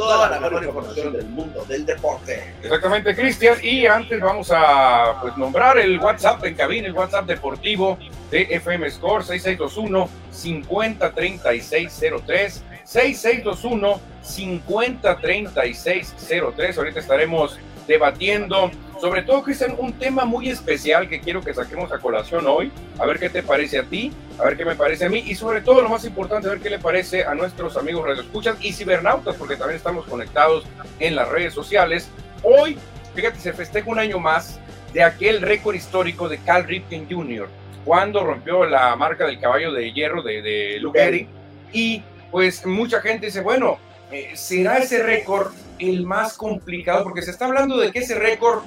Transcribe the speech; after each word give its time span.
toda 0.00 0.30
la 0.30 0.40
mejor 0.40 0.64
información 0.64 1.12
del 1.12 1.26
mundo 1.26 1.62
del 1.66 1.84
deporte. 1.84 2.54
Exactamente, 2.62 3.14
Cristian. 3.14 3.58
Y 3.62 3.84
antes 3.84 4.18
vamos 4.18 4.50
a 4.50 5.18
pues, 5.20 5.36
nombrar 5.36 5.76
el 5.76 6.00
WhatsApp 6.00 6.42
en 6.46 6.54
cabina, 6.54 6.88
el 6.88 6.94
WhatsApp 6.94 7.26
deportivo 7.26 7.98
de 8.30 8.48
FM 8.50 8.90
Score 8.90 9.22
6621 9.22 10.08
503603 10.30 12.64
6621 12.84 14.00
503603. 14.22 16.78
Ahorita 16.78 17.00
estaremos 17.00 17.58
debatiendo 17.90 18.70
sobre 19.00 19.22
todo, 19.22 19.42
Cristian, 19.42 19.76
un 19.78 19.94
tema 19.94 20.26
muy 20.26 20.50
especial 20.50 21.08
que 21.08 21.20
quiero 21.20 21.40
que 21.40 21.54
saquemos 21.54 21.90
a 21.90 21.98
colación 21.98 22.46
hoy. 22.46 22.70
A 22.98 23.06
ver 23.06 23.18
qué 23.18 23.30
te 23.30 23.42
parece 23.42 23.78
a 23.78 23.84
ti, 23.84 24.12
a 24.38 24.44
ver 24.44 24.58
qué 24.58 24.66
me 24.66 24.74
parece 24.74 25.06
a 25.06 25.08
mí 25.08 25.24
y 25.26 25.34
sobre 25.34 25.62
todo 25.62 25.80
lo 25.80 25.88
más 25.88 26.04
importante, 26.04 26.48
a 26.48 26.50
ver 26.50 26.60
qué 26.60 26.68
le 26.68 26.78
parece 26.78 27.24
a 27.24 27.34
nuestros 27.34 27.78
amigos 27.78 28.06
radioescuchas 28.06 28.58
y 28.60 28.74
cibernautas, 28.74 29.36
porque 29.36 29.56
también 29.56 29.78
estamos 29.78 30.04
conectados 30.04 30.66
en 30.98 31.16
las 31.16 31.28
redes 31.28 31.54
sociales. 31.54 32.10
Hoy, 32.42 32.76
fíjate, 33.14 33.38
se 33.38 33.54
festeja 33.54 33.88
un 33.88 33.98
año 33.98 34.18
más 34.18 34.60
de 34.92 35.02
aquel 35.02 35.40
récord 35.40 35.74
histórico 35.74 36.28
de 36.28 36.36
Cal 36.36 36.64
Ripken 36.64 37.08
Jr., 37.10 37.48
cuando 37.86 38.22
rompió 38.22 38.66
la 38.66 38.94
marca 38.96 39.24
del 39.24 39.40
caballo 39.40 39.72
de 39.72 39.94
hierro 39.94 40.22
de, 40.22 40.42
de 40.42 40.78
Luke 40.78 41.26
Y 41.72 42.02
pues 42.30 42.66
mucha 42.66 43.00
gente 43.00 43.26
dice, 43.26 43.40
bueno, 43.40 43.78
eh, 44.12 44.32
¿será 44.34 44.76
ese 44.76 45.02
récord 45.02 45.52
el 45.80 46.06
más 46.06 46.36
complicado? 46.36 47.04
Porque 47.04 47.22
se 47.22 47.30
está 47.30 47.46
hablando 47.46 47.78
de 47.78 47.90
que 47.90 48.00
ese 48.00 48.14
récord 48.14 48.62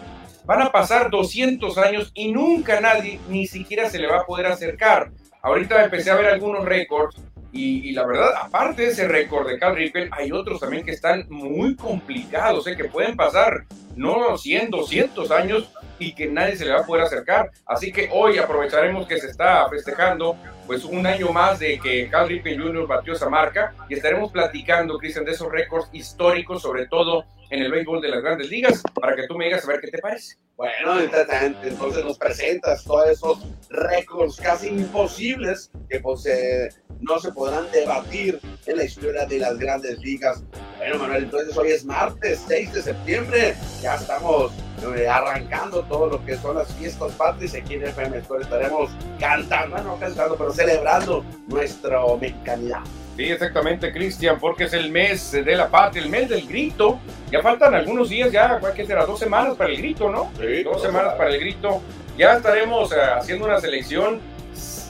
Van 0.45 0.62
a 0.62 0.72
pasar 0.72 1.09
200 1.09 1.77
años 1.77 2.12
y 2.13 2.31
nunca 2.31 2.81
nadie 2.81 3.20
ni 3.30 3.48
siquiera 3.48 3.89
se 3.89 3.98
le 3.98 4.08
va 4.08 4.20
a 4.20 4.26
poder 4.26 4.48
acercar. 4.48 5.12
Ahorita 5.41 5.86
empecé 5.86 6.12
a 6.12 6.16
ver 6.16 6.26
algunos 6.26 6.66
récords 6.66 7.16
y, 7.53 7.91
la 7.91 8.05
verdad, 8.05 8.31
aparte 8.41 8.81
de 8.81 8.88
ese 8.89 9.08
récord 9.08 9.48
de 9.48 9.59
Cal 9.59 9.76
Ripple, 9.76 10.09
hay 10.12 10.31
otros 10.31 10.59
también 10.59 10.84
que 10.84 10.91
están 10.91 11.27
muy 11.30 11.76
complicados, 11.76 12.66
¿eh? 12.67 12.76
que 12.76 12.86
pueden 12.86 13.16
pasar 13.16 13.66
no 13.95 14.38
100, 14.38 14.72
200 14.72 15.31
años 15.31 15.72
y 15.99 16.13
que 16.13 16.27
nadie 16.27 16.55
se 16.55 16.66
le 16.66 16.72
va 16.72 16.81
a 16.81 16.86
poder 16.86 17.03
acercar. 17.03 17.52
Así 17.66 17.91
que 17.91 18.09
hoy 18.11 18.38
aprovecharemos 18.38 19.08
que 19.08 19.19
se 19.19 19.27
está 19.27 19.67
festejando 19.69 20.38
pues 20.66 20.83
un 20.85 21.05
año 21.05 21.31
más 21.31 21.59
de 21.59 21.80
que 21.80 22.09
Cal 22.09 22.30
Ripken 22.30 22.61
Jr. 22.61 22.88
batió 22.88 23.13
esa 23.13 23.30
marca 23.30 23.73
y 23.89 23.95
estaremos 23.95 24.31
platicando, 24.31 24.97
Cristian, 24.97 25.25
de 25.25 25.31
esos 25.31 25.52
récords 25.52 25.89
históricos, 25.91 26.61
sobre 26.61 26.88
todo 26.88 27.25
en 27.50 27.61
el 27.61 27.72
béisbol 27.72 28.02
de 28.02 28.09
las 28.09 28.22
grandes 28.22 28.50
ligas, 28.50 28.81
para 29.00 29.16
que 29.16 29.27
tú 29.27 29.38
me 29.38 29.45
digas 29.45 29.63
a 29.66 29.67
ver 29.67 29.80
qué 29.80 29.91
te 29.91 30.00
parece. 30.00 30.38
Bueno, 30.55 31.00
entonces 31.63 32.05
nos 32.05 32.17
presentas 32.17 32.83
todos 32.83 33.09
esos 33.09 33.39
récords 33.69 34.38
casi 34.38 34.69
imposibles 34.69 35.72
que 35.89 36.00
pues, 36.00 36.25
eh, 36.25 36.69
no 37.02 37.19
se 37.19 37.31
podrán 37.31 37.69
debatir 37.72 38.39
en 38.66 38.78
la 38.78 38.85
historia 38.85 39.25
de 39.25 39.39
las 39.39 39.57
grandes 39.57 40.00
ligas. 40.00 40.44
Bueno, 40.78 40.97
Manuel, 41.00 41.25
entonces 41.25 41.55
hoy 41.57 41.72
es 41.72 41.85
martes 41.85 42.44
6 42.47 42.73
de 42.73 42.81
septiembre, 42.81 43.55
ya 43.81 43.95
estamos 43.95 44.52
eh, 44.95 45.08
arrancando 45.08 45.84
todo 45.84 46.08
lo 46.08 46.26
que 46.26 46.38
son 46.38 46.58
las 46.58 46.73
fiestas 46.73 47.12
patrias 47.14 47.56
aquí 47.56 47.76
en 47.76 47.84
FM 47.84 48.17
Estaremos 48.17 48.92
cantando, 49.20 49.78
no 49.78 49.98
cantando, 49.98 50.36
pero 50.36 50.52
celebrando 50.52 51.23
nuestra 51.48 52.00
mexicanidad. 52.20 52.81
Sí, 53.16 53.25
exactamente, 53.25 53.94
Cristian, 53.94 54.40
porque 54.40 54.64
es 54.64 54.73
el 54.73 54.90
mes 54.90 55.31
de 55.31 55.56
la 55.56 55.70
patria, 55.70 56.03
el 56.03 56.09
mes 56.09 56.30
del 56.30 56.48
grito. 56.48 57.00
Ya 57.31 57.42
faltan 57.42 57.75
algunos 57.75 58.09
días, 58.09 58.31
ya, 58.31 58.59
¿qué 58.75 58.86
será? 58.88 59.06
Dos 59.06 59.20
semanas 59.20 59.56
para 59.56 59.70
el 59.70 59.78
grito, 59.78 60.09
¿no? 60.09 60.31
Sí, 60.40 60.64
dos 60.64 60.81
semanas 60.81 61.14
para 61.14 61.30
el 61.30 61.40
grito. 61.40 61.81
Ya 62.18 62.34
estaremos 62.34 62.92
eh, 62.92 62.95
haciendo 63.16 63.45
una 63.45 63.59
selección 63.59 64.20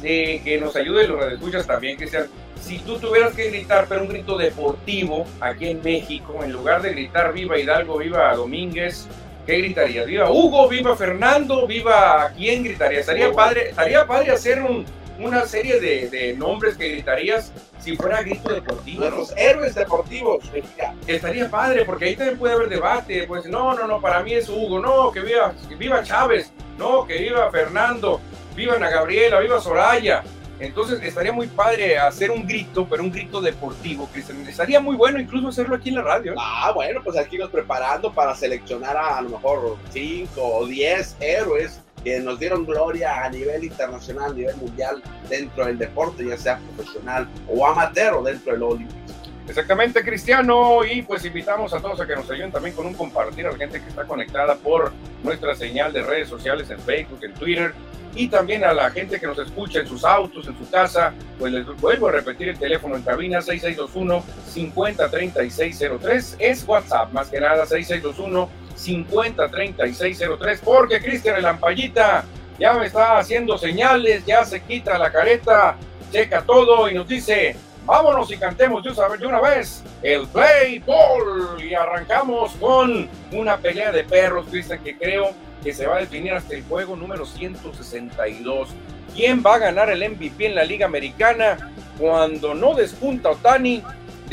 de 0.02 0.42
que 0.44 0.60
nos 0.60 0.76
ayude 0.76 1.08
los 1.08 1.20
radioescuchas 1.20 1.68
también, 1.68 1.98
Cristian. 1.98 2.28
Si 2.62 2.80
tú 2.80 2.98
tuvieras 2.98 3.34
que 3.34 3.50
gritar, 3.50 3.88
pero 3.90 4.04
un 4.04 4.08
grito 4.08 4.38
deportivo 4.38 5.26
aquí 5.42 5.68
en 5.68 5.82
México, 5.82 6.42
en 6.44 6.54
lugar 6.54 6.82
de 6.82 6.92
gritar 6.92 7.34
viva 7.34 7.60
Hidalgo, 7.60 7.98
viva 7.98 8.34
Domínguez, 8.36 9.08
¿qué 9.46 9.58
gritarías? 9.58 10.06
¿Viva 10.06 10.32
Hugo, 10.32 10.68
viva 10.68 10.96
Fernando, 10.96 11.68
viva 11.68 12.32
quién 12.36 12.64
gritaría? 12.64 13.00
Estaría 13.00 13.32
padre, 13.32 13.70
estaría 13.70 14.06
padre 14.06 14.32
hacer 14.32 14.62
un, 14.62 14.86
una 15.20 15.46
serie 15.46 15.80
de, 15.80 16.10
de, 16.10 16.34
nombres 16.34 16.76
que 16.76 16.90
gritarías 16.90 17.52
si 17.80 17.96
fuera 17.96 18.22
grito 18.22 18.54
deportivo. 18.54 19.10
Los 19.10 19.36
héroes 19.38 19.76
deportivos 19.76 20.44
Estaría 21.08 21.50
padre, 21.50 21.86
porque 21.86 22.06
ahí 22.06 22.16
también 22.16 22.38
puede 22.38 22.54
haber 22.54 22.70
debate. 22.70 23.26
Pues 23.28 23.46
no, 23.46 23.74
no, 23.74 23.88
no, 23.88 24.02
para 24.02 24.24
mí 24.24 24.34
es 24.34 24.50
Hugo. 24.50 24.80
No, 24.80 25.12
que 25.12 25.20
viva, 25.20 25.54
que 25.68 25.76
viva 25.76 26.04
Chávez. 26.04 26.52
No, 26.78 27.06
que 27.06 27.18
viva 27.18 27.52
Fernando. 27.52 28.20
Viva 28.56 28.76
Ana 28.76 28.90
Gabriela, 28.90 29.40
viva 29.40 29.60
Soraya. 29.60 30.24
Entonces 30.64 31.02
estaría 31.04 31.34
muy 31.34 31.48
padre 31.48 31.98
hacer 31.98 32.32
un 32.32 32.48
grito, 32.48 32.88
pero 32.90 33.04
un 33.04 33.12
grito 33.12 33.42
deportivo, 33.42 34.08
Cristian. 34.08 34.48
Estaría 34.48 34.80
muy 34.80 34.96
bueno 34.96 35.20
incluso 35.20 35.50
hacerlo 35.50 35.76
aquí 35.76 35.90
en 35.90 35.96
la 35.96 36.04
radio. 36.04 36.36
Ah, 36.40 36.72
bueno, 36.74 37.02
pues 37.04 37.18
aquí 37.18 37.38
nos 37.38 37.50
preparando 37.50 38.14
para 38.14 38.34
seleccionar 38.34 38.96
a, 38.96 39.18
a 39.18 39.22
lo 39.22 39.30
mejor 39.30 39.78
5 39.92 40.30
o 40.42 40.66
10 40.66 41.18
héroes 41.20 41.82
que 42.02 42.20
nos 42.22 42.40
dieron 42.40 42.66
gloria 42.66 43.26
a 43.26 43.30
nivel 43.30 43.66
internacional, 43.66 44.32
a 44.32 44.36
nivel 44.36 44.56
mundial 44.56 45.04
dentro 45.30 45.66
del 45.66 45.78
deporte, 45.78 46.26
ya 46.26 46.38
sea 46.38 46.60
profesional 46.76 47.28
o 47.50 47.66
amateur 47.68 48.14
o 48.14 48.24
dentro 48.24 48.54
del 48.54 48.64
olímpico. 48.64 49.00
Exactamente, 49.48 50.04
Cristiano, 50.04 50.84
y 50.86 51.02
pues 51.02 51.26
invitamos 51.26 51.74
a 51.74 51.82
todos 51.82 52.00
a 52.00 52.06
que 52.08 52.16
nos 52.16 52.32
ayuden 52.32 52.50
también 52.52 52.74
con 52.76 52.86
un 52.86 52.94
compartir 52.94 53.46
a 53.46 53.52
la 53.52 53.58
gente 53.58 53.82
que 53.82 53.90
está 53.90 54.06
conectada 54.06 54.56
por 54.56 54.94
nuestra 55.22 55.54
señal 55.54 55.92
de 55.92 56.02
redes 56.02 56.30
sociales 56.30 56.70
en 56.70 56.80
Facebook, 56.80 57.20
en 57.24 57.34
Twitter, 57.34 57.74
y 58.16 58.30
también 58.30 58.64
a 58.64 58.74
la 58.74 58.90
gente 58.92 59.20
que 59.20 59.28
nos 59.28 59.38
escucha 59.40 59.80
en 59.80 59.88
sus 59.88 60.06
autos, 60.06 60.48
en 60.48 60.58
su 60.58 60.70
casa, 60.70 61.14
pues 61.40 61.52
les 61.52 61.66
vuelvo 61.82 62.08
a 62.08 62.14
repetir 62.14 62.48
el 62.50 62.58
teléfono 62.58 62.96
en 62.96 63.02
cabina 63.02 63.40
6621-503603, 63.40 66.36
es 66.40 66.66
WhatsApp, 66.66 67.12
más 67.12 67.28
que 67.30 67.42
nada 67.42 67.66
6621 67.66 68.64
503603, 68.76 70.62
porque 70.64 71.02
Cristian 71.02 71.36
el 71.36 71.44
Lampallita 71.44 72.24
ya 72.60 72.74
me 72.74 72.86
está 72.86 73.18
haciendo 73.18 73.58
señales, 73.58 74.26
ya 74.26 74.46
se 74.46 74.62
quita 74.62 74.98
la 74.98 75.12
careta, 75.12 75.76
checa 76.12 76.44
todo 76.44 76.90
y 76.90 76.94
nos 76.94 77.08
dice, 77.08 77.56
vámonos 77.86 78.32
y 78.32 78.38
cantemos 78.38 78.84
de 78.84 79.28
una 79.28 79.42
vez 79.42 79.84
el 80.02 80.28
play 80.28 80.80
ball 80.80 81.62
y 81.64 81.74
arrancamos 81.74 82.54
con 82.54 83.10
una 83.32 83.58
pelea 83.58 83.92
de 83.92 84.04
perros, 84.04 84.46
Cristian, 84.50 84.84
que 84.84 84.98
creo 84.98 85.32
que 85.64 85.74
se 85.74 85.88
va 85.88 85.98
a 85.98 86.00
definir 86.00 86.34
hasta 86.34 86.56
el 86.56 86.64
juego 86.64 86.96
número 86.96 87.26
162. 87.26 88.70
¿Quién 89.16 89.44
va 89.46 89.56
a 89.56 89.60
ganar 89.60 89.90
el 89.90 90.10
MVP 90.10 90.48
en 90.48 90.56
la 90.56 90.64
Liga 90.64 90.86
Americana 90.86 91.72
cuando 92.00 92.54
no 92.54 92.74
despunta 92.74 93.30
Otani, 93.30 93.84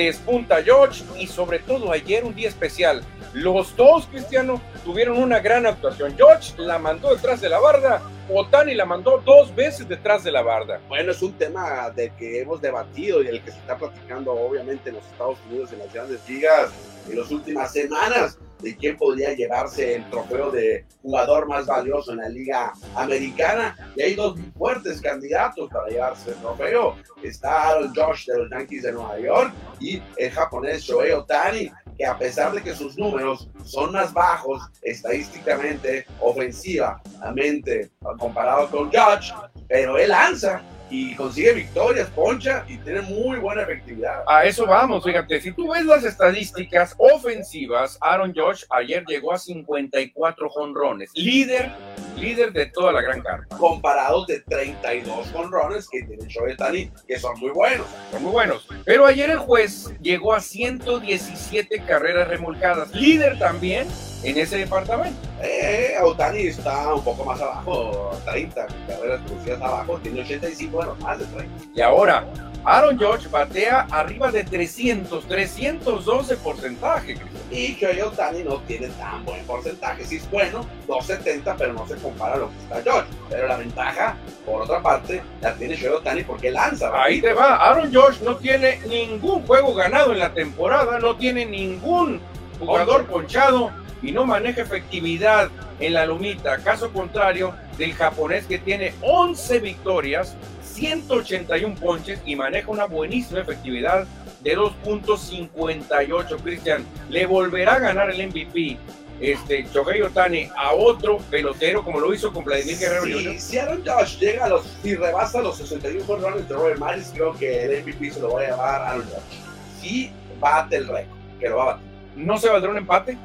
despunta 0.06 0.62
George 0.62 1.05
y 1.19 1.27
sobre 1.27 1.59
todo 1.59 1.93
ayer 1.93 2.25
un 2.25 2.34
día 2.34 2.49
especial? 2.49 3.03
Los 3.33 3.77
dos, 3.77 4.06
Cristiano, 4.06 4.61
tuvieron 4.84 5.19
una 5.19 5.38
gran 5.38 5.66
actuación. 5.66 6.16
George 6.16 6.55
la 6.56 6.78
mandó 6.78 7.15
detrás 7.15 7.41
de 7.41 7.49
la 7.49 7.61
barda, 7.61 8.03
Otani 8.33 8.75
la 8.75 8.84
mandó 8.84 9.22
dos 9.25 9.55
veces 9.55 9.89
detrás 9.89 10.25
de 10.25 10.33
la 10.33 10.43
barda. 10.43 10.81
Bueno, 10.89 11.12
es 11.12 11.22
un 11.22 11.33
tema 11.34 11.91
de 11.91 12.12
que 12.16 12.41
hemos 12.41 12.60
debatido 12.60 13.22
y 13.22 13.27
del 13.27 13.43
que 13.43 13.53
se 13.53 13.59
está 13.59 13.77
platicando 13.77 14.33
obviamente 14.33 14.91
en 14.91 14.97
los 14.97 15.05
Estados 15.06 15.39
Unidos, 15.49 15.72
en 15.72 15.81
las 15.81 15.93
grandes 15.93 16.28
ligas, 16.28 16.71
en 17.09 17.19
las 17.19 17.31
últimas 17.31 17.72
semanas, 17.72 18.39
de 18.62 18.76
quién 18.76 18.97
podría 18.97 19.34
llevarse 19.34 19.97
el 19.97 20.10
trofeo 20.10 20.50
de 20.50 20.84
jugador 21.03 21.48
más 21.48 21.66
valioso 21.66 22.12
en 22.12 22.19
la 22.19 22.28
liga 22.28 22.72
americana. 22.94 23.76
Y 23.97 24.03
hay 24.03 24.15
dos 24.15 24.38
fuertes 24.56 25.00
candidatos 25.00 25.69
para 25.71 25.88
llevarse 25.88 26.31
el 26.31 26.37
trofeo. 26.37 26.97
Está 27.22 27.78
el 27.78 27.91
Josh 27.94 28.26
de 28.26 28.38
los 28.38 28.50
Yankees 28.50 28.82
de 28.82 28.93
Nueva 28.93 29.19
York 29.19 29.53
y 29.78 30.03
el 30.16 30.31
japonés 30.31 30.82
Shohei 30.82 31.12
Otani, 31.12 31.71
que 31.97 32.06
a 32.06 32.19
pesar 32.19 32.53
de 32.53 32.62
que 32.62 32.75
sus 32.75 32.97
números 32.97 33.48
son 33.65 33.93
más 33.93 34.12
bajos 34.12 34.62
estadísticamente, 34.82 36.06
ofensivamente, 36.21 37.91
comparado 38.19 38.71
con 38.71 38.91
Judge, 38.91 39.32
pero 39.69 39.98
él 39.98 40.09
lanza 40.09 40.62
y 40.91 41.15
consigue 41.15 41.53
victorias, 41.53 42.09
poncha 42.11 42.65
y 42.69 42.77
tiene 42.78 43.01
muy 43.03 43.39
buena 43.39 43.62
efectividad. 43.62 44.25
A 44.27 44.45
eso 44.45 44.67
vamos, 44.67 45.05
fíjate, 45.05 45.41
si 45.41 45.53
tú 45.53 45.73
ves 45.73 45.84
las 45.84 46.05
estadísticas 46.05 46.95
ofensivas, 46.99 47.97
Aaron 48.01 48.34
Josh 48.34 48.65
ayer 48.71 49.04
llegó 49.07 49.33
a 49.33 49.39
54 49.39 50.48
jonrones, 50.51 51.10
líder, 51.15 51.71
líder 52.16 52.53
de 52.53 52.66
toda 52.66 52.92
la 52.92 53.01
gran 53.01 53.22
carpa. 53.22 53.57
Comparados 53.57 54.27
de 54.27 54.41
32 54.41 55.31
jonrones 55.33 55.89
que 55.89 56.03
tiene 56.03 56.27
Shohei 56.27 56.57
Tani, 56.57 56.91
que 57.07 57.19
son 57.19 57.39
muy 57.39 57.51
buenos. 57.51 57.87
Son 58.10 58.22
muy 58.22 58.33
buenos. 58.33 58.69
Pero 58.84 59.07
ayer 59.07 59.31
el 59.31 59.39
juez 59.39 59.95
llegó 60.01 60.34
a 60.34 60.41
117 60.41 61.84
carreras 61.84 62.28
remolcadas, 62.28 62.92
líder 62.95 63.39
también 63.39 63.87
en 64.22 64.39
ese 64.39 64.59
departamento. 64.59 65.19
Eh, 65.43 65.95
Autani 65.99 66.41
está 66.41 66.95
un 66.95 67.03
poco 67.03 67.25
más 67.25 67.41
abajo, 67.41 68.11
30 68.27 68.67
carreras 68.87 69.21
producidas 69.22 69.61
abajo, 69.63 69.99
tiene 70.03 70.21
85, 70.21 70.77
bueno, 70.77 70.97
más 71.01 71.19
de 71.19 71.25
30. 71.27 71.65
Y 71.75 71.81
ahora, 71.81 72.27
Aaron 72.65 72.99
George 72.99 73.27
batea 73.28 73.87
arriba 73.91 74.31
de 74.31 74.45
300, 74.45 75.27
312 75.27 76.37
porcentaje. 76.37 77.17
Y 77.51 77.75
Shohei 77.75 78.03
Otani 78.03 78.45
no 78.45 78.59
tiene 78.61 78.89
tan 78.89 79.25
buen 79.25 79.43
porcentaje. 79.45 80.05
Sí 80.05 80.17
es 80.17 80.31
bueno, 80.31 80.66
270, 80.87 81.57
pero 81.57 81.73
no 81.73 81.87
se 81.89 81.97
compara 81.97 82.34
a 82.34 82.39
lo 82.39 82.51
que 82.51 82.59
está 82.59 82.83
George. 82.83 83.11
Pero 83.31 83.49
la 83.49 83.57
ventaja, 83.57 84.16
por 84.45 84.63
otra 84.63 84.83
parte, 84.83 85.23
la 85.41 85.55
tiene 85.55 85.75
Shohei 85.75 85.95
Otani 85.95 86.23
porque 86.23 86.51
lanza. 86.51 86.91
Ahí 87.03 87.23
te 87.23 87.33
va. 87.33 87.57
Aaron 87.57 87.91
George 87.91 88.23
no 88.25 88.37
tiene 88.37 88.78
ningún 88.87 89.47
juego 89.47 89.75
ganado 89.75 90.13
en 90.13 90.19
la 90.19 90.34
temporada, 90.34 90.99
no 90.99 91.16
tiene 91.16 91.47
ningún 91.47 92.21
jugador 92.59 93.07
ponchado 93.07 93.73
y 94.03 94.13
no 94.13 94.27
maneja 94.27 94.63
efectividad 94.63 95.51
en 95.79 95.95
la 95.95 96.07
lumita. 96.07 96.59
Caso 96.59 96.93
contrario 96.93 97.55
del 97.79 97.95
japonés 97.95 98.47
que 98.47 98.59
tiene 98.59 98.95
11 99.03 99.61
victorias, 99.61 100.37
181 100.63 101.75
ponches 101.77 102.21
y 102.25 102.37
maneja 102.37 102.71
una 102.71 102.87
buenísima 102.87 103.41
efectividad 103.41 104.07
de 104.43 104.57
2.58. 104.57 106.43
Cristian, 106.43 106.85
le 107.09 107.27
volverá 107.27 107.75
a 107.75 107.79
ganar 107.79 108.11
el 108.11 108.29
MVP 108.29 108.79
este 109.21 109.67
Shohei 109.73 110.01
Otani 110.01 110.49
a 110.57 110.73
otro 110.73 111.19
pelotero 111.31 111.85
como 111.85 112.01
lo 112.01 112.13
hizo 112.15 112.33
con 112.33 112.43
Vladimir 112.43 112.79
Guerrero 112.79 113.05
sí, 113.05 113.39
Si 113.39 113.59
Aaron 113.59 113.83
Josh 113.87 114.19
llega 114.19 114.47
a 114.47 114.49
los 114.49 114.79
y 114.83 114.95
rebasa 114.95 115.43
los 115.43 115.59
61 115.59 116.17
runs 116.17 116.49
de 116.49 116.55
Robert 116.55 116.79
Maris, 116.79 117.11
creo 117.15 117.35
que 117.35 117.65
el 117.65 117.83
MVP 117.83 118.13
se 118.13 118.21
lo 118.21 118.33
va 118.33 118.41
a 118.41 118.45
llevar 118.47 118.83
a 118.83 118.91
Aaron 118.93 119.05
Josh. 119.05 119.39
Si 119.81 120.11
bate 120.41 120.77
el 120.77 120.89
récord, 120.89 121.19
que 121.39 121.49
lo 121.49 121.57
va 121.59 121.63
a 121.63 121.67
batir. 121.67 121.87
¿No 122.17 122.39
se 122.39 122.49
valdrá 122.49 122.71
un 122.71 122.79
empate? 122.79 123.19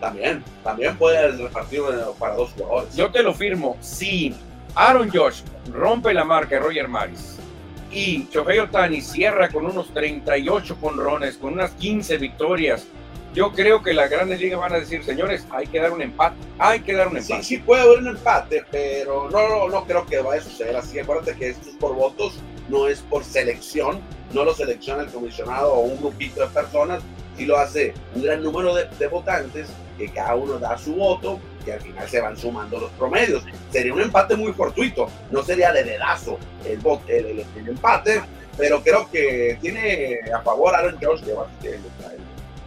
También, 0.00 0.42
también 0.64 0.96
puede 0.96 1.32
repartir 1.32 1.82
para 2.18 2.34
dos 2.34 2.52
jugadores. 2.52 2.96
Yo 2.96 3.10
te 3.10 3.22
lo 3.22 3.34
firmo. 3.34 3.76
Si 3.80 4.34
Aaron 4.74 5.10
Josh 5.10 5.42
rompe 5.72 6.14
la 6.14 6.24
marca 6.24 6.56
de 6.56 6.62
Roger 6.62 6.88
Maris 6.88 7.36
y 7.92 8.26
Shohei 8.32 8.60
Otani 8.60 9.00
cierra 9.00 9.48
con 9.50 9.66
unos 9.66 9.92
38 9.92 10.76
conrones, 10.80 11.36
con 11.36 11.52
unas 11.52 11.72
15 11.72 12.18
victorias, 12.18 12.86
yo 13.32 13.52
creo 13.52 13.82
que 13.82 13.92
las 13.92 14.10
grandes 14.10 14.40
ligas 14.40 14.58
van 14.58 14.72
a 14.72 14.80
decir, 14.80 15.04
señores, 15.04 15.46
hay 15.50 15.66
que 15.66 15.78
dar 15.80 15.92
un 15.92 16.02
empate, 16.02 16.36
hay 16.58 16.80
que 16.80 16.94
dar 16.94 17.08
un 17.08 17.16
empate. 17.16 17.42
Sí, 17.42 17.56
sí 17.56 17.58
puede 17.58 17.82
haber 17.82 17.98
un 17.98 18.08
empate, 18.08 18.64
pero 18.70 19.30
no, 19.30 19.68
no, 19.68 19.84
creo 19.84 20.04
que 20.06 20.18
vaya 20.20 20.40
a 20.40 20.44
suceder 20.44 20.76
así. 20.76 20.98
Acuérdate 20.98 21.36
que 21.36 21.50
esto 21.50 21.70
es 21.70 21.76
por 21.76 21.94
votos, 21.94 22.34
no 22.68 22.88
es 22.88 23.00
por 23.02 23.22
selección, 23.22 24.00
no 24.32 24.44
lo 24.44 24.52
selecciona 24.54 25.02
el 25.02 25.10
comisionado 25.10 25.74
o 25.74 25.80
un 25.80 25.98
grupito 25.98 26.40
de 26.40 26.48
personas, 26.48 27.02
y 27.40 27.46
lo 27.46 27.56
hace 27.58 27.94
un 28.14 28.22
gran 28.22 28.42
número 28.42 28.74
de, 28.74 28.86
de 28.98 29.06
votantes 29.08 29.68
que 29.98 30.08
cada 30.08 30.34
uno 30.34 30.58
da 30.58 30.76
su 30.76 30.94
voto 30.94 31.40
y 31.66 31.70
al 31.70 31.80
final 31.80 32.08
se 32.08 32.20
van 32.20 32.36
sumando 32.36 32.78
los 32.78 32.90
promedios. 32.92 33.44
Sería 33.70 33.92
un 33.94 34.00
empate 34.00 34.36
muy 34.36 34.52
fortuito, 34.52 35.08
no 35.30 35.42
sería 35.42 35.72
de 35.72 35.84
dedazo 35.84 36.38
el, 36.64 36.80
el, 37.08 37.46
el, 37.56 37.68
empate, 37.68 38.22
pero 38.56 38.82
creo 38.82 39.10
que 39.10 39.58
tiene 39.60 40.20
a 40.34 40.40
favor 40.40 40.74
Aaron 40.74 40.98
Josh 41.02 41.22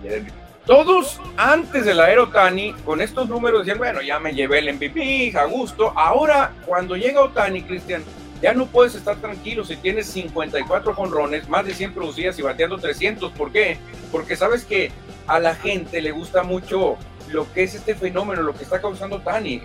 el, 0.06 0.26
todos 0.66 1.20
antes 1.36 1.86
del 1.86 2.00
Aerotani, 2.00 2.74
con 2.86 3.02
estos 3.02 3.28
números 3.28 3.60
decían, 3.60 3.78
bueno, 3.78 4.02
ya 4.02 4.18
me 4.20 4.34
llevé 4.34 4.60
el 4.60 4.74
MVP, 4.74 5.34
a 5.38 5.44
gusto. 5.44 5.92
Ahora, 5.94 6.54
cuando 6.66 6.96
llega 6.96 7.22
Otani, 7.22 7.64
Cristian, 7.64 8.02
ya 8.44 8.54
no 8.54 8.66
puedes 8.66 8.94
estar 8.94 9.16
tranquilo 9.22 9.64
si 9.64 9.78
tienes 9.78 10.08
54 10.08 10.94
jonrones, 10.94 11.48
más 11.48 11.66
de 11.66 11.74
100 11.74 11.94
producidas 11.94 12.38
y 12.38 12.42
bateando 12.42 12.78
300. 12.78 13.32
¿Por 13.32 13.54
qué? 13.54 13.78
Porque 14.12 14.36
sabes 14.36 14.66
que 14.66 14.92
a 15.28 15.40
la 15.40 15.56
gente 15.56 16.02
le 16.02 16.12
gusta 16.12 16.44
mucho 16.44 16.98
lo 17.30 17.52
que 17.54 17.64
es 17.64 17.74
este 17.74 17.96
fenómeno, 17.96 18.42
lo 18.42 18.54
que 18.54 18.64
está 18.64 18.82
causando 18.82 19.22
Tani. 19.22 19.62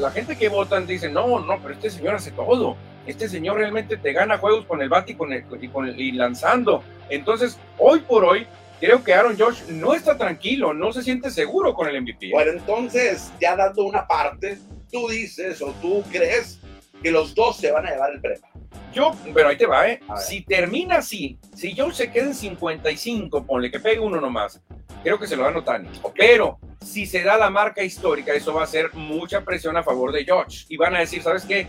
la 0.00 0.10
gente 0.10 0.38
que 0.38 0.48
votan 0.48 0.86
dice, 0.86 1.10
no, 1.10 1.38
no, 1.38 1.58
pero 1.60 1.74
este 1.74 1.90
señor 1.90 2.14
hace 2.14 2.30
todo. 2.30 2.76
Este 3.06 3.28
señor 3.28 3.58
realmente 3.58 3.98
te 3.98 4.14
gana 4.14 4.38
juegos 4.38 4.64
con 4.64 4.80
el 4.80 4.88
bat 4.88 5.10
y, 5.10 5.14
con 5.16 5.30
el, 5.30 5.44
y, 5.60 5.68
con 5.68 5.86
y 5.86 6.12
lanzando. 6.12 6.82
Entonces, 7.10 7.58
hoy 7.76 8.00
por 8.00 8.24
hoy, 8.24 8.46
creo 8.80 9.04
que 9.04 9.12
Aaron 9.12 9.38
Josh 9.38 9.64
no 9.68 9.92
está 9.92 10.16
tranquilo, 10.16 10.72
no 10.72 10.94
se 10.94 11.02
siente 11.02 11.30
seguro 11.30 11.74
con 11.74 11.88
el 11.88 12.00
MVP. 12.00 12.30
Bueno, 12.32 12.52
entonces, 12.52 13.30
ya 13.38 13.54
dando 13.54 13.84
una 13.84 14.06
parte, 14.06 14.56
tú 14.90 15.08
dices 15.10 15.60
o 15.60 15.72
tú 15.82 16.02
crees 16.10 16.58
que 17.02 17.10
los 17.10 17.34
dos 17.34 17.56
se 17.56 17.70
van 17.70 17.86
a 17.86 17.90
llevar 17.90 18.12
el 18.12 18.20
premio. 18.20 18.44
Yo, 18.92 19.12
pero 19.34 19.48
ahí 19.48 19.56
te 19.56 19.66
va, 19.66 19.88
¿eh? 19.88 20.00
Si 20.16 20.42
termina 20.42 20.98
así, 20.98 21.38
si 21.54 21.76
Josh 21.76 21.94
se 21.94 22.12
queda 22.12 22.26
en 22.26 22.34
55, 22.34 23.44
ponle 23.44 23.70
que 23.70 23.80
pegue 23.80 23.98
uno 23.98 24.20
nomás, 24.20 24.62
creo 25.02 25.18
que 25.18 25.26
se 25.26 25.36
lo 25.36 25.42
da 25.42 25.56
Otani. 25.56 25.88
Pero 26.16 26.58
si 26.80 27.04
se 27.04 27.22
da 27.22 27.36
la 27.36 27.50
marca 27.50 27.82
histórica, 27.82 28.32
eso 28.32 28.54
va 28.54 28.62
a 28.62 28.68
ser 28.68 28.94
mucha 28.94 29.40
presión 29.40 29.76
a 29.76 29.82
favor 29.82 30.12
de 30.12 30.24
Josh. 30.26 30.66
Y 30.68 30.76
van 30.76 30.94
a 30.94 31.00
decir, 31.00 31.22
¿sabes 31.22 31.44
qué? 31.44 31.66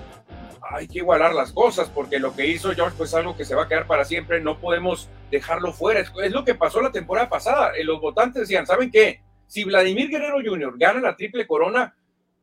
Hay 0.70 0.88
que 0.88 1.00
igualar 1.00 1.34
las 1.34 1.52
cosas 1.52 1.90
porque 1.90 2.20
lo 2.20 2.36
que 2.36 2.48
hizo 2.48 2.74
George 2.74 2.96
pues 2.98 3.10
es 3.10 3.16
algo 3.16 3.36
que 3.36 3.46
se 3.46 3.56
va 3.56 3.64
a 3.64 3.68
quedar 3.68 3.88
para 3.88 4.06
siempre, 4.06 4.42
no 4.42 4.60
podemos 4.60 5.10
dejarlo 5.32 5.74
fuera. 5.74 6.02
Es 6.02 6.32
lo 6.32 6.46
que 6.46 6.56
pasó 6.56 6.82
la 6.82 6.92
temporada 6.92 7.30
pasada. 7.30 7.72
Eh, 7.76 7.84
los 7.84 8.00
votantes 8.02 8.42
decían, 8.42 8.66
¿saben 8.66 8.92
qué? 8.92 9.22
Si 9.48 9.64
Vladimir 9.64 10.10
Guerrero 10.10 10.38
Jr. 10.44 10.74
gana 10.78 11.00
la 11.02 11.16
triple 11.16 11.46
corona, 11.48 11.96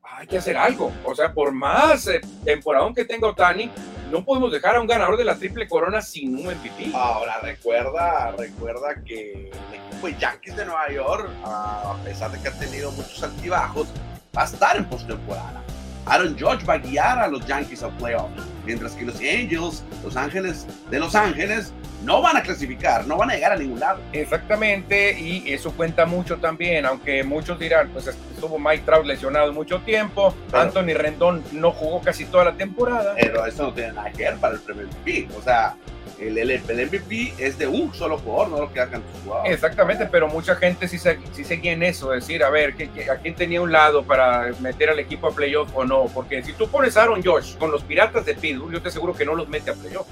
hay 0.02 0.26
que 0.26 0.38
hacer 0.38 0.56
algo. 0.56 0.92
O 1.04 1.14
sea, 1.14 1.32
por 1.32 1.52
más 1.52 2.06
eh, 2.08 2.20
temporada 2.44 2.90
que 2.94 3.04
tenga 3.04 3.28
Otani, 3.28 3.70
no 4.10 4.24
podemos 4.24 4.52
dejar 4.52 4.76
a 4.76 4.80
un 4.80 4.86
ganador 4.86 5.16
de 5.16 5.24
la 5.24 5.36
triple 5.36 5.66
corona 5.66 6.02
sin 6.02 6.34
un 6.34 6.44
MVP. 6.44 6.92
Ahora, 6.94 7.38
recuerda, 7.42 8.32
recuerda 8.36 9.02
que 9.04 9.50
el 9.50 9.74
equipo 9.74 10.06
de 10.06 10.16
Yankees 10.18 10.56
de 10.56 10.66
Nueva 10.66 10.90
York, 10.90 11.30
a 11.44 11.96
pesar 12.04 12.30
de 12.30 12.40
que 12.40 12.48
ha 12.48 12.58
tenido 12.58 12.90
muchos 12.92 13.22
altibajos, 13.22 13.88
va 14.36 14.42
a 14.42 14.44
estar 14.44 14.76
en 14.76 14.84
postemporada. 14.84 15.62
Aaron 16.04 16.36
Judge 16.38 16.64
va 16.66 16.74
a 16.74 16.78
guiar 16.78 17.18
a 17.20 17.28
los 17.28 17.46
Yankees 17.46 17.82
al 17.82 17.96
playoff, 17.96 18.28
mientras 18.66 18.92
que 18.92 19.04
los 19.04 19.16
Angels, 19.16 19.84
Los 20.02 20.16
Ángeles 20.16 20.66
de 20.90 20.98
Los 20.98 21.14
Ángeles, 21.14 21.72
no 22.04 22.22
van 22.22 22.36
a 22.36 22.42
clasificar, 22.42 23.06
no 23.06 23.16
van 23.16 23.30
a 23.30 23.34
llegar 23.34 23.52
a 23.52 23.56
ningún 23.56 23.80
lado. 23.80 24.00
Exactamente, 24.12 25.18
y 25.18 25.52
eso 25.52 25.72
cuenta 25.72 26.06
mucho 26.06 26.38
también, 26.38 26.86
aunque 26.86 27.22
muchos 27.24 27.58
dirán, 27.58 27.90
pues 27.90 28.06
estuvo 28.06 28.58
Mike 28.58 28.82
Trout 28.84 29.06
lesionado 29.06 29.52
mucho 29.52 29.80
tiempo, 29.80 30.34
Anthony 30.52 30.94
Rendón 30.94 31.42
no 31.52 31.72
jugó 31.72 32.00
casi 32.00 32.24
toda 32.24 32.46
la 32.46 32.52
temporada. 32.52 33.14
Pero 33.18 33.46
eso 33.46 33.64
no 33.64 33.72
tiene 33.72 33.92
nada 33.92 34.10
que 34.10 34.24
ver 34.24 34.36
para 34.36 34.54
el 34.54 34.60
primer 34.60 34.86
MVP, 34.86 35.28
o 35.36 35.42
sea, 35.42 35.76
el, 36.18 36.38
el, 36.38 36.60
MVP 36.60 37.34
es 37.38 37.58
de 37.58 37.66
un 37.66 37.92
solo 37.94 38.18
jugador, 38.18 38.48
no 38.50 38.60
lo 38.60 38.72
que 38.72 38.80
hagan 38.80 39.02
jugadores. 39.24 39.54
Exactamente, 39.54 40.06
pero 40.06 40.28
mucha 40.28 40.54
gente 40.56 40.88
sí, 40.88 40.98
se, 40.98 41.18
sí 41.32 41.44
seguía 41.44 41.72
en 41.72 41.82
eso, 41.82 42.10
decir, 42.10 42.44
a 42.44 42.50
ver, 42.50 42.74
¿a 43.10 43.16
quién 43.16 43.34
tenía 43.34 43.60
un 43.60 43.72
lado 43.72 44.04
para 44.04 44.52
meter 44.60 44.90
al 44.90 44.98
equipo 44.98 45.28
a 45.28 45.34
playoff 45.34 45.70
o 45.74 45.84
no? 45.84 46.04
Porque 46.06 46.42
si 46.42 46.52
tú 46.52 46.68
pones 46.68 46.96
a 46.96 47.02
Aaron 47.02 47.22
Josh 47.22 47.56
con 47.56 47.70
los 47.70 47.82
Piratas 47.82 48.24
de 48.24 48.34
Pittsburgh, 48.34 48.72
yo 48.72 48.82
te 48.82 48.88
aseguro 48.88 49.14
que 49.14 49.24
no 49.24 49.34
los 49.34 49.48
mete 49.48 49.70
a 49.70 49.74
playoff. 49.74 50.06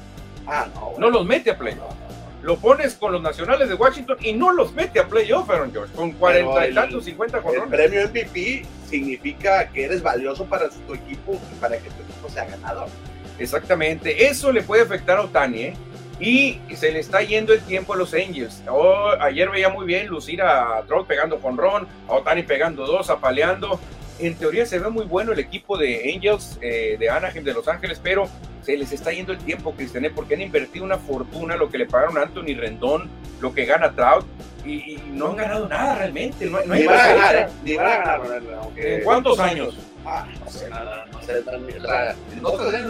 Ah, 0.46 0.66
no. 0.74 0.94
No 0.98 1.10
los 1.10 1.26
mete 1.26 1.50
a 1.50 1.58
playoff. 1.58 1.94
Lo 2.42 2.56
pones 2.56 2.94
con 2.94 3.12
los 3.12 3.20
nacionales 3.20 3.68
de 3.68 3.74
Washington 3.74 4.16
y 4.20 4.32
no 4.32 4.52
los 4.52 4.72
mete 4.72 4.98
a 4.98 5.06
playoff, 5.06 5.50
Aaron 5.50 5.74
Josh, 5.74 5.90
con 5.90 6.12
40 6.12 6.68
y 6.68 6.74
tantos, 6.74 7.04
50 7.04 7.42
con 7.42 7.54
El 7.54 7.62
premio 7.64 8.08
MVP 8.08 8.64
significa 8.88 9.68
que 9.68 9.84
eres 9.84 10.02
valioso 10.02 10.46
para 10.46 10.70
tu 10.70 10.94
equipo 10.94 11.38
y 11.52 11.60
para 11.60 11.76
que 11.76 11.90
tu 11.90 12.02
equipo 12.02 12.28
sea 12.30 12.46
ganador. 12.46 12.88
Exactamente, 13.38 14.26
eso 14.26 14.52
le 14.52 14.62
puede 14.62 14.82
afectar 14.82 15.18
a 15.18 15.22
Otani, 15.22 15.62
¿eh? 15.62 15.74
y 16.20 16.60
se 16.74 16.92
le 16.92 17.00
está 17.00 17.22
yendo 17.22 17.52
el 17.52 17.60
tiempo 17.60 17.94
a 17.94 17.96
los 17.96 18.12
Angels. 18.14 18.62
Oh, 18.68 19.10
ayer 19.20 19.50
veía 19.50 19.70
muy 19.70 19.86
bien 19.86 20.06
lucir 20.06 20.42
a 20.42 20.82
Trout 20.86 21.06
pegando 21.06 21.40
con 21.40 21.56
Ron, 21.56 21.88
a 22.08 22.12
Otani 22.12 22.42
pegando 22.42 22.86
dos, 22.86 23.08
apaleando. 23.10 23.80
En 24.20 24.34
teoría 24.34 24.66
se 24.66 24.78
ve 24.78 24.90
muy 24.90 25.06
bueno 25.06 25.32
el 25.32 25.38
equipo 25.38 25.78
de 25.78 26.12
Angels 26.14 26.58
eh, 26.60 26.96
de 26.98 27.08
Anaheim 27.08 27.42
de 27.42 27.54
Los 27.54 27.66
Ángeles, 27.68 28.00
pero 28.02 28.28
se 28.62 28.76
les 28.76 28.92
está 28.92 29.12
yendo 29.12 29.32
el 29.32 29.38
tiempo, 29.38 29.72
Cristian, 29.72 30.04
¿eh? 30.04 30.12
porque 30.14 30.34
han 30.34 30.42
invertido 30.42 30.84
una 30.84 30.98
fortuna, 30.98 31.56
lo 31.56 31.70
que 31.70 31.78
le 31.78 31.86
pagaron 31.86 32.18
a 32.18 32.22
Anthony 32.22 32.54
Rendón, 32.54 33.08
lo 33.40 33.54
que 33.54 33.64
gana 33.64 33.92
Trout, 33.92 34.26
y, 34.64 34.98
no 35.12 35.28
han 35.28 35.36
ganado 35.36 35.68
nada 35.68 35.94
realmente. 35.96 36.44
No, 36.46 36.58
hay 36.58 36.86
van 36.86 37.00
a 37.00 37.14
ganar, 37.14 37.50
ni 37.64 37.76
van 37.76 37.86
a 37.86 37.96
ganar. 37.96 38.42
¿En 38.76 39.04
cuántos 39.04 39.38
años? 39.40 39.78
Ah, 40.04 40.26
no 40.38 40.50
sé 40.50 40.68
nada, 40.68 41.06
no 41.12 41.22
sé 41.22 41.42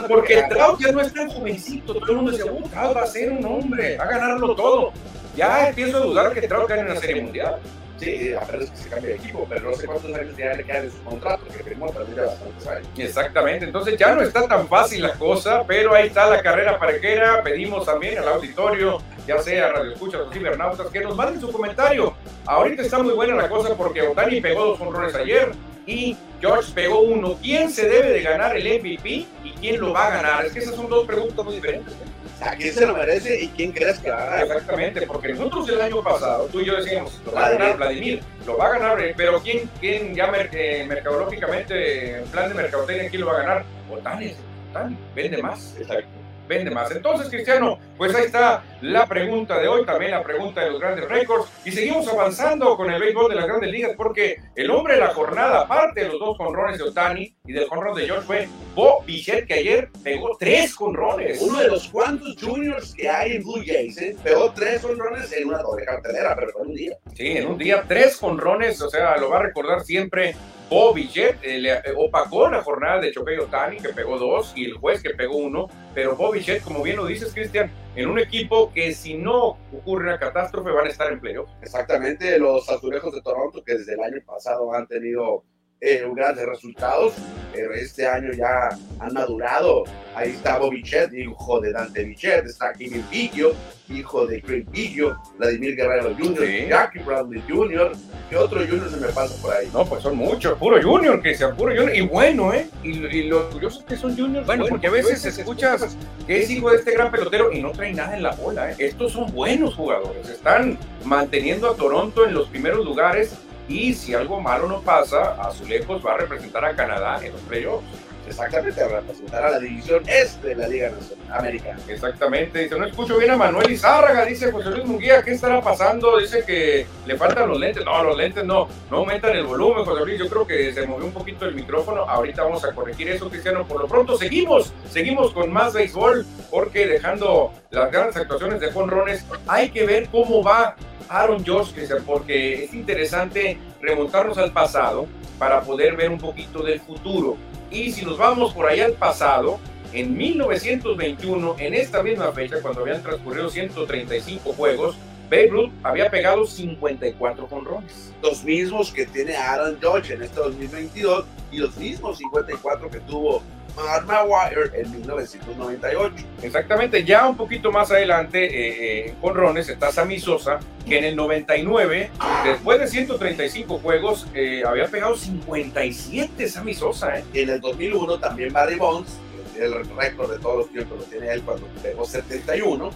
Porque 0.08 0.34
el 0.34 0.48
Trout 0.48 0.80
ya 0.80 0.92
no 0.92 1.00
es 1.00 1.12
tan 1.12 1.28
jovencito, 1.28 1.94
todo 1.94 2.10
el 2.10 2.16
mundo 2.16 2.32
dice, 2.32 2.44
uh, 2.44 2.68
Trout 2.68 2.96
va 2.96 3.02
a 3.02 3.06
ser 3.06 3.30
un 3.30 3.44
hombre, 3.44 3.96
va 3.96 4.04
a 4.04 4.08
ganarlo 4.08 4.54
todo. 4.54 4.92
Ya 5.36 5.68
empiezo 5.68 5.98
a 5.98 6.00
dudar 6.00 6.32
que 6.32 6.42
Trout 6.42 6.68
gane 6.68 6.90
una 6.90 7.00
serie 7.00 7.22
mundial. 7.22 7.56
Sí, 8.00 8.32
a 8.32 8.40
es 8.56 8.70
que 8.70 8.76
se 8.78 8.88
cambie 8.88 9.10
de 9.10 9.16
equipo, 9.16 9.46
pero 9.46 9.70
no 9.70 9.76
sé 9.76 9.86
cuántos 9.86 10.14
años 10.14 10.34
ya 10.34 10.54
le 10.54 10.64
quedan 10.64 10.84
en 10.84 10.90
su 10.90 11.02
contrato, 11.02 11.44
que 11.44 11.62
firmó 11.62 11.90
también 11.90 12.16
ya 12.16 12.22
bastantes 12.24 12.66
años. 12.66 12.88
Exactamente, 12.96 13.66
entonces 13.66 13.98
ya 13.98 14.14
no 14.14 14.22
está 14.22 14.48
tan 14.48 14.66
fácil 14.68 15.02
la 15.02 15.12
cosa, 15.12 15.64
pero 15.66 15.94
ahí 15.94 16.06
está 16.06 16.30
la 16.30 16.42
carrera 16.42 16.78
parequera. 16.78 17.42
Pedimos 17.42 17.84
también 17.84 18.16
al 18.16 18.28
auditorio, 18.28 19.02
ya 19.26 19.38
sea 19.42 19.68
Radio 19.68 19.92
Escucha 19.92 20.22
o 20.22 20.32
Cibernautas, 20.32 20.86
que 20.86 21.00
nos 21.00 21.14
manden 21.14 21.42
su 21.42 21.52
comentario. 21.52 22.14
Ahorita 22.46 22.80
está 22.80 23.02
muy 23.02 23.12
buena 23.12 23.34
la 23.34 23.50
cosa 23.50 23.74
porque 23.74 24.00
Otani 24.00 24.40
pegó 24.40 24.64
dos 24.64 24.80
honrones 24.80 25.14
ayer 25.14 25.52
y 25.84 26.16
George 26.40 26.72
pegó 26.74 27.00
uno. 27.00 27.36
¿Quién 27.42 27.70
se 27.70 27.86
debe 27.86 28.12
de 28.12 28.22
ganar 28.22 28.56
el 28.56 28.80
MVP 28.80 29.26
y 29.44 29.52
quién 29.60 29.78
lo 29.78 29.92
va 29.92 30.06
a 30.06 30.10
ganar? 30.10 30.46
Es 30.46 30.52
que 30.52 30.60
esas 30.60 30.74
son 30.74 30.88
dos 30.88 31.06
preguntas 31.06 31.44
muy 31.44 31.56
diferentes. 31.56 31.92
¿eh? 31.92 32.09
¿A 32.40 32.56
quién 32.56 32.72
se 32.72 32.86
lo 32.86 32.94
merece 32.94 33.42
y 33.42 33.48
quién 33.48 33.72
crees 33.72 33.98
que 33.98 34.10
va 34.10 34.16
a 34.16 34.24
ganar? 34.26 34.46
Exactamente, 34.46 35.02
porque 35.06 35.28
nosotros 35.28 35.68
el 35.68 35.80
año 35.80 36.02
pasado, 36.02 36.46
tú 36.46 36.60
y 36.60 36.66
yo 36.66 36.76
decíamos, 36.76 37.20
lo 37.24 37.32
va 37.32 37.46
a 37.46 37.50
ganar 37.50 37.76
Vladimir, 37.76 38.22
lo 38.46 38.56
va 38.56 38.66
a 38.66 38.78
ganar, 38.78 39.00
eh, 39.00 39.14
pero 39.16 39.40
¿quién, 39.40 39.68
quién 39.78 40.14
ya 40.14 40.30
eh, 40.52 40.84
mercadológicamente, 40.88 42.18
en 42.18 42.24
plan 42.24 42.48
de 42.48 42.54
mercadotecnia, 42.54 43.10
quién 43.10 43.20
lo 43.22 43.28
va 43.28 43.34
a 43.34 43.42
ganar? 43.42 43.64
Otani, 43.90 44.34
Otani, 44.70 44.96
vende 45.14 45.42
más. 45.42 45.76
Exacto. 45.78 46.19
Vende 46.50 46.70
más. 46.72 46.90
Entonces, 46.90 47.28
Cristiano, 47.28 47.78
pues 47.96 48.12
ahí 48.14 48.24
está 48.24 48.64
la 48.82 49.06
pregunta 49.06 49.58
de 49.58 49.68
hoy, 49.68 49.86
también 49.86 50.10
la 50.10 50.22
pregunta 50.22 50.62
de 50.62 50.70
los 50.72 50.80
grandes 50.80 51.08
récords. 51.08 51.48
Y 51.64 51.70
seguimos 51.70 52.08
avanzando 52.08 52.76
con 52.76 52.90
el 52.90 53.00
béisbol 53.00 53.30
de 53.30 53.36
las 53.36 53.46
grandes 53.46 53.70
ligas 53.70 53.92
porque 53.96 54.36
el 54.56 54.70
hombre 54.70 54.94
de 54.94 55.00
la 55.00 55.14
jornada, 55.14 55.60
aparte 55.60 56.00
de 56.02 56.08
los 56.08 56.18
dos 56.18 56.36
conrones 56.36 56.78
de 56.78 56.84
Otani 56.84 57.34
y 57.46 57.52
del 57.52 57.68
conrón 57.68 57.96
de 57.96 58.04
George, 58.04 58.26
fue 58.26 58.48
Bo 58.74 59.02
Bichette, 59.06 59.46
que 59.46 59.54
ayer 59.54 59.90
pegó 60.02 60.36
tres 60.38 60.74
conrones. 60.74 61.40
Uno 61.40 61.60
de 61.60 61.68
los 61.68 61.88
cuantos 61.88 62.36
juniors 62.40 62.94
que 62.94 63.08
hay 63.08 63.36
en 63.36 63.42
Blue 63.44 63.62
Jays, 63.64 63.98
¿eh? 63.98 64.16
pegó 64.22 64.52
tres 64.52 64.82
conrones 64.82 65.32
en 65.32 65.48
una 65.48 65.58
doble 65.58 65.84
cartelera, 65.84 66.34
pero 66.34 66.50
fue 66.52 66.62
un 66.62 66.74
día. 66.74 66.96
Sí, 67.14 67.28
en 67.36 67.46
un 67.46 67.58
día, 67.58 67.84
tres 67.86 68.16
conrones, 68.16 68.82
o 68.82 68.90
sea, 68.90 69.16
lo 69.18 69.30
va 69.30 69.38
a 69.38 69.42
recordar 69.42 69.82
siempre 69.82 70.34
Bobby 70.70 71.08
Jet 71.08 71.40
eh, 71.42 71.82
opacó 71.96 72.48
la 72.48 72.62
jornada 72.62 73.00
de 73.00 73.10
Choquei 73.10 73.36
Otani, 73.38 73.78
que 73.78 73.88
pegó 73.88 74.18
dos, 74.18 74.52
y 74.54 74.66
el 74.66 74.74
juez 74.74 75.02
que 75.02 75.10
pegó 75.10 75.36
uno. 75.36 75.66
Pero 75.94 76.14
Bobby 76.14 76.40
Jet, 76.40 76.62
como 76.62 76.80
bien 76.84 76.96
lo 76.96 77.06
dices, 77.06 77.34
Cristian, 77.34 77.72
en 77.96 78.08
un 78.08 78.20
equipo 78.20 78.72
que 78.72 78.94
si 78.94 79.14
no 79.14 79.58
ocurre 79.72 80.04
una 80.04 80.20
catástrofe 80.20 80.70
van 80.70 80.86
a 80.86 80.90
estar 80.90 81.12
en 81.12 81.18
playoff. 81.18 81.50
Exactamente, 81.60 82.38
los 82.38 82.70
azulejos 82.70 83.12
de 83.12 83.20
Toronto, 83.20 83.64
que 83.64 83.78
desde 83.78 83.94
el 83.94 84.00
año 84.00 84.22
pasado 84.24 84.72
han 84.72 84.86
tenido 84.86 85.42
eh, 85.80 86.06
grandes 86.14 86.44
resultados, 86.46 87.14
pero 87.54 87.72
este 87.72 88.06
año 88.06 88.32
ya 88.32 88.68
han 88.98 89.14
madurado. 89.14 89.84
Ahí 90.14 90.30
está 90.30 90.58
Bobby 90.58 90.82
Chet, 90.82 91.12
hijo 91.14 91.60
de 91.60 91.72
Dante 91.72 92.04
Bichet, 92.04 92.44
está 92.44 92.72
Kimmy 92.72 93.02
Biggio, 93.10 93.54
hijo 93.88 94.26
de 94.26 94.42
Craig 94.42 94.66
Biggio, 94.70 95.18
Vladimir 95.38 95.76
Guerrero 95.76 96.14
Jr., 96.18 96.68
Jackie 96.68 96.98
Bradley 96.98 97.42
Jr., 97.48 97.92
¿qué 98.28 98.36
otro 98.36 98.60
Junior 98.60 98.90
se 98.90 98.96
me 98.98 99.08
pasa 99.08 99.40
por 99.40 99.54
ahí? 99.54 99.70
No, 99.72 99.84
pues 99.86 100.02
son 100.02 100.16
muchos, 100.16 100.58
puro 100.58 100.80
Junior, 100.82 101.22
que 101.22 101.34
sea 101.34 101.54
puro 101.54 101.74
Junior, 101.74 101.96
y 101.96 102.02
bueno, 102.02 102.52
¿eh? 102.52 102.68
Y, 102.82 102.90
y 102.90 103.22
lo 103.28 103.48
curioso 103.50 103.80
es 103.80 103.86
que 103.86 103.96
son 103.96 104.16
Juniors, 104.16 104.46
bueno, 104.46 104.66
porque 104.68 104.88
a 104.88 104.90
veces 104.90 105.24
escuchas 105.24 105.96
que 106.26 106.42
es 106.42 106.50
hijo 106.50 106.70
de 106.70 106.76
este 106.76 106.92
gran 106.92 107.10
pelotero 107.10 107.52
y 107.52 107.62
no 107.62 107.72
trae 107.72 107.94
nada 107.94 108.14
en 108.14 108.22
la 108.22 108.32
bola, 108.32 108.72
¿eh? 108.72 108.76
Estos 108.78 109.12
son 109.12 109.32
buenos 109.32 109.74
jugadores, 109.74 110.28
están 110.28 110.78
manteniendo 111.04 111.70
a 111.70 111.74
Toronto 111.74 112.26
en 112.26 112.34
los 112.34 112.48
primeros 112.48 112.84
lugares 112.84 113.34
y 113.70 113.94
si 113.94 114.14
algo 114.14 114.40
malo 114.40 114.66
no 114.66 114.80
pasa, 114.80 115.40
Azulejos 115.40 116.04
va 116.04 116.14
a 116.14 116.16
representar 116.16 116.64
a 116.64 116.74
Canadá 116.74 117.24
en 117.24 117.32
los 117.32 117.40
playoffs. 117.42 117.86
Exactamente, 118.26 118.80
a 118.80 118.86
representar 118.86 119.44
a 119.44 119.50
la 119.50 119.58
división 119.58 120.02
este 120.06 120.48
de 120.48 120.54
la 120.54 120.68
Liga 120.68 120.90
Nacional 120.90 121.38
Americana. 121.38 121.80
Exactamente, 121.88 122.60
dice, 122.60 122.78
no 122.78 122.86
escucho 122.86 123.16
bien 123.16 123.30
a 123.32 123.36
Manuel 123.36 123.70
Izárraga, 123.70 124.24
dice 124.24 124.52
José 124.52 124.70
Luis 124.70 124.84
Munguía, 124.84 125.22
¿qué 125.22 125.32
estará 125.32 125.60
pasando? 125.60 126.18
Dice 126.18 126.44
que 126.44 126.86
le 127.06 127.16
faltan 127.16 127.48
los 127.48 127.58
lentes. 127.58 127.84
No, 127.84 128.02
los 128.04 128.16
lentes 128.16 128.44
no, 128.44 128.68
no 128.90 128.98
aumentan 128.98 129.36
el 129.36 129.44
volumen, 129.44 129.84
José 129.84 130.04
Luis. 130.04 130.18
Yo 130.18 130.28
creo 130.28 130.46
que 130.46 130.72
se 130.72 130.86
movió 130.86 131.06
un 131.06 131.12
poquito 131.12 131.44
el 131.44 131.54
micrófono. 131.54 132.02
Ahorita 132.02 132.44
vamos 132.44 132.64
a 132.64 132.72
corregir 132.72 133.08
eso, 133.08 133.28
Cristiano. 133.28 133.66
Por 133.66 133.80
lo 133.80 133.88
pronto, 133.88 134.16
seguimos, 134.16 134.72
seguimos 134.88 135.32
con 135.32 135.52
más 135.52 135.72
béisbol, 135.74 136.24
porque 136.50 136.86
dejando 136.86 137.52
las 137.70 137.90
grandes 137.90 138.16
actuaciones 138.16 138.60
de 138.60 138.70
Rones, 138.70 139.24
hay 139.48 139.70
que 139.70 139.86
ver 139.86 140.08
cómo 140.08 140.42
va 140.42 140.76
Aaron 141.10 141.44
Josh, 141.44 141.72
porque 142.06 142.64
es 142.64 142.72
interesante 142.72 143.58
remontarnos 143.82 144.38
al 144.38 144.52
pasado 144.52 145.06
para 145.38 145.60
poder 145.62 145.96
ver 145.96 146.10
un 146.10 146.18
poquito 146.18 146.62
del 146.62 146.80
futuro. 146.80 147.36
Y 147.70 147.90
si 147.90 148.04
nos 148.04 148.16
vamos 148.16 148.54
por 148.54 148.66
allá 148.66 148.86
al 148.86 148.92
pasado, 148.92 149.58
en 149.92 150.16
1921, 150.16 151.56
en 151.58 151.74
esta 151.74 152.02
misma 152.02 152.30
fecha, 152.30 152.62
cuando 152.62 152.82
habían 152.82 153.02
transcurrido 153.02 153.50
135 153.50 154.52
juegos, 154.52 154.96
Babe 155.28 155.48
Ruth 155.48 155.70
había 155.82 156.10
pegado 156.10 156.44
54 156.44 157.46
jonrones. 157.48 158.12
Los 158.22 158.44
mismos 158.44 158.92
que 158.92 159.06
tiene 159.06 159.36
Aaron 159.36 159.78
Judge 159.82 160.12
en 160.12 160.22
este 160.22 160.40
2022 160.40 161.24
y 161.50 161.58
los 161.58 161.76
mismos 161.76 162.18
54 162.18 162.90
que 162.90 163.00
tuvo 163.00 163.42
Wire 163.76 164.70
en 164.74 164.90
1998. 164.90 166.24
Exactamente, 166.42 167.04
ya 167.04 167.28
un 167.28 167.36
poquito 167.36 167.72
más 167.72 167.90
adelante 167.90 168.44
eh, 168.44 169.08
eh, 169.08 169.14
con 169.20 169.34
Rones 169.34 169.68
está 169.68 169.92
Sammy 169.92 170.18
Sosa, 170.18 170.58
que 170.86 170.98
en 170.98 171.04
el 171.04 171.16
99, 171.16 172.10
después 172.44 172.80
de 172.80 172.86
135 172.86 173.78
juegos, 173.78 174.26
eh, 174.34 174.62
había 174.66 174.86
pegado 174.86 175.16
57 175.16 176.48
Sammy 176.48 176.74
Sosa. 176.74 177.22
En 177.32 177.50
el 177.50 177.60
2001 177.60 178.18
también 178.18 178.52
Barry 178.52 178.76
Bonds, 178.76 179.18
el 179.58 179.84
récord 179.96 180.30
de 180.30 180.38
todos 180.38 180.58
los 180.58 180.70
tiempos 180.70 180.98
lo 180.98 181.04
tiene 181.04 181.32
él 181.32 181.42
cuando 181.42 181.66
pegó 181.82 182.04
71, 182.04 182.90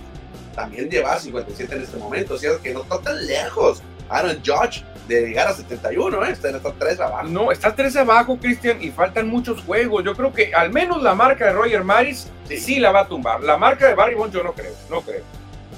también 0.54 0.88
lleva 0.88 1.18
57 1.18 1.74
en 1.74 1.82
este 1.82 1.96
momento, 1.96 2.34
o 2.34 2.38
sea 2.38 2.52
que 2.62 2.72
no 2.72 2.82
está 2.82 3.00
tan 3.00 3.26
lejos. 3.26 3.82
Aaron 4.08 4.40
Judge 4.44 4.84
de 5.08 5.28
llegar 5.28 5.48
a 5.48 5.54
71, 5.54 6.24
¿eh? 6.24 6.30
Está, 6.30 6.52
tres 6.78 7.00
abajo. 7.00 7.28
No, 7.28 7.52
está 7.52 7.74
tres 7.74 7.96
abajo, 7.96 8.38
Cristian, 8.38 8.82
y 8.82 8.90
faltan 8.90 9.28
muchos 9.28 9.62
juegos. 9.62 10.04
Yo 10.04 10.14
creo 10.14 10.32
que 10.32 10.54
al 10.54 10.70
menos 10.70 11.02
la 11.02 11.14
marca 11.14 11.46
de 11.46 11.52
Roger 11.52 11.84
Maris 11.84 12.30
sí, 12.48 12.78
la 12.78 12.92
va 12.92 13.00
a 13.00 13.08
tumbar. 13.08 13.42
La 13.42 13.56
marca 13.56 13.88
de 13.88 13.94
Barry 13.94 14.14
Bonds 14.14 14.34
yo 14.34 14.42
no 14.42 14.52
creo, 14.52 14.72
no 14.90 15.00
creo. 15.02 15.22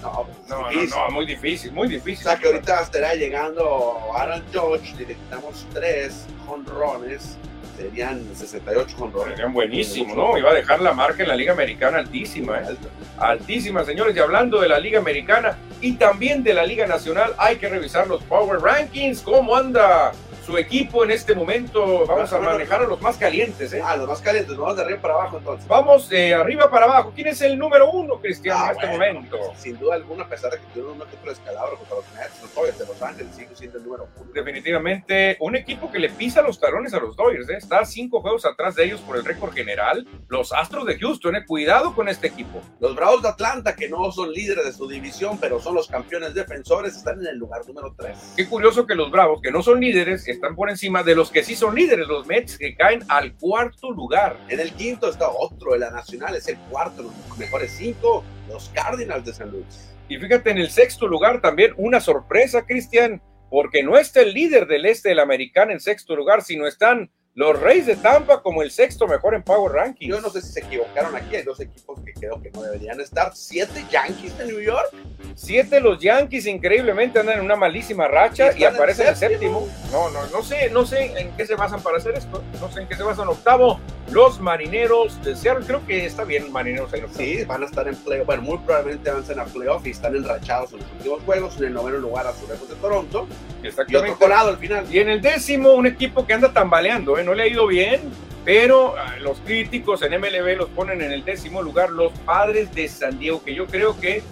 No, 0.02 0.26
no, 0.48 0.70
no, 0.70 1.10
muy 1.10 1.26
difícil, 1.26 1.72
muy 1.72 1.88
difícil. 1.88 2.26
O 2.26 2.30
sea 2.30 2.38
que 2.38 2.46
ahorita 2.46 2.82
estará 2.82 3.14
llegando 3.14 3.98
Aaron 4.14 4.44
George, 4.52 4.94
le 4.98 5.06
quitamos 5.06 5.66
tres 5.72 6.26
jonrones 6.46 7.36
serían 7.76 8.22
68 8.34 8.96
con 8.96 9.12
Serían 9.12 9.52
buenísimos, 9.52 10.16
¿no? 10.16 10.38
Iba 10.38 10.50
a 10.50 10.54
dejar 10.54 10.80
la 10.80 10.92
marca 10.92 11.22
en 11.22 11.28
la 11.28 11.36
Liga 11.36 11.52
Americana 11.52 11.98
altísima, 11.98 12.58
¿eh? 12.58 12.76
Altísima, 13.18 13.84
señores. 13.84 14.16
Y 14.16 14.18
hablando 14.18 14.60
de 14.60 14.68
la 14.68 14.78
Liga 14.78 14.98
Americana 14.98 15.58
y 15.80 15.92
también 15.92 16.42
de 16.42 16.54
la 16.54 16.64
Liga 16.64 16.86
Nacional, 16.86 17.34
hay 17.38 17.56
que 17.56 17.68
revisar 17.68 18.06
los 18.06 18.22
Power 18.24 18.60
Rankings. 18.60 19.20
¿Cómo 19.20 19.56
anda 19.56 20.12
su 20.46 20.56
equipo 20.56 21.02
en 21.02 21.10
este 21.10 21.34
momento. 21.34 22.06
Vamos 22.06 22.32
a 22.32 22.38
manejar 22.38 22.82
a 22.82 22.86
los 22.86 23.02
más 23.02 23.16
calientes. 23.16 23.72
¿eh? 23.72 23.82
Ah, 23.84 23.96
los 23.96 24.08
más 24.08 24.20
calientes, 24.20 24.56
vamos 24.56 24.76
de 24.76 24.82
arriba 24.82 25.00
para 25.00 25.14
abajo 25.14 25.38
entonces. 25.38 25.66
Vamos 25.66 26.08
de 26.08 26.34
arriba 26.34 26.70
para 26.70 26.86
abajo. 26.86 27.12
¿Quién 27.14 27.26
es 27.26 27.40
el 27.42 27.58
número 27.58 27.90
uno, 27.90 28.20
Cristiano, 28.20 28.60
ah, 28.62 28.70
en 28.70 28.76
este 28.76 28.86
momento? 28.86 29.38
Sin 29.56 29.76
duda 29.76 29.96
alguna, 29.96 30.22
a 30.22 30.28
pesar 30.28 30.52
de 30.52 30.58
que 30.58 30.66
tuvieron 30.66 30.94
un 30.94 31.02
otro 31.02 31.32
escalabro 31.32 31.76
contra 31.78 31.96
los 31.96 32.04
Nets, 32.14 32.42
los 32.42 32.54
Dodgers 32.54 32.78
de 32.78 32.86
Los 32.86 33.02
Ángeles 33.02 33.34
sigue 33.34 33.56
siendo 33.56 33.78
el 33.78 33.84
número 33.84 34.08
uno. 34.16 34.32
Definitivamente, 34.32 35.36
un 35.40 35.56
equipo 35.56 35.90
que 35.90 35.98
le 35.98 36.10
pisa 36.10 36.42
los 36.42 36.60
talones 36.60 36.94
a 36.94 37.00
los 37.00 37.16
Dodgers. 37.16 37.48
¿eh? 37.50 37.56
Está 37.56 37.84
cinco 37.84 38.20
juegos 38.20 38.44
atrás 38.44 38.76
de 38.76 38.84
ellos 38.84 39.00
por 39.00 39.16
el 39.16 39.24
récord 39.24 39.52
general. 39.52 40.06
Los 40.28 40.52
Astros 40.52 40.86
de 40.86 40.96
Houston, 40.96 41.34
¿eh? 41.34 41.44
cuidado 41.44 41.92
con 41.92 42.08
este 42.08 42.28
equipo. 42.28 42.62
Los 42.78 42.94
Bravos 42.94 43.22
de 43.22 43.30
Atlanta, 43.30 43.74
que 43.74 43.88
no 43.88 44.12
son 44.12 44.30
líderes 44.30 44.64
de 44.64 44.72
su 44.72 44.86
división, 44.86 45.38
pero 45.40 45.58
son 45.60 45.74
los 45.74 45.88
campeones 45.88 46.34
defensores, 46.34 46.96
están 46.96 47.20
en 47.20 47.26
el 47.26 47.36
lugar 47.36 47.66
número 47.66 47.92
tres. 47.98 48.16
Qué 48.36 48.46
curioso 48.48 48.86
que 48.86 48.94
los 48.94 49.10
Bravos, 49.10 49.40
que 49.42 49.50
no 49.50 49.60
son 49.60 49.80
líderes, 49.80 50.28
están 50.36 50.54
por 50.54 50.70
encima 50.70 51.02
de 51.02 51.14
los 51.14 51.30
que 51.30 51.42
sí 51.42 51.56
son 51.56 51.74
líderes, 51.74 52.06
los 52.06 52.26
Mets, 52.26 52.56
que 52.56 52.74
caen 52.74 53.00
al 53.08 53.34
cuarto 53.34 53.90
lugar. 53.90 54.38
En 54.48 54.60
el 54.60 54.72
quinto 54.72 55.10
está 55.10 55.28
otro 55.28 55.72
de 55.72 55.80
la 55.80 55.90
Nacional, 55.90 56.36
es 56.36 56.46
el 56.48 56.56
cuarto, 56.70 57.02
los 57.02 57.38
mejores 57.38 57.72
cinco, 57.72 58.24
los 58.48 58.68
Cardinals 58.70 59.24
de 59.24 59.32
San 59.32 59.50
Luis. 59.50 59.92
Y 60.08 60.18
fíjate, 60.18 60.50
en 60.50 60.58
el 60.58 60.70
sexto 60.70 61.08
lugar 61.08 61.40
también 61.40 61.72
una 61.76 62.00
sorpresa, 62.00 62.64
Cristian, 62.64 63.20
porque 63.50 63.82
no 63.82 63.96
está 63.96 64.20
el 64.20 64.34
líder 64.34 64.66
del 64.66 64.86
este 64.86 65.08
de 65.10 65.14
la 65.16 65.22
Americana 65.22 65.72
en 65.72 65.80
sexto 65.80 66.14
lugar, 66.14 66.42
sino 66.42 66.66
están 66.66 67.10
los 67.36 67.60
Reyes 67.60 67.84
de 67.84 67.96
Tampa 67.96 68.40
como 68.40 68.62
el 68.62 68.70
sexto 68.70 69.06
mejor 69.06 69.34
en 69.34 69.42
Power 69.42 69.70
Ranking. 69.70 70.08
Yo 70.08 70.22
no 70.22 70.30
sé 70.30 70.40
si 70.40 70.52
se 70.52 70.60
equivocaron 70.60 71.14
aquí. 71.14 71.36
Hay 71.36 71.42
dos 71.42 71.60
equipos 71.60 72.00
que 72.00 72.14
creo 72.14 72.40
que 72.40 72.50
no 72.50 72.62
deberían 72.62 72.98
estar. 72.98 73.30
Siete 73.34 73.84
Yankees 73.90 74.38
de 74.38 74.46
New 74.46 74.60
York. 74.60 74.88
Siete 75.34 75.80
los 75.80 76.00
Yankees 76.00 76.46
increíblemente 76.46 77.20
andan 77.20 77.40
en 77.40 77.44
una 77.44 77.54
malísima 77.54 78.08
racha 78.08 78.56
y, 78.56 78.64
aparecen 78.64 79.08
en 79.08 79.12
el 79.12 79.16
séptimo. 79.16 79.68
No, 79.92 80.08
no, 80.08 80.26
no 80.28 80.42
sé, 80.42 80.70
no 80.70 80.86
sé 80.86 81.12
en 81.20 81.30
qué 81.36 81.44
se 81.44 81.56
basan 81.56 81.82
para 81.82 81.98
hacer 81.98 82.14
esto. 82.14 82.42
No 82.58 82.72
sé 82.72 82.80
en 82.80 82.88
qué 82.88 82.96
se 82.96 83.02
basan. 83.02 83.28
Octavo, 83.28 83.80
los 84.10 84.40
Marineros 84.40 85.22
de 85.22 85.36
Seattle. 85.36 85.66
Creo 85.66 85.86
que 85.86 86.06
está 86.06 86.24
bien 86.24 86.50
Marineros 86.50 86.90
ahí. 86.94 87.02
Sí, 87.14 87.44
van 87.44 87.62
a 87.62 87.66
estar 87.66 87.86
en 87.86 87.96
playoff. 87.96 88.24
Bueno, 88.24 88.42
muy 88.44 88.56
probablemente 88.60 89.10
avancen 89.10 89.40
a 89.40 89.44
playoff 89.44 89.86
y 89.86 89.90
están 89.90 90.16
enrachados 90.16 90.72
en 90.72 90.78
los 90.78 90.90
últimos 90.90 91.22
juegos. 91.24 91.58
En 91.58 91.64
el 91.64 91.74
noveno 91.74 91.98
lugar 91.98 92.26
a 92.26 92.32
su 92.32 92.46
de 92.46 92.56
Toronto. 92.80 93.28
Y 93.62 93.94
otro 93.96 94.18
colado 94.18 94.48
al 94.48 94.56
final. 94.56 94.86
Y 94.90 95.00
en 95.00 95.10
el 95.10 95.20
décimo, 95.20 95.72
un 95.72 95.86
equipo 95.86 96.26
que 96.26 96.32
anda 96.32 96.50
tambaleando, 96.50 97.18
¿eh? 97.18 97.25
No 97.26 97.34
le 97.34 97.42
ha 97.42 97.46
ido 97.48 97.66
bien, 97.66 98.00
pero 98.44 98.94
ah, 98.96 99.16
los 99.20 99.38
críticos 99.40 100.00
en 100.02 100.18
MLB 100.18 100.56
los 100.56 100.68
ponen 100.70 101.02
en 101.02 101.10
el 101.10 101.24
décimo 101.24 101.60
lugar, 101.60 101.90
los 101.90 102.12
padres 102.20 102.72
de 102.72 102.88
San 102.88 103.18
Diego, 103.18 103.42
que 103.42 103.52
yo 103.52 103.66
creo 103.66 103.98
que, 104.00 104.22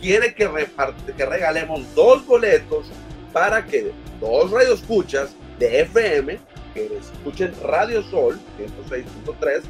Quiere 0.00 0.34
que, 0.34 0.50
que 1.16 1.26
regalemos 1.26 1.82
dos 1.94 2.26
boletos 2.26 2.86
para 3.32 3.64
que 3.64 3.92
dos 4.20 4.50
radioescuchas 4.50 5.34
de 5.58 5.82
FM 5.82 6.38
que 6.74 6.90
escuchen 6.98 7.52
Radio 7.62 8.02
Sol 8.02 8.38
106.3 8.90 9.62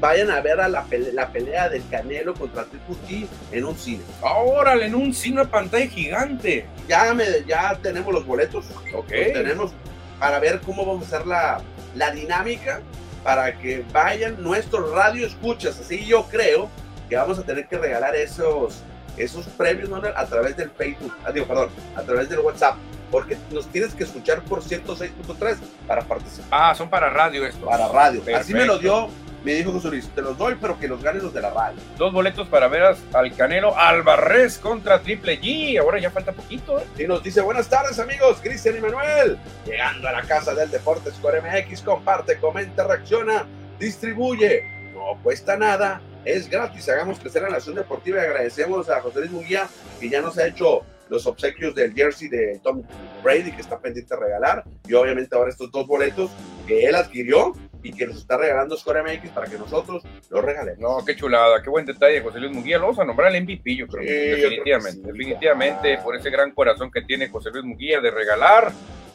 vayan 0.00 0.30
a 0.30 0.40
ver 0.40 0.60
a 0.60 0.68
la, 0.68 0.84
pelea, 0.84 1.12
la 1.12 1.32
pelea 1.32 1.68
del 1.68 1.82
Canelo 1.88 2.34
contra 2.34 2.64
Triple 2.64 3.26
en 3.52 3.64
un 3.64 3.76
cine. 3.76 4.02
Órale, 4.22 4.86
en 4.86 4.94
un 4.94 5.12
cine 5.12 5.40
a 5.40 5.44
pantalla 5.44 5.86
gigante. 5.86 6.66
Ya, 6.88 7.12
me, 7.14 7.24
ya 7.46 7.78
tenemos 7.82 8.12
los 8.12 8.24
boletos. 8.24 8.66
Ok. 8.94 9.10
Los 9.10 9.32
tenemos 9.32 9.72
para 10.18 10.38
ver 10.38 10.60
cómo 10.60 10.84
vamos 10.86 11.04
a 11.04 11.16
hacer 11.16 11.26
la, 11.26 11.60
la 11.94 12.10
dinámica 12.10 12.80
para 13.22 13.56
que 13.58 13.84
vayan 13.92 14.42
nuestros 14.42 14.90
radio 14.92 15.26
escuchas. 15.26 15.78
Así 15.80 16.04
yo 16.04 16.24
creo 16.24 16.68
que 17.08 17.16
vamos 17.16 17.38
a 17.38 17.42
tener 17.42 17.66
que 17.66 17.78
regalar 17.78 18.14
esos, 18.14 18.82
esos 19.16 19.46
premios 19.46 19.90
a 20.14 20.26
través 20.26 20.56
del 20.56 20.70
Facebook, 20.70 21.14
ah, 21.24 21.32
digo, 21.32 21.46
perdón, 21.46 21.70
a 21.96 22.02
través 22.02 22.28
del 22.28 22.40
WhatsApp. 22.40 22.76
Porque 23.10 23.38
nos 23.50 23.66
tienes 23.68 23.94
que 23.94 24.04
escuchar 24.04 24.42
por 24.42 24.62
106.3 24.62 25.56
para 25.86 26.02
participar. 26.02 26.48
Ah, 26.50 26.74
son 26.74 26.90
para 26.90 27.08
radio 27.08 27.46
esto. 27.46 27.64
Para 27.64 27.88
radio. 27.88 28.22
Así 28.36 28.52
me 28.52 28.66
lo 28.66 28.78
dio 28.78 29.08
me 29.44 29.54
dijo 29.54 29.72
José 29.72 29.88
Luis, 29.88 30.08
te 30.14 30.22
los 30.22 30.36
doy, 30.36 30.56
pero 30.60 30.78
que 30.78 30.88
los 30.88 31.02
ganen 31.02 31.22
los 31.22 31.32
de 31.32 31.40
la 31.40 31.50
radio. 31.50 31.80
Dos 31.96 32.12
boletos 32.12 32.48
para 32.48 32.68
ver 32.68 32.96
al 33.12 33.36
Canelo 33.36 33.76
Alvarez 33.76 34.58
contra 34.58 35.00
Triple 35.00 35.40
G. 35.40 35.80
Ahora 35.80 36.00
ya 36.00 36.10
falta 36.10 36.32
poquito, 36.32 36.78
¿eh? 36.78 36.84
Y 36.98 37.06
nos 37.06 37.22
dice, 37.22 37.40
buenas 37.40 37.68
tardes, 37.68 37.98
amigos, 37.98 38.38
Cristian 38.42 38.76
y 38.76 38.80
Manuel. 38.80 39.38
Llegando 39.64 40.08
a 40.08 40.12
la 40.12 40.22
casa 40.22 40.54
del 40.54 40.70
Deportes 40.70 41.14
Score 41.14 41.40
MX, 41.40 41.82
comparte, 41.82 42.38
comenta, 42.38 42.84
reacciona, 42.84 43.46
distribuye. 43.78 44.64
No 44.92 45.22
cuesta 45.22 45.56
nada, 45.56 46.00
es 46.24 46.48
gratis. 46.48 46.88
Hagamos 46.88 47.18
crecer 47.20 47.42
la 47.42 47.50
nación 47.50 47.76
deportiva 47.76 48.18
y 48.18 48.26
agradecemos 48.26 48.90
a 48.90 49.00
José 49.00 49.20
Luis 49.20 49.30
Munguía, 49.30 49.68
que 50.00 50.08
ya 50.08 50.20
nos 50.20 50.36
ha 50.38 50.46
hecho 50.46 50.82
los 51.08 51.26
obsequios 51.26 51.74
del 51.74 51.94
jersey 51.94 52.28
de 52.28 52.60
Tom 52.62 52.82
Brady, 53.22 53.52
que 53.52 53.62
está 53.62 53.78
pendiente 53.78 54.14
de 54.14 54.20
regalar. 54.20 54.64
Y 54.86 54.94
obviamente 54.94 55.34
ahora 55.34 55.50
estos 55.50 55.70
dos 55.70 55.86
boletos 55.86 56.30
que 56.66 56.84
él 56.84 56.94
adquirió 56.94 57.52
y 57.88 57.92
que 57.92 58.06
nos 58.06 58.18
está 58.18 58.36
regalando 58.36 58.76
Score 58.76 59.02
MX 59.02 59.30
para 59.30 59.46
que 59.46 59.56
nosotros 59.56 60.02
lo 60.28 60.42
regalemos. 60.42 60.78
No, 60.78 61.04
qué 61.04 61.16
chulada, 61.16 61.62
qué 61.62 61.70
buen 61.70 61.86
detalle, 61.86 62.20
José 62.20 62.38
Luis 62.38 62.52
Munguía. 62.52 62.76
Lo 62.76 62.84
vamos 62.84 62.98
a 62.98 63.04
nombrar 63.04 63.34
el 63.34 63.42
MVP, 63.42 63.76
yo 63.76 63.86
creo. 63.86 64.04
definitivamente, 64.04 65.10
definitivamente, 65.10 65.98
por 66.04 66.14
ese 66.14 66.28
gran 66.28 66.52
corazón 66.52 66.90
que 66.90 67.00
tiene 67.02 67.28
José 67.28 67.50
Luis 67.50 67.64
Munguía 67.64 68.00
de 68.00 68.10
regalar 68.10 68.70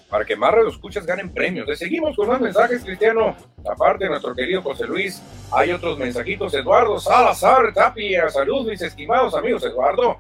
para 0.10 0.26
que 0.26 0.36
más 0.36 0.56
los 0.56 0.74
escuchas 0.74 1.06
ganen 1.06 1.32
premios. 1.32 1.68
Le 1.68 1.76
seguimos 1.76 2.16
con 2.16 2.28
más 2.28 2.42
mensajes, 2.42 2.84
Cristiano. 2.84 3.36
Aparte 3.70 4.06
de 4.06 4.10
nuestro 4.10 4.34
querido 4.34 4.64
José 4.64 4.88
Luis, 4.88 5.22
hay 5.52 5.72
otros 5.72 6.00
mensajitos. 6.00 6.54
Eduardo 6.56 7.00
Salazar 7.00 7.74
Tapia, 7.74 8.28
saludos 8.30 8.66
mis 8.66 8.82
estimados 8.82 9.36
amigos. 9.36 9.64
Eduardo, 9.64 10.18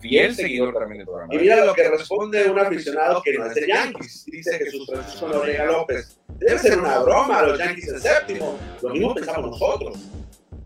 fiel 0.00 0.34
seguidor 0.34 0.74
también 0.74 0.98
del 0.98 1.06
programa. 1.06 1.34
Y 1.34 1.38
mira 1.38 1.64
lo 1.64 1.74
que 1.74 1.88
responde 1.88 2.50
un 2.50 2.58
aficionado 2.58 3.22
que 3.22 3.34
no 3.34 3.46
es 3.46 3.54
de 3.54 3.66
Yankees. 3.66 4.24
Dice 4.26 4.58
Jesús 4.58 4.86
Francisco 4.86 5.28
Noriega 5.28 5.66
López. 5.66 6.18
Debe 6.38 6.58
ser 6.58 6.78
una 6.78 6.98
broma 6.98 7.42
los 7.42 7.58
Yankees 7.58 7.88
en 7.88 8.00
séptimo. 8.00 8.58
Lo 8.82 8.90
mismo 8.90 9.14
pensamos 9.14 9.50
nosotros. 9.50 9.96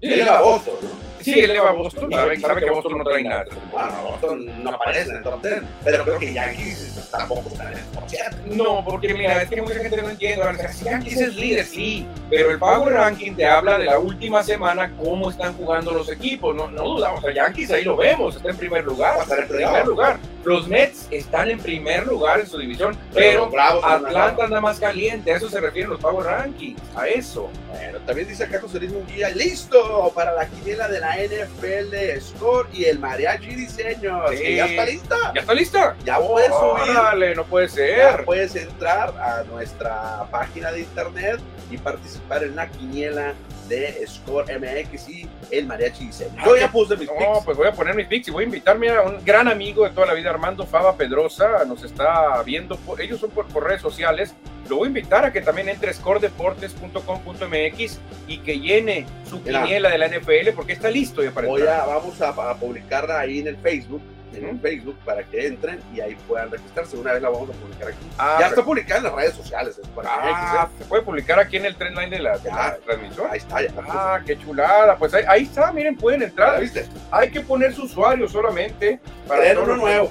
Él 0.00 0.26
va 0.26 0.38
a 0.38 0.42
Boston, 0.42 0.74
¿no? 0.82 1.10
Sí, 1.20 1.38
él 1.38 1.60
va 1.62 1.68
a 1.68 1.72
Boston. 1.72 2.10
Sabe, 2.10 2.40
sabe 2.40 2.60
que 2.62 2.70
Boston 2.70 2.98
no 2.98 3.04
trae 3.04 3.22
nada. 3.22 3.44
Bueno, 3.70 3.92
Boston 4.04 4.64
no 4.64 4.70
aparece 4.70 5.10
en 5.10 5.16
el 5.16 5.22
top 5.22 5.42
10. 5.42 5.62
Pero 5.84 6.04
creo 6.04 6.18
que 6.18 6.32
Yankees 6.32 7.08
tampoco 7.10 7.50
está 7.50 7.70
en 7.70 7.78
el 7.78 7.84
top 7.84 8.08
10. 8.08 8.56
No, 8.56 8.84
porque 8.84 9.12
mira, 9.12 9.42
es 9.42 9.50
que 9.50 9.60
mucha 9.60 9.74
gente 9.74 10.00
no 10.00 10.08
entiende. 10.08 10.42
Yankees 10.82 11.20
es 11.20 11.36
líder, 11.36 11.66
sí. 11.66 12.06
Pero 12.30 12.50
el 12.50 12.58
Power 12.58 12.94
Ranking 12.94 13.34
te 13.34 13.44
habla 13.44 13.78
de 13.78 13.84
la 13.84 13.98
última 13.98 14.42
semana, 14.42 14.90
cómo 14.96 15.30
están 15.30 15.54
jugando 15.54 15.92
los 15.92 16.10
equipos. 16.10 16.56
No, 16.56 16.70
no 16.70 16.84
dudamos. 16.84 17.22
A 17.22 17.32
Yankees 17.32 17.70
ahí 17.70 17.84
lo 17.84 17.96
vemos. 17.96 18.36
Está 18.36 18.50
en 18.50 18.56
primer 18.56 18.84
lugar. 18.84 19.18
Estar 19.20 19.40
en 19.40 19.48
primer 19.48 19.86
lugar. 19.86 20.18
Los 20.44 20.68
Mets 20.68 21.06
están 21.10 21.50
en 21.50 21.58
primer 21.58 22.06
lugar 22.06 22.40
en 22.40 22.46
su 22.46 22.58
división, 22.58 22.96
pero, 23.12 23.50
Atlanta 23.84 24.44
anda 24.44 24.60
más 24.60 24.78
caliente. 24.78 25.32
A 25.32 25.36
eso 25.36 25.50
se 25.50 25.60
refieren 25.60 25.90
los 25.90 26.00
Power 26.00 26.26
Rankings. 26.26 26.80
A 26.96 27.06
eso. 27.08 27.50
Bueno, 27.68 27.98
también 28.06 28.26
dice 28.28 28.44
acá 28.44 28.60
José 28.60 28.78
Luis 28.78 28.92
Munguía, 28.92 29.28
listo 29.30 30.10
para 30.14 30.32
la 30.32 30.46
quiniela 30.46 30.88
de 30.88 31.00
la 31.00 31.16
NFL 31.16 31.90
de 31.90 32.20
Score 32.20 32.68
y 32.72 32.84
el 32.84 32.98
Mariachi 32.98 33.54
Diseño. 33.54 34.32
¿Ya 34.32 34.66
está 34.66 34.86
lista? 34.86 35.16
¿Ya 35.34 35.40
está 35.40 35.54
lista? 35.54 35.96
Ya 36.04 36.18
puedes 36.18 36.48
subir. 36.48 36.94
Dale, 36.94 37.34
no 37.34 37.44
puede 37.44 37.68
ser. 37.68 37.98
Ya 37.98 38.24
puedes 38.24 38.56
entrar 38.56 39.10
a 39.18 39.44
nuestra 39.44 40.26
página 40.30 40.72
de 40.72 40.80
internet 40.80 41.40
y 41.70 41.76
participar 41.76 42.44
en 42.44 42.56
la 42.56 42.68
quiniela 42.68 43.34
de 43.70 44.06
Score 44.06 44.46
MX 44.58 45.08
y 45.08 45.26
el 45.50 45.64
Mariachi 45.66 46.08
Diseño. 46.08 46.36
Yo 46.44 46.54
ya 46.56 46.70
puse 46.70 46.94
mis 46.96 47.08
picks. 47.08 47.20
No, 47.20 47.40
pues 47.44 47.56
voy 47.56 47.68
a 47.68 47.72
poner 47.72 47.94
mis 47.94 48.06
picks 48.06 48.28
y 48.28 48.30
voy 48.30 48.44
a 48.44 48.46
invitarme 48.46 48.90
a 48.90 49.00
un 49.02 49.24
gran 49.24 49.48
amigo 49.48 49.84
de 49.84 49.90
toda 49.90 50.06
la 50.08 50.14
vida, 50.14 50.30
Armando 50.30 50.66
Fava 50.66 50.96
Pedrosa, 50.96 51.64
nos 51.66 51.84
está 51.84 52.42
viendo, 52.42 52.78
ellos 52.98 53.20
son 53.20 53.30
por, 53.30 53.46
redes 53.64 53.80
sociales, 53.80 54.34
lo 54.68 54.76
voy 54.76 54.86
a 54.86 54.88
invitar 54.88 55.24
a 55.24 55.32
que 55.32 55.40
también 55.40 55.68
entre 55.68 55.94
scoredeportes.com.mx 55.94 58.00
y 58.26 58.38
que 58.38 58.58
llene 58.58 59.06
su 59.28 59.40
quiniela 59.42 59.90
de 59.90 59.98
la 59.98 60.08
NFL 60.08 60.50
porque 60.54 60.72
está 60.72 60.90
listo 60.90 61.22
ya 61.22 61.30
para 61.30 61.46
voy 61.46 61.62
a, 61.62 61.84
Vamos 61.84 62.20
a, 62.20 62.28
a 62.28 62.56
publicarla 62.56 63.20
ahí 63.20 63.38
en 63.38 63.46
el 63.48 63.56
Facebook 63.56 64.02
en 64.34 64.60
Facebook 64.60 64.96
para 65.04 65.22
que 65.22 65.46
entren 65.46 65.80
y 65.94 66.00
ahí 66.00 66.16
puedan 66.28 66.50
registrarse. 66.50 66.96
Una 66.96 67.12
vez 67.12 67.22
la 67.22 67.30
vamos 67.30 67.50
a 67.50 67.52
publicar 67.52 67.88
aquí. 67.88 68.06
Ah, 68.18 68.36
ya 68.40 68.46
está 68.48 68.62
publicada 68.62 68.98
en 68.98 69.04
las 69.04 69.14
redes 69.14 69.34
sociales. 69.34 69.80
ah, 70.04 70.68
¿Se 70.78 70.84
puede 70.84 71.02
publicar 71.02 71.38
aquí 71.38 71.56
en 71.56 71.66
el 71.66 71.76
trendline 71.76 72.10
de 72.10 72.18
la, 72.18 72.38
de 72.38 72.50
la 72.50 72.76
transmisión? 72.78 73.26
Ahí 73.30 73.38
está, 73.38 73.62
ya. 73.62 73.70
Ah, 73.88 74.20
qué 74.24 74.38
chulada. 74.38 74.96
Pues 74.96 75.14
ahí, 75.14 75.24
ahí, 75.28 75.42
está, 75.44 75.72
miren, 75.72 75.96
pueden 75.96 76.22
entrar. 76.22 76.60
¿viste? 76.60 76.86
Hay 77.10 77.30
que 77.30 77.40
poner 77.40 77.72
su 77.74 77.84
usuario 77.84 78.28
solamente. 78.28 79.00
Para 79.26 79.60
uno 79.60 79.76
nuevo. 79.76 80.10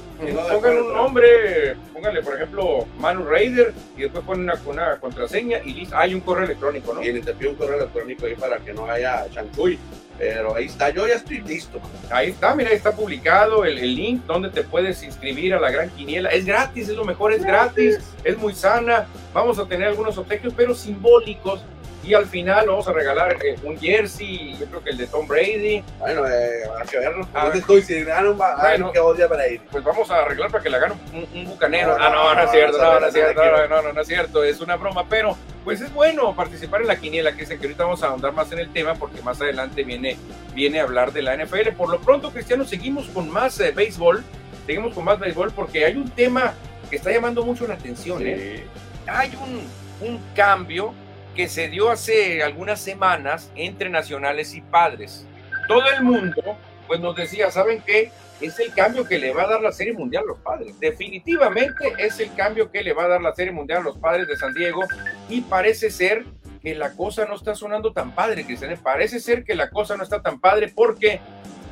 Pongan 0.52 0.78
un 0.78 0.94
nombre, 0.94 1.76
pónganle, 1.94 2.22
por 2.22 2.36
ejemplo, 2.36 2.88
Manu 3.00 3.26
Raider 3.26 3.74
y 3.98 4.04
después 4.04 4.24
ponen 4.24 4.44
una, 4.44 4.54
una 4.66 4.98
contraseña 4.98 5.60
y 5.64 5.74
listo. 5.74 5.98
Hay 5.98 6.14
un 6.14 6.22
correo 6.22 6.46
electrónico, 6.46 6.94
¿no? 6.94 7.02
Y 7.02 7.12
le 7.12 7.22
te 7.22 7.34
pido 7.34 7.52
un 7.52 7.58
correo 7.58 7.78
electrónico 7.78 8.26
ahí 8.26 8.36
para 8.36 8.58
que 8.60 8.74
no 8.74 8.90
haya 8.90 9.26
chanchuy. 9.32 9.78
Pero 10.20 10.54
ahí 10.54 10.66
está, 10.66 10.90
yo 10.90 11.08
ya 11.08 11.16
estoy 11.16 11.40
listo. 11.40 11.80
Ahí 12.12 12.32
está, 12.32 12.54
mira, 12.54 12.72
ahí 12.72 12.76
está 12.76 12.92
publicado 12.92 13.64
el, 13.64 13.96
link 13.96 14.26
donde 14.26 14.50
te 14.50 14.64
puedes 14.64 15.02
inscribir 15.02 15.54
a 15.54 15.62
la 15.62 15.72
gran 15.72 15.90
quiniela. 15.90 16.30
Es 16.30 16.46
gratis, 16.46 16.90
es 16.90 16.96
lo 16.96 17.06
mejor, 17.06 17.32
es 17.32 17.44
gratis, 17.44 18.00
es 18.26 18.38
muy 18.38 18.54
sana. 18.54 19.08
Vamos 19.34 19.58
a 19.60 19.66
tener 19.66 19.88
algunos 19.88 20.18
obsequios, 20.18 20.54
pero 20.56 20.76
simbólicos 20.76 21.62
y 22.04 22.14
al 22.14 22.26
final 22.26 22.68
vamos 22.68 22.88
a 22.88 22.94
regalar 22.94 23.38
eh, 23.44 23.56
un 23.64 23.78
jersey, 23.78 24.56
yo 24.58 24.66
creo 24.68 24.84
que 24.84 24.90
el 24.92 24.98
de 24.98 25.08
Tom 25.08 25.28
Brady. 25.28 25.84
Bueno, 26.00 26.26
eh, 26.28 26.64
habrá 26.70 26.86
que 26.86 26.98
verlo. 26.98 27.28
A 27.34 27.48
estoy, 27.50 27.82
si 27.82 28.04
ganan 28.04 28.32
un 28.32 28.38
bueno, 28.38 28.92
que 28.92 29.00
odia 29.00 29.28
para 29.28 29.48
ir. 29.48 29.62
Pues 29.70 29.84
vamos 29.84 30.10
a 30.10 30.20
arreglar 30.20 30.50
para 30.50 30.64
que 30.64 30.70
la 30.70 30.80
gane 30.80 30.96
un, 31.34 31.46
bucanero. 31.46 31.98
ah, 32.00 32.10
no, 32.10 32.34
no 32.34 32.44
es 32.44 32.52
cierto, 32.52 32.78
no, 32.78 33.00
no 33.00 33.06
es 33.06 33.14
cierto, 33.14 33.44
no, 33.44 33.68
no, 33.68 33.82
no, 33.82 33.94
no 33.94 34.02
es 34.02 34.08
cierto, 34.08 34.44
es 34.44 34.62
una 34.62 34.78
broma, 34.78 35.08
pero 35.10 35.38
pues 35.64 35.82
es 35.82 35.94
bueno 35.94 36.34
participar 36.36 36.82
en 36.82 36.88
la 36.88 36.96
quiniela, 36.96 37.36
que 37.36 37.44
es 37.44 37.50
que 37.50 37.56
ahorita 37.56 37.84
vamos 37.84 38.02
a 38.02 38.08
ahondar 38.08 38.32
más 38.32 38.52
en 38.52 38.60
el 38.60 38.72
tema 38.72 38.96
porque 38.96 39.22
más 39.22 39.42
adelante 39.42 39.84
viene, 39.84 40.18
viene 40.54 40.80
a 40.80 40.84
hablar 40.84 41.12
de 41.12 41.22
la 41.22 41.36
NFL. 41.36 41.72
Por 41.78 41.90
lo 41.90 42.00
pronto, 42.00 42.32
Cristiano, 42.32 42.66
seguimos 42.66 43.08
con 43.08 43.30
más 43.30 43.60
eh, 43.60 43.72
béisbol, 43.72 44.24
seguimos 44.66 44.94
con 44.94 45.04
más 45.04 45.20
béisbol 45.20 45.52
porque 45.52 45.86
hay 45.86 45.98
un 45.98 46.10
tema 46.10 46.54
que 46.90 46.96
está 46.96 47.12
llamando 47.12 47.44
mucho 47.44 47.68
la 47.68 47.74
atención. 47.74 48.24
¿eh? 48.26 48.64
Hay 49.06 49.36
un, 49.36 50.08
un 50.08 50.20
cambio 50.34 50.94
que 51.36 51.48
se 51.48 51.70
dio 51.70 51.90
hace 51.90 52.44
algunas 52.44 52.80
semanas 52.82 53.52
entre 53.56 53.90
nacionales 53.90 54.54
y 54.54 54.62
padres. 54.62 55.26
Todo 55.68 55.84
el 55.96 56.04
mundo 56.04 56.58
pues 56.88 57.00
nos 57.00 57.16
decía, 57.16 57.52
¿saben 57.52 57.84
qué? 57.86 58.12
Es 58.42 58.60
el 58.60 58.74
cambio 58.74 59.06
que 59.06 59.20
le 59.20 59.32
va 59.32 59.44
a 59.44 59.48
dar 59.48 59.62
la 59.62 59.72
Serie 59.72 59.94
Mundial 59.94 60.24
a 60.24 60.28
los 60.28 60.40
padres. 60.40 60.80
Definitivamente 60.80 61.94
es 62.00 62.20
el 62.20 62.34
cambio 62.34 62.72
que 62.72 62.82
le 62.82 62.94
va 62.94 63.04
a 63.04 63.10
dar 63.10 63.22
la 63.22 63.36
Serie 63.36 63.52
Mundial 63.52 63.82
a 63.82 63.84
los 63.84 63.98
padres 63.98 64.28
de 64.28 64.36
San 64.38 64.54
Diego 64.54 64.82
y 65.30 65.42
parece 65.42 65.92
ser 65.92 66.26
que 66.64 66.74
la 66.74 66.96
cosa 66.96 67.26
no 67.26 67.36
está 67.36 67.54
sonando 67.54 67.94
tan 67.94 68.16
padre, 68.16 68.46
Cristian. 68.46 68.76
Parece 68.82 69.20
ser 69.20 69.44
que 69.44 69.56
la 69.56 69.70
cosa 69.70 69.96
no 69.98 70.04
está 70.04 70.22
tan 70.22 70.40
padre 70.40 70.72
porque 70.74 71.20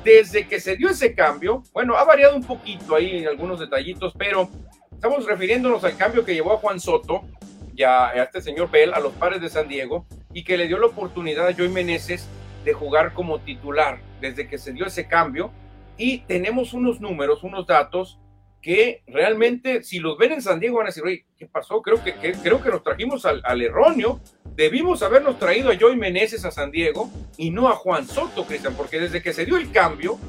desde 0.04 0.48
que 0.48 0.60
se 0.60 0.76
dio 0.76 0.89
ese 0.89 1.15
cambio, 1.15 1.63
bueno, 1.74 1.98
ha 1.98 2.04
variado 2.04 2.36
un 2.36 2.43
poquito 2.43 2.96
ahí 2.96 3.26
algunos 3.26 3.60
detallitos, 3.60 4.13
pero 4.17 4.50
estamos 4.91 5.26
refiriéndonos 5.26 5.84
al 5.84 5.98
cambio 5.98 6.24
que 6.24 6.34
llevó 6.34 6.54
a 6.54 6.58
Juan 6.58 6.80
Soto 6.80 7.24
ya 7.78 8.10
a 8.10 8.24
este 8.24 8.42
señor 8.42 8.70
Bell, 8.72 8.94
a 8.94 9.00
los 9.00 9.13
padres 9.13 9.40
de 9.40 9.50
San 9.50 9.68
Diego, 9.68 10.06
y 10.34 10.44
que 10.44 10.58
le 10.58 10.68
dio 10.68 10.80
la 10.80 10.88
oportunidad 10.88 11.48
a 11.48 11.54
Joey 11.54 11.70
Meneses 11.70 12.28
de 12.66 12.74
jugar 12.74 13.13
como 13.13 13.40
titular 13.40 14.00
desde 14.20 14.48
que 14.48 14.58
se 14.58 14.74
dio 14.74 14.86
ese 14.86 15.08
cambio. 15.08 15.52
Y 15.98 16.20
tenemos 16.20 16.74
unos 16.74 17.00
números, 17.00 17.44
unos 17.44 17.66
datos 17.68 18.20
que 18.62 19.04
realmente, 19.08 19.84
si 19.84 20.00
los 20.00 20.18
ven 20.18 20.34
en 20.34 20.42
San 20.42 20.60
Diego, 20.60 20.78
van 20.78 20.88
a 20.88 20.90
decir, 20.90 21.04
oye, 21.04 21.26
¿qué 21.38 21.46
pasó? 21.46 21.82
Creo 21.82 22.04
que, 22.04 22.13
creo 22.13 22.62
que 22.62 22.70
nos 22.70 22.84
trajimos 22.84 23.26
al, 23.26 23.42
al, 23.46 23.62
erróneo. 23.62 24.20
Debimos 24.56 25.04
habernos 25.04 25.40
traído 25.40 25.72
a 25.72 25.78
Joey 25.80 25.96
Meneses 25.96 26.44
a 26.44 26.52
San 26.52 26.72
Diego 26.72 27.10
y 27.38 27.52
no 27.52 27.70
a 27.70 27.76
Juan 27.76 28.08
Soto, 28.08 28.46
Cristian, 28.46 28.74
porque 28.76 29.00
desde 29.00 29.22
que 29.22 29.34
se 29.34 29.46
dio 29.46 29.58
el 29.58 29.72
cambio, 29.72 30.20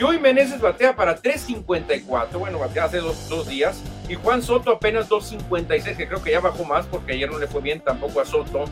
Joey 0.00 0.18
Meneses 0.18 0.62
batea 0.62 0.96
para 0.96 1.20
3.54, 1.20 2.38
bueno, 2.38 2.58
batea 2.58 2.84
hace 2.84 2.98
dos, 2.98 3.46
días, 3.46 3.82
y 4.08 4.14
Juan 4.14 4.42
Soto 4.42 4.70
apenas 4.72 5.10
2.56, 5.10 5.94
que 5.94 6.08
creo 6.08 6.22
que 6.22 6.30
ya 6.30 6.40
bajó 6.40 6.64
más 6.64 6.86
porque 6.86 7.12
ayer 7.12 7.30
no 7.30 7.38
le 7.38 7.46
fue 7.46 7.60
bien 7.60 7.80
tampoco 7.80 8.22
a 8.22 8.24
Soto. 8.24 8.64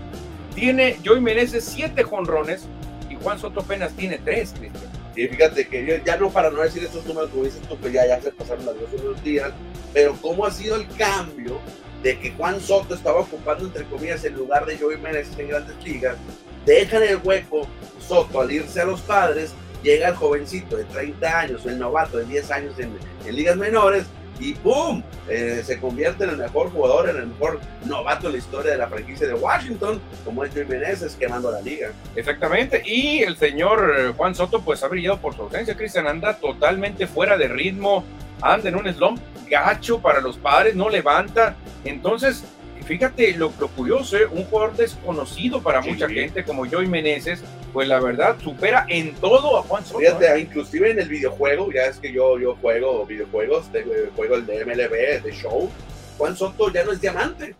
Tiene 0.54 0.96
Joey 1.04 1.20
Meneses 1.20 1.64
siete 1.64 2.02
jonrones 2.02 2.64
y 3.10 3.16
Juan 3.16 3.38
Soto 3.38 3.60
apenas 3.60 3.92
tiene 3.92 4.16
tres, 4.24 4.54
Cristian. 4.58 4.90
Y 5.14 5.26
fíjate 5.26 5.68
que 5.68 5.84
yo, 5.84 5.96
ya 6.02 6.16
no 6.16 6.30
para 6.30 6.50
no 6.50 6.62
decir 6.62 6.82
estos 6.82 7.04
números, 7.04 7.28
como 7.28 7.44
dices 7.44 7.60
tú, 7.68 7.78
que 7.78 7.92
ya, 7.92 8.06
ya 8.06 8.22
se 8.22 8.32
pasaron 8.32 8.64
las 8.64 8.76
dos 8.80 8.88
unos 8.98 9.22
días, 9.22 9.52
pero 9.92 10.16
cómo 10.22 10.46
ha 10.46 10.50
sido 10.50 10.76
el 10.76 10.88
cambio 10.96 11.58
de 12.02 12.18
que 12.18 12.30
Juan 12.30 12.58
Soto 12.58 12.94
estaba 12.94 13.20
ocupando, 13.20 13.66
entre 13.66 13.84
comillas, 13.84 14.24
el 14.24 14.32
lugar 14.32 14.64
de 14.64 14.78
Joey 14.78 14.96
Meneses 14.96 15.38
en 15.38 15.48
grandes 15.48 15.76
ligas, 15.84 16.16
dejan 16.64 17.02
el 17.02 17.18
hueco 17.22 17.66
Soto 18.00 18.40
al 18.40 18.50
irse 18.50 18.80
a 18.80 18.86
los 18.86 19.02
padres, 19.02 19.52
llega 19.82 20.08
el 20.08 20.14
jovencito 20.14 20.76
de 20.76 20.84
30 20.84 21.38
años, 21.40 21.66
el 21.66 21.78
novato 21.78 22.18
de 22.18 22.24
10 22.24 22.50
años 22.50 22.78
en, 22.78 22.90
en 23.26 23.36
ligas 23.36 23.56
menores, 23.56 24.04
y 24.40 24.54
¡pum! 24.54 25.02
Eh, 25.28 25.62
se 25.64 25.80
convierte 25.80 26.22
en 26.22 26.30
el 26.30 26.36
mejor 26.36 26.70
jugador, 26.70 27.08
en 27.08 27.16
el 27.16 27.26
mejor 27.26 27.58
novato 27.86 28.26
en 28.28 28.34
la 28.34 28.38
historia 28.38 28.70
de 28.70 28.78
la 28.78 28.86
franquicia 28.86 29.26
de 29.26 29.34
Washington, 29.34 30.00
como 30.24 30.44
es 30.44 30.52
Joey 30.52 30.64
Meneses, 30.66 31.16
quemando 31.16 31.50
la 31.50 31.60
liga. 31.60 31.90
Exactamente, 32.14 32.82
y 32.86 33.18
el 33.24 33.36
señor 33.36 33.94
eh, 33.98 34.12
Juan 34.16 34.34
Soto 34.36 34.60
pues 34.60 34.82
ha 34.84 34.88
brillado 34.88 35.18
por 35.18 35.34
su 35.34 35.42
ausencia, 35.42 35.76
Cristian 35.76 36.06
anda 36.06 36.34
totalmente 36.36 37.08
fuera 37.08 37.36
de 37.36 37.48
ritmo, 37.48 38.04
anda 38.40 38.68
en 38.68 38.76
un 38.76 38.86
slump 38.92 39.20
gacho 39.50 39.98
para 40.00 40.20
los 40.20 40.36
padres, 40.36 40.76
no 40.76 40.88
levanta, 40.88 41.56
entonces 41.84 42.44
fíjate 42.86 43.34
lo, 43.36 43.52
lo 43.58 43.68
curioso, 43.68 44.16
¿eh? 44.16 44.26
un 44.30 44.44
jugador 44.44 44.76
desconocido 44.76 45.60
para 45.62 45.82
Sí, 45.82 45.90
mucha 45.90 46.06
sí. 46.06 46.14
gente 46.14 46.44
como 46.44 46.64
Joey 46.66 46.86
Meneses, 46.86 47.42
pues 47.72 47.86
la 47.88 48.00
verdad 48.00 48.36
supera 48.42 48.86
en 48.88 49.14
todo 49.16 49.58
a 49.58 49.62
Juan 49.62 49.84
Soto. 49.84 50.00
¿eh? 50.00 50.06
Fíjate, 50.06 50.40
inclusive 50.40 50.90
en 50.90 50.98
el 51.00 51.08
videojuego, 51.08 51.70
ya 51.72 51.82
es 51.86 51.98
que 51.98 52.12
yo, 52.12 52.38
yo 52.38 52.56
juego 52.56 53.04
videojuegos, 53.06 53.70
de- 53.72 53.80
eh, 53.80 54.10
juego 54.16 54.36
el 54.36 54.46
de 54.46 54.64
MLB, 54.64 55.22
de 55.22 55.32
show, 55.32 55.70
Juan 56.16 56.36
Soto 56.36 56.72
ya 56.72 56.84
no 56.84 56.92
es 56.92 57.00
diamante, 57.00 57.54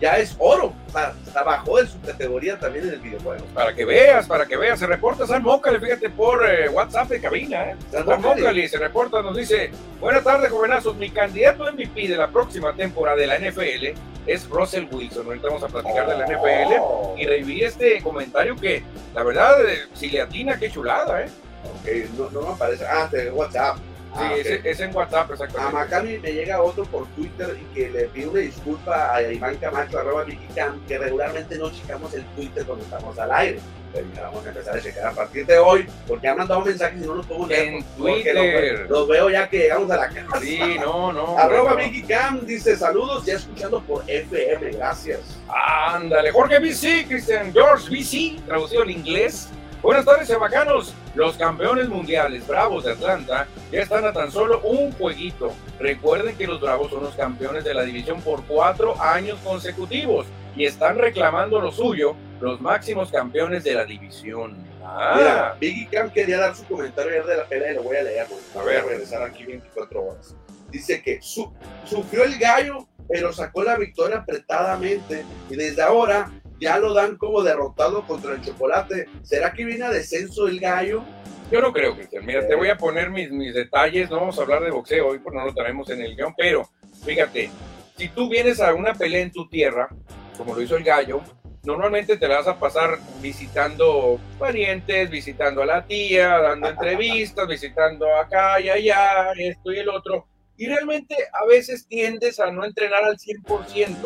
ya 0.00 0.16
es 0.16 0.34
oro, 0.38 0.72
o 0.88 0.90
sea, 1.30 1.42
bajo 1.44 1.76
de 1.76 1.86
su 1.86 2.00
categoría 2.00 2.58
también 2.58 2.88
en 2.88 2.94
el 2.94 3.00
videojuego. 3.00 3.44
Para 3.54 3.74
que 3.74 3.84
veas, 3.84 4.26
para 4.26 4.46
que 4.46 4.56
veas, 4.56 4.78
se 4.78 4.86
reporta 4.86 5.26
San 5.26 5.42
Mócale, 5.42 5.78
fíjate, 5.78 6.08
por 6.10 6.48
eh, 6.48 6.68
WhatsApp 6.68 7.08
de 7.08 7.20
cabina, 7.20 7.70
¿eh? 7.70 7.76
San 7.90 8.06
San 8.06 8.68
se 8.68 8.78
reporta, 8.78 9.22
nos 9.22 9.36
dice, 9.36 9.70
buenas 10.00 10.24
tardes, 10.24 10.50
jovenazos, 10.50 10.96
mi 10.96 11.10
candidato 11.10 11.70
MVP 11.70 12.08
de 12.08 12.16
la 12.16 12.28
próxima 12.28 12.74
temporada 12.74 13.18
de 13.18 13.26
la 13.26 13.38
NFL 13.38 13.98
es 14.26 14.48
Russell 14.48 14.86
Wilson, 14.90 15.26
ahorita 15.26 15.48
vamos 15.48 15.64
a 15.64 15.68
platicar 15.68 16.08
de 16.08 16.18
la 16.18 16.26
NFL 16.26 16.74
Oh, 16.80 17.14
y 17.18 17.26
revivir 17.26 17.64
este 17.64 18.02
comentario 18.02 18.56
que, 18.56 18.82
la 19.14 19.22
verdad, 19.22 19.64
eh, 19.68 19.80
si 19.94 20.08
le 20.08 20.20
atina, 20.22 20.58
qué 20.58 20.70
chulada, 20.70 21.22
¿eh? 21.22 21.28
ok, 21.64 22.18
no, 22.18 22.30
no 22.30 22.46
me 22.48 22.54
aparece, 22.54 22.86
ah, 22.86 23.08
te 23.10 23.30
WhatsApp. 23.30 23.76
Sí, 24.12 24.18
Ah, 24.20 24.34
es, 24.36 24.46
es 24.64 24.80
en 24.80 24.94
WhatsApp, 24.94 25.30
A 25.30 25.34
exactamente. 25.34 25.72
Macami 25.74 26.18
me 26.18 26.32
llega 26.32 26.60
otro 26.60 26.84
por 26.84 27.06
Twitter 27.08 27.56
y 27.60 27.74
que 27.74 27.90
le 27.90 28.04
pido 28.06 28.32
una 28.32 28.40
disculpa 28.40 29.14
a 29.14 29.22
Iván 29.22 29.56
Camacho, 29.58 29.98
arroba 30.00 30.24
Vicky 30.24 30.46
Cam, 30.54 30.84
que 30.86 30.98
regularmente 30.98 31.56
no 31.56 31.70
checamos 31.70 32.12
el 32.14 32.24
Twitter 32.34 32.64
cuando 32.64 32.84
estamos 32.84 33.16
al 33.18 33.30
aire. 33.32 33.60
Pero 33.92 34.06
vamos 34.22 34.46
a 34.46 34.48
empezar 34.50 34.76
a 34.76 34.80
checar 34.80 35.06
a 35.06 35.12
partir 35.12 35.46
de 35.46 35.58
hoy, 35.58 35.84
porque 36.06 36.28
han 36.28 36.36
mandado 36.38 36.60
mensajes 36.64 37.02
y 37.02 37.06
no 37.06 37.14
los 37.14 37.26
puedo 37.26 37.46
leer. 37.46 37.74
En 37.74 37.84
Twitter. 37.96 38.34
Los, 38.82 38.90
los 38.90 39.08
veo 39.08 39.30
ya 39.30 39.48
que 39.48 39.58
llegamos 39.58 39.90
a 39.90 39.96
la 39.96 40.08
casa. 40.08 40.40
Sí, 40.40 40.60
no, 40.80 41.12
no. 41.12 41.36
Arroba 41.38 41.70
no. 41.70 41.76
Vicky 41.76 42.02
Cam 42.02 42.44
dice 42.46 42.76
saludos, 42.76 43.24
ya 43.26 43.34
escuchando 43.34 43.80
por 43.82 44.04
FM, 44.08 44.72
gracias. 44.72 45.20
Ándale, 45.48 46.30
Jorge 46.30 46.58
BC, 46.60 47.06
Christian 47.08 47.52
George 47.52 47.88
BC, 47.90 48.44
traducido 48.46 48.82
al 48.82 48.90
inglés. 48.90 49.48
Buenas 49.82 50.04
tardes, 50.04 50.28
chavacanos. 50.28 50.94
Los 51.14 51.36
campeones 51.36 51.88
mundiales 51.88 52.46
Bravos 52.46 52.84
de 52.84 52.92
Atlanta 52.92 53.46
ya 53.72 53.80
están 53.80 54.04
a 54.04 54.12
tan 54.12 54.30
solo 54.30 54.60
un 54.60 54.92
jueguito. 54.92 55.52
Recuerden 55.78 56.36
que 56.36 56.46
los 56.46 56.60
Bravos 56.60 56.90
son 56.90 57.02
los 57.02 57.14
campeones 57.14 57.64
de 57.64 57.72
la 57.74 57.82
división 57.82 58.20
por 58.20 58.44
cuatro 58.44 59.00
años 59.00 59.38
consecutivos 59.42 60.26
y 60.54 60.66
están 60.66 60.98
reclamando 60.98 61.60
lo 61.60 61.72
suyo, 61.72 62.14
los 62.40 62.60
máximos 62.60 63.10
campeones 63.10 63.64
de 63.64 63.74
la 63.74 63.84
división. 63.86 64.56
Ah, 64.84 65.14
Mira, 65.16 65.56
Vicky 65.58 65.86
Cam 65.86 66.10
quería 66.10 66.38
dar 66.38 66.54
su 66.54 66.64
comentario 66.66 67.12
ayer 67.12 67.24
de 67.24 67.36
la 67.38 67.44
pelea 67.44 67.72
y 67.72 67.74
lo 67.76 67.82
voy 67.82 67.96
a 67.96 68.02
leer, 68.02 68.26
A 68.54 68.58
voy 68.62 68.72
a 68.74 68.82
ver. 68.82 68.84
regresar 68.84 69.22
aquí 69.22 69.44
24 69.44 70.02
horas. 70.04 70.34
Dice 70.70 71.02
que 71.02 71.20
su- 71.22 71.52
sufrió 71.86 72.24
el 72.24 72.38
gallo, 72.38 72.86
pero 73.08 73.32
sacó 73.32 73.62
la 73.62 73.76
victoria 73.76 74.18
apretadamente 74.18 75.24
y 75.48 75.56
desde 75.56 75.82
ahora 75.82 76.30
ya 76.60 76.78
lo 76.78 76.92
dan 76.92 77.16
como 77.16 77.42
derrotado 77.42 78.06
contra 78.06 78.34
el 78.34 78.42
chocolate. 78.42 79.08
¿Será 79.22 79.52
que 79.52 79.64
viene 79.64 79.84
a 79.84 79.90
descenso 79.90 80.46
el 80.46 80.60
gallo? 80.60 81.02
Yo 81.50 81.60
no 81.60 81.72
creo, 81.72 81.96
Cristian. 81.96 82.24
Mira, 82.24 82.46
te 82.46 82.54
voy 82.54 82.68
a 82.68 82.76
poner 82.76 83.10
mis, 83.10 83.30
mis 83.32 83.54
detalles. 83.54 84.08
No 84.10 84.20
vamos 84.20 84.38
a 84.38 84.42
hablar 84.42 84.62
de 84.62 84.70
boxeo 84.70 85.08
hoy, 85.08 85.18
porque 85.18 85.38
no 85.38 85.46
lo 85.46 85.54
traemos 85.54 85.90
en 85.90 86.02
el 86.02 86.14
guion. 86.14 86.34
Pero, 86.36 86.68
fíjate, 87.04 87.50
si 87.96 88.08
tú 88.08 88.28
vienes 88.28 88.60
a 88.60 88.72
una 88.74 88.94
pelea 88.94 89.22
en 89.22 89.32
tu 89.32 89.48
tierra, 89.48 89.88
como 90.36 90.54
lo 90.54 90.62
hizo 90.62 90.76
el 90.76 90.84
gallo, 90.84 91.22
normalmente 91.64 92.16
te 92.16 92.28
la 92.28 92.36
vas 92.36 92.48
a 92.48 92.58
pasar 92.58 92.98
visitando 93.20 94.20
parientes, 94.38 95.10
visitando 95.10 95.62
a 95.62 95.66
la 95.66 95.86
tía, 95.86 96.38
dando 96.38 96.68
entrevistas, 96.70 97.48
visitando 97.48 98.06
acá 98.16 98.60
y 98.60 98.68
allá, 98.68 99.32
esto 99.36 99.72
y 99.72 99.78
el 99.78 99.88
otro. 99.88 100.26
Y 100.60 100.66
realmente 100.66 101.16
a 101.32 101.46
veces 101.46 101.86
tiendes 101.86 102.38
a 102.38 102.52
no 102.52 102.66
entrenar 102.66 103.02
al 103.02 103.16
100%. 103.16 103.96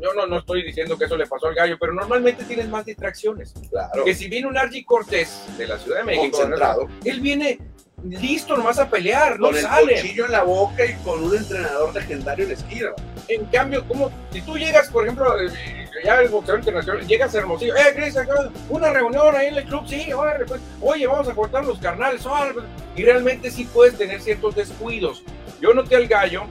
Yo 0.00 0.14
no, 0.14 0.28
no 0.28 0.38
estoy 0.38 0.62
diciendo 0.62 0.96
que 0.96 1.06
eso 1.06 1.16
le 1.16 1.26
pasó 1.26 1.48
al 1.48 1.56
gallo, 1.56 1.76
pero 1.80 1.92
normalmente 1.94 2.44
tienes 2.44 2.68
más 2.68 2.86
distracciones. 2.86 3.52
Claro, 3.70 4.04
Que 4.04 4.14
si 4.14 4.28
viene 4.28 4.46
un 4.46 4.56
Archie 4.56 4.84
Cortés 4.84 5.42
de 5.58 5.66
la 5.66 5.76
Ciudad 5.78 5.98
de 5.98 6.04
México, 6.04 6.38
concentrado, 6.38 6.86
él 7.04 7.20
viene 7.20 7.58
listo 8.04 8.56
nomás 8.56 8.78
a 8.78 8.88
pelear, 8.88 9.40
no 9.40 9.48
con 9.48 9.56
el 9.56 9.62
sale. 9.62 9.94
cuchillo 10.00 10.26
en 10.26 10.30
la 10.30 10.44
boca 10.44 10.84
y 10.86 10.94
con 11.02 11.24
un 11.24 11.36
entrenador 11.36 11.92
legendario 11.92 12.44
en 12.44 12.52
la 12.52 12.56
esquina. 12.56 12.90
En 13.26 13.44
cambio, 13.46 13.84
como 13.88 14.12
si 14.30 14.42
tú 14.42 14.56
llegas, 14.56 14.88
por 14.90 15.02
ejemplo, 15.02 15.40
eh, 15.40 15.88
ya 16.04 16.20
el 16.20 16.28
boxeador 16.28 16.60
internacional, 16.60 17.04
llegas 17.04 17.34
a 17.34 17.38
Hermosillo, 17.38 17.74
eh, 17.74 18.12
acá, 18.16 18.52
una 18.68 18.92
reunión 18.92 19.34
ahí 19.34 19.48
en 19.48 19.56
el 19.56 19.64
club, 19.64 19.82
sí, 19.88 20.12
órale, 20.12 20.44
pues, 20.44 20.60
oye, 20.80 21.04
vamos 21.08 21.28
a 21.28 21.34
cortar 21.34 21.64
los 21.64 21.80
carnales, 21.80 22.24
órale, 22.24 22.54
pues. 22.54 22.66
y 22.94 23.02
realmente 23.02 23.50
sí 23.50 23.64
puedes 23.64 23.98
tener 23.98 24.20
ciertos 24.20 24.54
descuidos. 24.54 25.24
Yo 25.60 25.72
noté 25.72 25.96
al 25.96 26.06
gallo, 26.06 26.44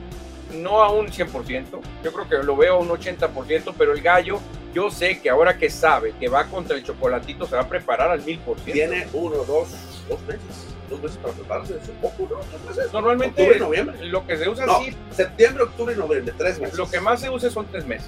no 0.53 0.81
a 0.81 0.91
un 0.91 1.07
100%, 1.07 1.65
yo 2.03 2.13
creo 2.13 2.29
que 2.29 2.37
lo 2.45 2.55
veo 2.55 2.75
a 2.75 2.79
un 2.79 2.89
80%, 2.89 3.73
pero 3.77 3.93
el 3.93 4.01
gallo, 4.01 4.39
yo 4.73 4.89
sé 4.89 5.19
que 5.19 5.29
ahora 5.29 5.57
que 5.57 5.69
sabe 5.69 6.13
que 6.19 6.27
va 6.27 6.45
contra 6.45 6.75
el 6.75 6.83
chocolatito, 6.83 7.45
se 7.45 7.55
va 7.55 7.61
a 7.61 7.69
preparar 7.69 8.09
al 8.11 8.23
1000%. 8.23 8.39
Tiene 8.65 9.07
uno, 9.13 9.37
dos, 9.37 9.69
dos 10.09 10.21
meses. 10.21 10.67
Dos 10.89 11.01
meses 11.01 11.17
para 11.17 11.33
prepararse. 11.33 11.77
Es 11.81 11.89
un 11.89 11.95
poco, 11.95 12.27
¿no? 12.29 12.35
Dos 12.37 12.75
meses. 12.75 12.93
Normalmente 12.93 13.41
Octubre 13.41 13.59
noviembre. 13.59 14.05
lo 14.05 14.25
que 14.27 14.37
se 14.37 14.47
usa 14.47 14.67
No, 14.67 14.75
así 14.75 14.95
septiembre, 15.09 15.63
octubre 15.63 15.95
y 15.95 15.97
noviembre, 15.97 16.33
tres 16.37 16.59
meses. 16.59 16.77
Lo 16.77 16.89
que 16.89 16.99
más 16.99 17.21
se 17.21 17.29
usa 17.29 17.49
son 17.49 17.65
tres 17.65 17.87
meses. 17.87 18.07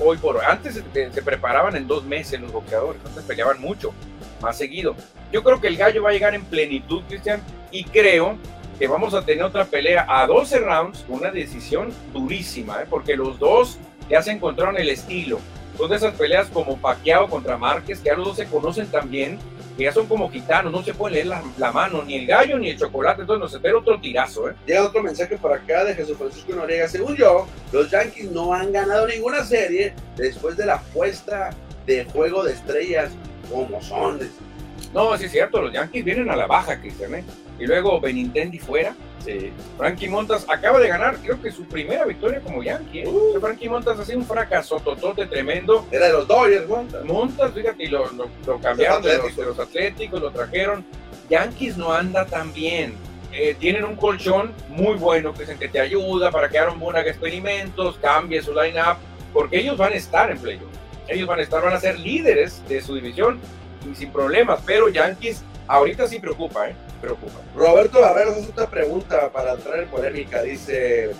Hoy 0.00 0.16
por 0.16 0.36
hoy. 0.36 0.42
Antes 0.48 0.74
se, 0.74 1.12
se 1.12 1.22
preparaban 1.22 1.76
en 1.76 1.86
dos 1.86 2.04
meses 2.04 2.40
los 2.40 2.50
boxeadores, 2.50 3.00
antes 3.06 3.22
peleaban 3.22 3.60
mucho, 3.60 3.94
más 4.40 4.58
seguido. 4.58 4.96
Yo 5.30 5.44
creo 5.44 5.60
que 5.60 5.68
el 5.68 5.76
gallo 5.76 6.02
va 6.02 6.10
a 6.10 6.12
llegar 6.12 6.34
en 6.34 6.44
plenitud, 6.44 7.02
Cristian, 7.08 7.40
y 7.70 7.84
creo 7.84 8.36
que 8.78 8.86
vamos 8.86 9.14
a 9.14 9.22
tener 9.22 9.44
otra 9.44 9.64
pelea 9.64 10.06
a 10.08 10.26
12 10.26 10.58
rounds, 10.58 11.04
una 11.08 11.30
decisión 11.30 11.92
durísima, 12.12 12.82
¿eh? 12.82 12.86
porque 12.88 13.16
los 13.16 13.38
dos 13.38 13.78
ya 14.08 14.22
se 14.22 14.32
encontraron 14.32 14.76
el 14.76 14.88
estilo. 14.90 15.38
Son 15.76 15.90
de 15.90 15.96
esas 15.96 16.14
peleas 16.14 16.48
como 16.48 16.78
Pacquiao 16.78 17.28
contra 17.28 17.58
Márquez, 17.58 18.00
que 18.00 18.06
ya 18.06 18.16
los 18.16 18.28
dos 18.28 18.36
se 18.36 18.46
conocen 18.46 18.86
también, 18.86 19.38
que 19.76 19.84
ya 19.84 19.92
son 19.92 20.06
como 20.06 20.30
gitanos, 20.30 20.72
no 20.72 20.82
se 20.82 20.94
puede 20.94 21.16
leer 21.16 21.26
la, 21.26 21.42
la 21.58 21.70
mano, 21.70 22.02
ni 22.02 22.14
el 22.14 22.26
gallo 22.26 22.58
ni 22.58 22.70
el 22.70 22.78
chocolate, 22.78 23.22
entonces 23.22 23.40
nos 23.40 23.54
espera 23.54 23.76
otro 23.76 24.00
tirazo, 24.00 24.48
¿eh? 24.48 24.54
Llega 24.66 24.84
otro 24.84 25.02
mensaje 25.02 25.36
por 25.36 25.52
acá 25.52 25.84
de 25.84 25.94
Jesús 25.94 26.16
Francisco 26.16 26.54
Noriega. 26.54 26.88
Según 26.88 27.14
yo, 27.14 27.46
los 27.72 27.90
Yankees 27.90 28.30
no 28.30 28.54
han 28.54 28.72
ganado 28.72 29.06
ninguna 29.06 29.44
serie 29.44 29.92
después 30.16 30.56
de 30.56 30.64
la 30.64 30.76
apuesta 30.76 31.50
de 31.84 32.06
juego 32.06 32.42
de 32.42 32.54
estrellas 32.54 33.10
como 33.50 33.82
son. 33.82 34.18
No, 34.94 35.16
sí 35.18 35.26
es 35.26 35.32
cierto, 35.32 35.60
los 35.60 35.72
Yankees 35.72 36.04
vienen 36.04 36.30
a 36.30 36.36
la 36.36 36.46
baja, 36.46 36.80
Cristian, 36.80 37.14
¿eh? 37.16 37.24
Y 37.58 37.66
luego 37.66 38.00
Benintendi 38.00 38.58
fuera. 38.58 38.94
Sí. 39.24 39.50
Frankie 39.76 40.08
Montas 40.08 40.46
acaba 40.48 40.78
de 40.78 40.88
ganar, 40.88 41.16
creo 41.16 41.40
que 41.40 41.50
su 41.50 41.64
primera 41.64 42.04
victoria 42.04 42.40
como 42.40 42.62
Yankee. 42.62 43.00
¿eh? 43.00 43.08
Uh. 43.08 43.40
Frankie 43.40 43.68
Montas 43.68 43.98
ha 43.98 44.04
sido 44.04 44.18
un 44.18 44.26
fracaso 44.26 44.76
totote 44.80 45.26
tremendo. 45.26 45.86
Era 45.90 46.06
de 46.06 46.12
los 46.12 46.28
Dodgers, 46.28 46.68
¿no? 46.68 46.84
Montas, 47.04 47.52
fíjate, 47.52 47.84
y 47.84 47.88
lo, 47.88 48.10
lo- 48.12 48.28
lo 48.46 48.60
cambiaron 48.60 49.02
de 49.02 49.16
los, 49.18 49.34
de 49.34 49.44
los 49.46 49.58
Atléticos, 49.58 50.20
lo 50.20 50.30
trajeron. 50.30 50.84
Yankees 51.28 51.76
no 51.76 51.92
anda 51.92 52.24
tan 52.26 52.52
bien. 52.52 52.94
Eh, 53.32 53.56
tienen 53.58 53.84
un 53.84 53.96
colchón 53.96 54.52
muy 54.68 54.94
bueno, 54.96 55.32
que 55.34 55.40
dicen 55.40 55.58
que 55.58 55.68
te 55.68 55.80
ayuda 55.80 56.30
para 56.30 56.48
que 56.48 56.58
Aaron 56.58 56.78
Boone 56.78 57.00
haga 57.00 57.10
experimentos, 57.10 57.98
cambie 58.00 58.40
su 58.40 58.54
line-up, 58.54 58.96
porque 59.32 59.58
ellos 59.58 59.76
van 59.76 59.92
a 59.92 59.96
estar 59.96 60.30
en 60.30 60.38
playoff. 60.38 60.70
Ellos 61.08 61.26
van 61.26 61.40
a 61.40 61.42
estar, 61.42 61.62
van 61.62 61.72
a 61.74 61.80
ser 61.80 61.98
líderes 61.98 62.62
de 62.68 62.80
su 62.80 62.94
división 62.94 63.38
y 63.90 63.94
sin 63.94 64.10
problemas, 64.10 64.60
pero 64.64 64.88
Yankees 64.88 65.42
ahorita 65.66 66.06
sí 66.06 66.18
preocupa, 66.20 66.68
¿eh? 66.70 66.74
Roberto 67.54 68.00
Barreros 68.00 68.36
hace 68.36 68.50
otra 68.50 68.68
pregunta 68.68 69.30
para 69.30 69.52
entrar 69.52 69.78
en 69.78 69.88
polémica. 69.88 70.42
Dice: 70.42 71.12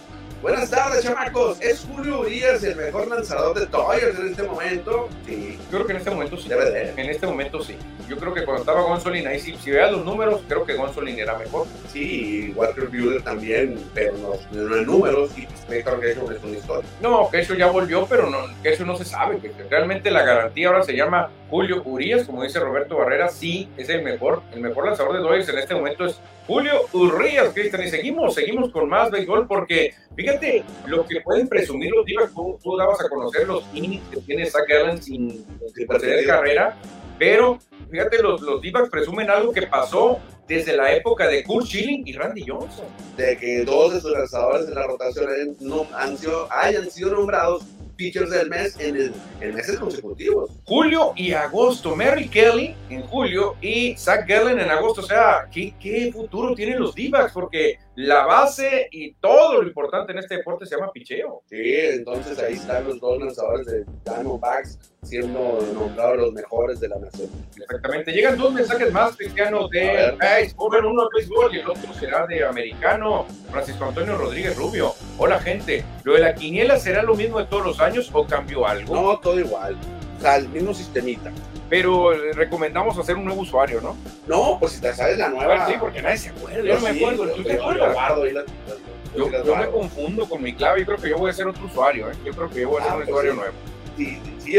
Buenas 0.43 0.71
tardes, 0.71 1.03
chamacos. 1.03 1.61
¿Es 1.63 1.87
Julio 1.91 2.21
Urias 2.21 2.63
el 2.63 2.77
mejor 2.77 3.09
lanzador 3.09 3.59
de 3.59 3.67
Dodgers 3.67 4.19
en 4.19 4.29
este 4.29 4.43
momento? 4.43 5.09
Sí. 5.27 5.59
Yo 5.71 5.79
creo 5.79 5.87
que 5.87 5.93
en 5.93 5.99
este 5.99 6.11
momento 6.11 6.37
sí. 6.37 6.49
Debe 6.49 6.71
de. 6.71 6.91
En 6.91 7.11
este 7.11 7.27
momento 7.27 7.63
sí. 7.63 7.77
Yo 8.07 8.19
creo 8.19 8.35
que 8.35 8.45
cuando 8.45 8.61
estaba 8.61 8.83
Gonzolin 8.83 9.27
ahí, 9.27 9.41
si, 9.41 9.57
si 9.57 9.71
veas 9.71 9.91
los 9.91 10.05
números, 10.05 10.43
creo 10.47 10.65
que 10.65 10.75
Gonzolin 10.75 11.19
era 11.19 11.39
mejor. 11.39 11.67
Sí, 11.91 12.53
Walker 12.55 12.87
Buehler 12.89 13.23
también, 13.23 13.83
pero 13.95 14.13
no, 14.19 14.35
no 14.53 14.77
en 14.77 14.87
números. 14.87 15.31
Y 15.37 15.49
Víctor 15.73 16.01
Gresham 16.01 16.31
es 16.31 16.45
una 16.45 16.57
historia. 16.57 16.91
No, 17.01 17.31
eso 17.33 17.55
ya 17.55 17.69
volvió, 17.69 18.07
pero 18.07 18.29
no, 18.29 18.39
eso 18.63 18.85
no 18.85 18.97
se 18.97 19.07
sabe. 19.07 19.39
Que 19.39 19.51
realmente 19.71 20.11
la 20.11 20.23
garantía 20.23 20.69
ahora 20.69 20.83
se 20.83 20.95
llama 20.95 21.31
Julio 21.49 21.83
Urias, 21.85 22.27
como 22.27 22.43
dice 22.43 22.61
Roberto 22.61 22.97
Barrera, 22.99 23.29
sí, 23.31 23.69
es 23.77 23.89
el 23.89 24.03
mejor, 24.03 24.43
el 24.53 24.61
mejor 24.61 24.87
lanzador 24.87 25.15
de 25.15 25.21
Dodgers 25.21 25.49
en 25.49 25.59
este 25.59 25.75
momento 25.75 26.05
es 26.05 26.21
Julio 26.47 26.83
Urias, 26.93 27.53
Cristian. 27.53 27.83
Y 27.83 27.89
seguimos, 27.89 28.35
seguimos 28.35 28.71
con 28.71 28.89
más 28.89 29.11
béisbol, 29.11 29.47
porque 29.47 29.95
fíjate 30.15 30.65
lo 30.87 31.05
que 31.05 31.21
pueden 31.21 31.49
presumir 31.49 31.91
los 31.91 32.05
Divas, 32.05 32.33
tú, 32.33 32.59
tú 32.63 32.77
dabas 32.77 33.01
a 33.01 33.09
conocer 33.09 33.47
los 33.47 33.65
innings 33.75 34.09
que 34.11 34.21
tiene 34.21 34.47
Zach 34.47 34.67
Gallen 34.69 35.03
sin, 35.03 35.45
sin 35.75 35.87
de 35.87 36.25
carrera, 36.25 36.77
pero 37.19 37.59
fíjate, 37.91 38.23
los, 38.23 38.41
los 38.41 38.61
D-backs 38.61 38.91
presumen 38.91 39.31
algo 39.31 39.53
que 39.53 39.67
pasó 39.67 40.21
desde 40.47 40.77
la 40.77 40.95
época 40.95 41.27
de 41.27 41.43
Kurt 41.43 41.67
Schilling 41.67 42.07
y 42.07 42.13
Randy 42.13 42.45
Johnson. 42.47 42.87
De 43.17 43.37
que 43.37 43.65
dos 43.65 43.95
de 43.95 44.01
sus 44.01 44.13
lanzadores 44.13 44.67
de 44.67 44.75
la 44.75 44.87
rotación 44.87 45.57
no, 45.61 45.87
han 45.95 46.17
sido, 46.17 46.49
hayan 46.53 46.91
sido 46.91 47.11
nombrados 47.11 47.65
pitchers 47.97 48.31
del 48.31 48.49
mes 48.49 48.79
en, 48.79 49.13
en, 49.41 49.55
meses 49.55 49.79
consecutivos. 49.79 50.51
Julio 50.65 51.13
y 51.17 51.33
agosto. 51.33 51.97
Mary 51.97 52.29
Kelly 52.29 52.75
en 52.91 53.03
julio 53.03 53.57
y 53.61 53.97
Zach 53.97 54.29
Gallen 54.29 54.61
en 54.61 54.71
agosto. 54.71 55.01
O 55.01 55.05
sea, 55.05 55.49
¿qué, 55.51 55.75
qué 55.81 56.11
futuro 56.13 56.55
tienen 56.55 56.79
los 56.79 56.95
d 56.95 57.11
Porque 57.33 57.79
la 57.97 58.27
base 58.27 58.89
y 58.93 59.15
todo 59.15 59.63
lo 59.63 59.67
importante 59.67 60.13
en 60.13 60.19
este 60.19 60.37
deporte 60.37 60.67
se 60.67 60.77
llama 60.77 60.93
picheo. 60.93 61.43
Sí, 61.49 61.75
entonces 61.75 62.39
ahí 62.39 62.55
están 62.55 62.85
los 62.87 63.01
dos 63.01 63.19
lanzadores 63.19 63.67
de 63.67 63.85
Diamondbacks 64.05 64.79
siendo 65.03 65.59
nombrados 65.73 66.19
los 66.19 66.33
mejores 66.33 66.79
de 66.79 66.89
la 66.89 66.99
nación. 66.99 67.31
Exactamente. 67.57 68.13
Llegan 68.13 68.37
dos 68.37 68.53
mensajes 68.53 68.93
más, 68.93 69.17
Cristiano, 69.17 69.69
de 69.69 70.15
béisbol. 70.19 70.85
Uno 70.85 71.05
de 71.05 71.09
béisbol 71.17 71.55
y 71.55 71.61
el 71.61 71.71
otro 71.71 71.95
será 71.95 72.27
de 72.27 72.45
americano. 72.45 73.27
Francisco 73.51 73.87
Antonio 73.87 74.19
Rodríguez 74.19 74.57
Rubio. 74.57 74.93
Hola, 75.17 75.39
gente. 75.41 75.83
¿Lo 76.05 76.15
de 76.15 76.21
la 76.21 76.35
quiniela 76.35 76.79
será 76.79 77.03
lo 77.03 77.15
mismo 77.15 77.39
de 77.39 77.47
todos 77.47 77.65
los 77.65 77.81
años 77.81 78.11
o 78.13 78.27
cambió 78.27 78.67
algo? 78.67 78.95
No, 78.95 79.19
todo 79.21 79.41
igual. 79.41 79.77
O 80.17 80.21
sea, 80.21 80.37
el 80.37 80.49
mismo 80.49 80.73
sistemita 80.75 81.31
pero 81.69 82.13
eh, 82.13 82.33
recomendamos 82.33 82.99
hacer 82.99 83.17
un 83.17 83.25
nuevo 83.25 83.43
usuario, 83.43 83.81
¿no? 83.81 83.97
No, 84.27 84.59
pues 84.59 84.73
si 84.73 84.81
te 84.81 84.93
sabes 84.95 85.19
la 85.19 85.29
nueva. 85.29 85.67
sí, 85.67 85.75
porque 85.79 86.03
nadie 86.03 86.19
se 86.19 86.29
acuerda. 86.31 86.63
Yo, 86.63 86.75
no 86.75 86.81
me 86.81 86.91
acuerdo. 86.91 87.29
¿Tú 87.35 87.43
te 87.43 87.53
acuerdas? 87.55 88.45
Yo, 89.17 89.45
yo, 89.45 89.57
me 89.57 89.67
confundo 89.69 90.29
con 90.29 90.43
mi 90.43 90.55
clave. 90.55 90.81
Yo 90.81 90.87
creo 90.87 90.99
que 90.99 91.09
yo 91.11 91.19
voy 91.19 91.29
a 91.29 91.31
hacer 91.31 91.47
otro 91.47 91.65
usuario. 91.65 92.11
¿eh? 92.11 92.15
Yo 92.25 92.33
creo 92.33 92.51
que 92.51 92.61
yo 92.61 92.69
voy 92.69 92.79
a 92.79 92.85
hacer 92.85 92.93
ah, 92.93 92.97
un 92.97 93.01
pues 93.01 93.09
usuario 93.09 93.35
nuevo. 93.35 93.55
Sí, 93.97 94.21
sí, 94.41 94.53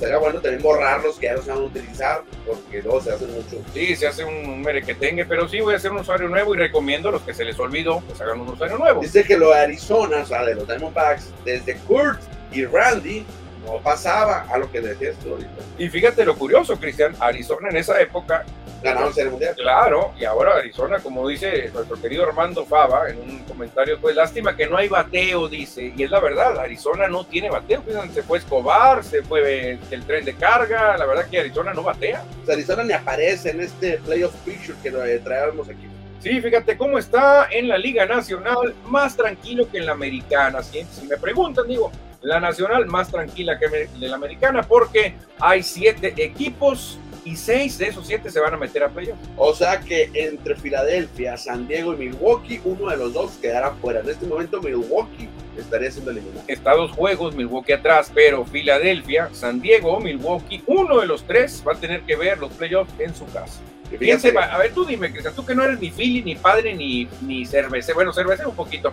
sería 0.00 0.18
bueno 0.18 0.40
también 0.40 0.60
borrarlos 0.60 1.16
que 1.16 1.26
ya 1.26 1.34
no 1.34 1.42
se 1.42 1.50
van 1.50 1.60
a 1.60 1.62
utilizar, 1.62 2.22
porque 2.44 2.82
luego 2.82 3.00
se 3.00 3.12
hace 3.12 3.26
mucho. 3.26 3.62
Sí, 3.72 3.94
se 3.94 4.08
hace 4.08 4.24
un 4.24 4.62
merequetengue, 4.62 5.24
pero 5.26 5.48
sí 5.48 5.60
voy 5.60 5.74
a 5.74 5.76
hacer 5.76 5.92
un 5.92 5.98
usuario 5.98 6.28
nuevo 6.28 6.56
y 6.56 6.58
recomiendo 6.58 7.08
a 7.08 7.12
los 7.12 7.22
que 7.22 7.32
se 7.34 7.44
les 7.44 7.56
olvidó, 7.60 8.00
pues 8.00 8.20
hagan 8.20 8.40
un 8.40 8.48
usuario 8.48 8.76
nuevo. 8.76 9.00
Dice 9.00 9.22
que 9.22 9.36
lo 9.36 9.50
de 9.50 9.60
Arizona, 9.60 10.22
o 10.22 10.26
sea, 10.26 10.44
de 10.44 10.56
los 10.56 10.66
Diamondbacks, 10.66 11.32
desde 11.44 11.76
Kurt 11.76 12.20
y 12.50 12.64
Randy, 12.64 13.24
no 13.68 13.80
pasaba 13.82 14.46
a 14.50 14.58
lo 14.58 14.70
que 14.70 14.80
decías 14.80 15.16
tú 15.16 15.30
ahorita. 15.30 15.50
Y 15.78 15.88
fíjate 15.88 16.24
lo 16.24 16.36
curioso, 16.36 16.78
Cristian, 16.78 17.14
Arizona 17.20 17.68
en 17.70 17.76
esa 17.76 18.00
época 18.00 18.44
ganaron 18.82 19.12
el 19.16 19.30
mundial. 19.30 19.54
Claro, 19.56 20.12
y 20.18 20.24
ahora 20.24 20.56
Arizona, 20.56 20.98
como 20.98 21.26
dice 21.28 21.70
nuestro 21.74 22.00
querido 22.00 22.24
Armando 22.24 22.64
Fava 22.64 23.10
en 23.10 23.18
un 23.18 23.38
comentario, 23.44 23.98
pues 24.00 24.16
lástima 24.16 24.56
que 24.56 24.66
no 24.66 24.76
hay 24.76 24.88
bateo, 24.88 25.48
dice, 25.48 25.92
y 25.96 26.02
es 26.02 26.10
la 26.10 26.20
verdad, 26.20 26.58
Arizona 26.58 27.08
no 27.08 27.24
tiene 27.24 27.50
bateo, 27.50 27.82
se 28.12 28.22
fue 28.22 28.38
Escobar, 28.38 29.04
se 29.04 29.22
fue 29.22 29.78
el 29.90 30.02
tren 30.04 30.24
de 30.24 30.34
carga, 30.34 30.96
la 30.96 31.06
verdad 31.06 31.26
que 31.28 31.40
Arizona 31.40 31.74
no 31.74 31.82
batea. 31.82 32.24
Arizona 32.48 32.84
ni 32.84 32.92
aparece 32.92 33.50
en 33.50 33.60
este 33.60 33.98
playoff 33.98 34.34
picture 34.44 34.78
que 34.82 34.90
traemos 35.18 35.68
aquí. 35.68 35.86
Sí, 36.20 36.40
fíjate 36.40 36.76
cómo 36.76 36.98
está 36.98 37.48
en 37.50 37.68
la 37.68 37.78
Liga 37.78 38.04
Nacional, 38.04 38.74
más 38.86 39.16
tranquilo 39.16 39.68
que 39.70 39.78
en 39.78 39.86
la 39.86 39.92
Americana. 39.92 40.62
Si, 40.62 40.82
si 40.84 41.06
me 41.06 41.16
preguntan, 41.16 41.68
digo, 41.68 41.92
la 42.28 42.40
Nacional 42.40 42.86
más 42.86 43.10
tranquila 43.10 43.58
que 43.58 43.88
la 43.98 44.14
Americana 44.14 44.62
porque 44.62 45.14
hay 45.40 45.62
siete 45.62 46.12
equipos 46.16 46.98
y 47.24 47.36
seis 47.36 47.78
de 47.78 47.88
esos 47.88 48.06
siete 48.06 48.30
se 48.30 48.38
van 48.38 48.52
a 48.52 48.58
meter 48.58 48.82
a 48.82 48.90
playoff. 48.90 49.16
O 49.36 49.54
sea 49.54 49.80
que 49.80 50.10
entre 50.12 50.54
Filadelfia, 50.56 51.38
San 51.38 51.66
Diego 51.66 51.94
y 51.94 51.96
Milwaukee, 51.96 52.60
uno 52.64 52.90
de 52.90 52.98
los 52.98 53.14
dos 53.14 53.32
quedará 53.40 53.72
fuera. 53.72 54.00
En 54.00 54.10
este 54.10 54.26
momento 54.26 54.60
Milwaukee 54.60 55.28
estaría 55.56 55.90
siendo 55.90 56.10
eliminado. 56.10 56.44
Está 56.48 56.74
dos 56.74 56.92
juegos, 56.92 57.34
Milwaukee 57.34 57.72
atrás, 57.72 58.12
pero 58.14 58.44
Filadelfia, 58.44 59.30
San 59.32 59.62
Diego, 59.62 59.98
Milwaukee, 59.98 60.62
uno 60.66 61.00
de 61.00 61.06
los 61.06 61.24
tres 61.24 61.64
va 61.66 61.72
a 61.72 61.76
tener 61.76 62.02
que 62.02 62.14
ver 62.14 62.38
los 62.38 62.52
playoffs 62.52 62.92
en 62.98 63.14
su 63.14 63.24
casa. 63.26 63.60
¿Quién 63.96 64.20
se 64.20 64.32
va? 64.32 64.44
A 64.44 64.58
ver, 64.58 64.72
tú 64.72 64.84
dime, 64.84 65.10
Cristian, 65.10 65.34
tú 65.34 65.44
que 65.44 65.54
no 65.54 65.64
eres 65.64 65.80
ni 65.80 65.90
Philly, 65.90 66.22
ni 66.22 66.34
padre, 66.34 66.74
ni, 66.74 67.08
ni 67.22 67.46
cervecero. 67.46 67.94
Bueno, 67.94 68.12
cervecero 68.12 68.50
un 68.50 68.56
poquito. 68.56 68.92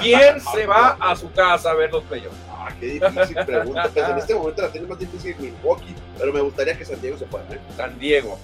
¿Quién 0.00 0.40
se 0.54 0.66
va 0.66 0.96
a 1.00 1.16
su 1.16 1.30
casa 1.32 1.70
a 1.70 1.74
ver 1.74 1.90
los 1.90 2.04
playoffs? 2.04 2.36
Ah, 2.50 2.68
qué 2.78 2.86
difícil 2.86 3.36
pregunta. 3.44 3.90
Pues 3.92 4.08
en 4.08 4.18
este 4.18 4.34
momento 4.34 4.62
la 4.62 4.72
tiene 4.72 4.86
más 4.86 4.98
difícil 4.98 5.34
Milwaukee, 5.38 5.94
pero 6.18 6.32
me 6.32 6.40
gustaría 6.40 6.76
que 6.76 6.84
San 6.84 7.00
Diego 7.00 7.18
se 7.18 7.26
fuera. 7.26 7.46
¿eh? 7.50 7.60
San 7.76 7.98
Diego. 7.98 8.38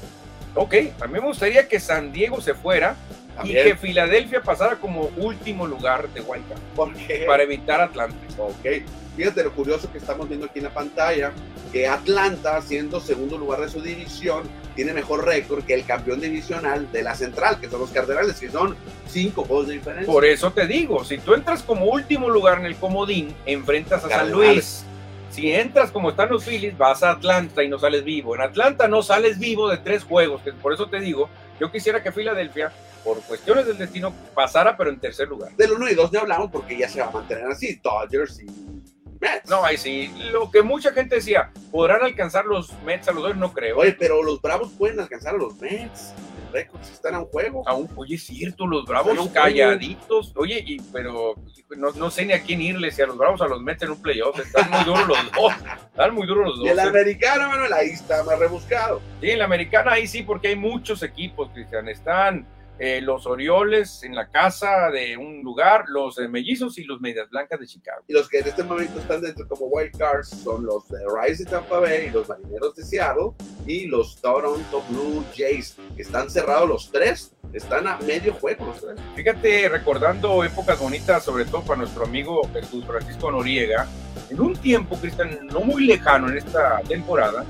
Ok, 0.54 0.74
a 1.00 1.06
mí 1.06 1.12
me 1.14 1.20
gustaría 1.20 1.66
que 1.66 1.80
San 1.80 2.12
Diego 2.12 2.40
se 2.40 2.54
fuera 2.54 2.96
y 3.42 3.52
que 3.54 3.76
Filadelfia 3.76 4.42
pasara 4.42 4.76
como 4.76 5.10
último 5.16 5.66
lugar 5.66 6.08
de 6.10 6.20
White 6.20 6.44
¿Por 6.76 6.92
qué? 6.94 7.24
Para 7.26 7.42
evitar 7.42 7.80
Atlanta. 7.80 8.16
Ok. 8.38 8.82
Fíjate 9.16 9.44
lo 9.44 9.52
curioso 9.52 9.90
que 9.92 9.98
estamos 9.98 10.28
viendo 10.28 10.46
aquí 10.46 10.58
en 10.58 10.64
la 10.64 10.74
pantalla, 10.74 11.32
que 11.70 11.86
Atlanta, 11.86 12.62
siendo 12.62 12.98
segundo 12.98 13.36
lugar 13.36 13.60
de 13.60 13.68
su 13.68 13.82
división, 13.82 14.44
tiene 14.72 14.92
mejor 14.92 15.24
récord 15.24 15.64
que 15.64 15.74
el 15.74 15.84
campeón 15.84 16.20
divisional 16.20 16.90
de 16.92 17.02
la 17.02 17.14
central, 17.14 17.60
que 17.60 17.68
son 17.68 17.80
los 17.80 17.90
Cardenales, 17.90 18.38
que 18.38 18.50
son 18.50 18.76
cinco 19.08 19.44
juegos 19.44 19.68
de 19.68 19.74
diferencia. 19.74 20.12
Por 20.12 20.24
eso 20.24 20.50
te 20.52 20.66
digo, 20.66 21.04
si 21.04 21.18
tú 21.18 21.34
entras 21.34 21.62
como 21.62 21.86
último 21.86 22.28
lugar 22.28 22.58
en 22.58 22.66
el 22.66 22.76
comodín, 22.76 23.34
enfrentas 23.46 24.04
a 24.04 24.08
San 24.08 24.30
Luis. 24.30 24.84
Si 25.30 25.50
entras 25.50 25.90
como 25.90 26.10
están 26.10 26.28
los 26.28 26.44
Phillies, 26.44 26.76
vas 26.76 27.02
a 27.02 27.12
Atlanta 27.12 27.62
y 27.62 27.68
no 27.68 27.78
sales 27.78 28.04
vivo. 28.04 28.34
En 28.34 28.42
Atlanta 28.42 28.86
no 28.86 29.02
sales 29.02 29.38
vivo 29.38 29.66
de 29.70 29.78
tres 29.78 30.04
juegos, 30.04 30.42
que 30.42 30.52
por 30.52 30.74
eso 30.74 30.88
te 30.88 31.00
digo, 31.00 31.30
yo 31.58 31.72
quisiera 31.72 32.02
que 32.02 32.12
Filadelfia, 32.12 32.70
por 33.02 33.18
cuestiones 33.22 33.66
del 33.66 33.78
destino, 33.78 34.12
pasara, 34.34 34.76
pero 34.76 34.90
en 34.90 35.00
tercer 35.00 35.28
lugar. 35.28 35.52
Del 35.56 35.72
1 35.72 35.88
y 35.88 35.94
2 35.94 36.10
ya 36.10 36.20
hablamos 36.20 36.50
porque 36.50 36.76
ya 36.76 36.86
se 36.86 37.00
va 37.00 37.06
a 37.06 37.10
mantener 37.10 37.46
así, 37.46 37.80
Dodgers 37.82 38.40
y. 38.40 38.71
No, 39.48 39.64
ahí 39.64 39.76
sí. 39.76 40.12
Lo 40.32 40.50
que 40.50 40.62
mucha 40.62 40.92
gente 40.92 41.16
decía, 41.16 41.50
¿podrán 41.70 42.02
alcanzar 42.02 42.44
los 42.44 42.72
Mets 42.82 43.08
a 43.08 43.12
los 43.12 43.22
dos? 43.22 43.36
No 43.36 43.52
creo. 43.52 43.78
Oye, 43.78 43.92
pero 43.98 44.22
los 44.22 44.40
Bravos 44.40 44.72
pueden 44.76 45.00
alcanzar 45.00 45.34
a 45.34 45.38
los 45.38 45.56
Mets 45.60 46.14
récords 46.52 46.90
están 46.90 47.14
a 47.14 47.20
un 47.20 47.26
juego. 47.26 47.66
A 47.66 47.74
un, 47.74 47.88
oye, 47.96 48.14
es 48.14 48.24
cierto, 48.24 48.66
los 48.66 48.84
Bravos 48.84 49.28
calladitos. 49.30 50.32
Oye, 50.36 50.62
y, 50.64 50.80
pero 50.92 51.34
no, 51.76 51.90
no, 51.92 52.10
sé 52.10 52.24
ni 52.26 52.32
a 52.32 52.42
quién 52.42 52.60
irle, 52.60 52.90
si 52.90 53.02
a 53.02 53.06
los 53.06 53.16
Bravos 53.16 53.40
a 53.40 53.48
los 53.48 53.60
meten 53.60 53.86
en 53.86 53.92
un 53.92 54.02
playoff. 54.02 54.38
Están 54.38 54.70
muy 54.70 54.84
duros 54.84 55.08
los 55.08 55.32
dos. 55.32 55.52
Están 55.90 56.14
muy 56.14 56.26
duros 56.26 56.46
los 56.48 56.58
dos. 56.58 56.66
Y 56.66 56.68
el 56.68 56.78
¿eh? 56.78 56.82
americano, 56.82 57.48
bueno, 57.48 57.74
ahí 57.74 57.88
está 57.88 58.22
más 58.22 58.38
rebuscado. 58.38 59.00
Sí, 59.20 59.30
el 59.30 59.42
americano 59.42 59.90
ahí 59.90 60.06
sí, 60.06 60.22
porque 60.22 60.48
hay 60.48 60.56
muchos 60.56 61.02
equipos, 61.02 61.50
Cristian. 61.52 61.88
Están 61.88 62.46
eh, 62.78 63.00
los 63.00 63.26
Orioles 63.26 64.02
en 64.02 64.14
la 64.14 64.28
casa 64.28 64.90
de 64.90 65.16
un 65.16 65.42
lugar, 65.42 65.84
los 65.88 66.18
eh, 66.18 66.28
Mellizos 66.28 66.78
y 66.78 66.84
los 66.84 67.00
Medias 67.00 67.28
Blancas 67.30 67.60
de 67.60 67.66
Chicago. 67.66 68.02
Y 68.08 68.12
los 68.12 68.28
que 68.28 68.38
en 68.38 68.48
este 68.48 68.62
momento 68.62 68.98
están 68.98 69.20
dentro 69.20 69.46
como 69.46 69.66
wild 69.66 69.96
cards 69.96 70.28
son 70.28 70.64
los 70.64 70.88
de 70.88 70.98
Rise 71.06 71.44
de 71.44 71.50
Tampa 71.50 71.78
Bay, 71.80 72.06
y 72.06 72.10
los 72.10 72.28
Marineros 72.28 72.74
de 72.74 72.84
Seattle 72.84 73.32
y 73.66 73.86
los 73.86 74.20
Toronto 74.20 74.82
Blue 74.88 75.24
Jays, 75.36 75.76
que 75.96 76.02
están 76.02 76.30
cerrados 76.30 76.68
los 76.68 76.90
tres, 76.90 77.34
están 77.52 77.86
a 77.86 77.98
medio 77.98 78.32
juego 78.34 78.66
los 78.66 78.80
tres. 78.80 78.98
Fíjate, 79.14 79.68
recordando 79.68 80.42
épocas 80.42 80.80
bonitas, 80.80 81.24
sobre 81.24 81.44
todo 81.44 81.62
para 81.62 81.78
nuestro 81.78 82.04
amigo 82.04 82.40
Jesús 82.52 82.84
Francisco 82.84 83.30
Noriega, 83.30 83.86
en 84.30 84.40
un 84.40 84.56
tiempo, 84.56 84.96
Cristian, 84.96 85.46
no 85.46 85.60
muy 85.60 85.84
lejano 85.84 86.28
en 86.30 86.38
esta 86.38 86.80
temporada, 86.88 87.44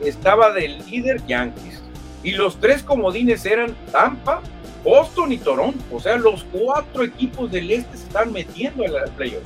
estaba 0.00 0.52
del 0.52 0.78
líder 0.86 1.24
Yankees. 1.26 1.80
Y 2.22 2.32
los 2.32 2.58
tres 2.58 2.82
comodines 2.82 3.44
eran 3.44 3.76
Tampa, 3.92 4.42
Boston 4.84 5.32
y 5.32 5.38
Toronto. 5.38 5.82
O 5.90 5.98
sea, 5.98 6.16
los 6.16 6.44
cuatro 6.52 7.02
equipos 7.02 7.50
del 7.50 7.70
este 7.70 7.96
se 7.96 8.04
están 8.04 8.32
metiendo 8.32 8.84
en 8.84 8.92
la 8.92 9.04
playoff. 9.06 9.42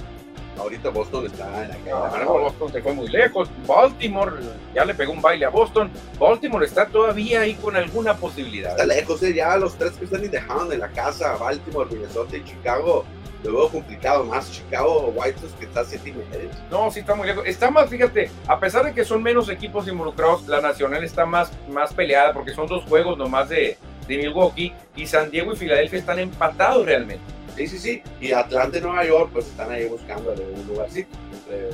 Ahorita 0.58 0.90
Boston 0.90 1.26
está 1.26 1.62
en 1.62 1.68
la 1.68 1.76
calle. 1.76 2.24
Boston 2.24 2.72
se 2.72 2.82
fue 2.82 2.92
muy 2.92 3.08
lejos. 3.08 3.48
Baltimore 3.66 4.32
ya 4.74 4.84
le 4.84 4.94
pegó 4.94 5.12
un 5.12 5.22
baile 5.22 5.46
a 5.46 5.50
Boston. 5.50 5.90
Baltimore 6.18 6.66
está 6.66 6.86
todavía 6.86 7.42
ahí 7.42 7.54
con 7.54 7.76
alguna 7.76 8.16
posibilidad. 8.16 8.72
Está 8.72 8.86
lejos, 8.86 9.22
¿eh? 9.22 9.34
ya 9.34 9.56
los 9.56 9.76
tres 9.76 9.92
que 9.92 10.04
están 10.04 10.28
dejando 10.28 10.72
en 10.72 10.80
la 10.80 10.88
casa, 10.88 11.36
Baltimore, 11.36 11.88
Minnesota 11.90 12.36
y 12.36 12.44
Chicago. 12.44 13.04
Lo 13.44 13.52
veo 13.52 13.68
complicado 13.68 14.24
más 14.24 14.50
Chicago 14.50 15.12
White 15.14 15.38
Sox 15.38 15.52
que 15.52 15.66
está 15.66 15.80
a 15.82 15.84
siete 15.84 16.10
y 16.10 16.12
medio. 16.12 16.50
No, 16.72 16.90
sí 16.90 17.00
está 17.00 17.14
muy 17.14 17.28
lejos. 17.28 17.46
Está 17.46 17.70
más, 17.70 17.88
fíjate, 17.88 18.28
a 18.48 18.58
pesar 18.58 18.84
de 18.84 18.92
que 18.92 19.04
son 19.04 19.22
menos 19.22 19.48
equipos 19.48 19.86
involucrados, 19.86 20.48
la 20.48 20.60
nacional 20.60 21.04
está 21.04 21.24
más, 21.24 21.52
más 21.68 21.92
peleada 21.92 22.32
porque 22.32 22.52
son 22.52 22.66
dos 22.66 22.82
juegos 22.86 23.16
nomás 23.16 23.48
de, 23.48 23.78
de 24.08 24.16
Milwaukee 24.16 24.72
y 24.96 25.06
San 25.06 25.30
Diego 25.30 25.52
y 25.52 25.56
Filadelfia 25.56 25.98
están 25.98 26.18
empatados 26.18 26.84
realmente. 26.84 27.22
Sí, 27.56 27.66
sí, 27.66 27.78
sí. 27.78 28.02
Y 28.20 28.32
Atlanta 28.32 28.78
y 28.78 28.80
Nueva 28.80 29.04
York, 29.04 29.30
pues 29.32 29.46
están 29.46 29.70
ahí 29.70 29.86
buscando 29.86 30.32
un 30.32 30.66
lugarcito 30.66 31.08
entre, 31.32 31.70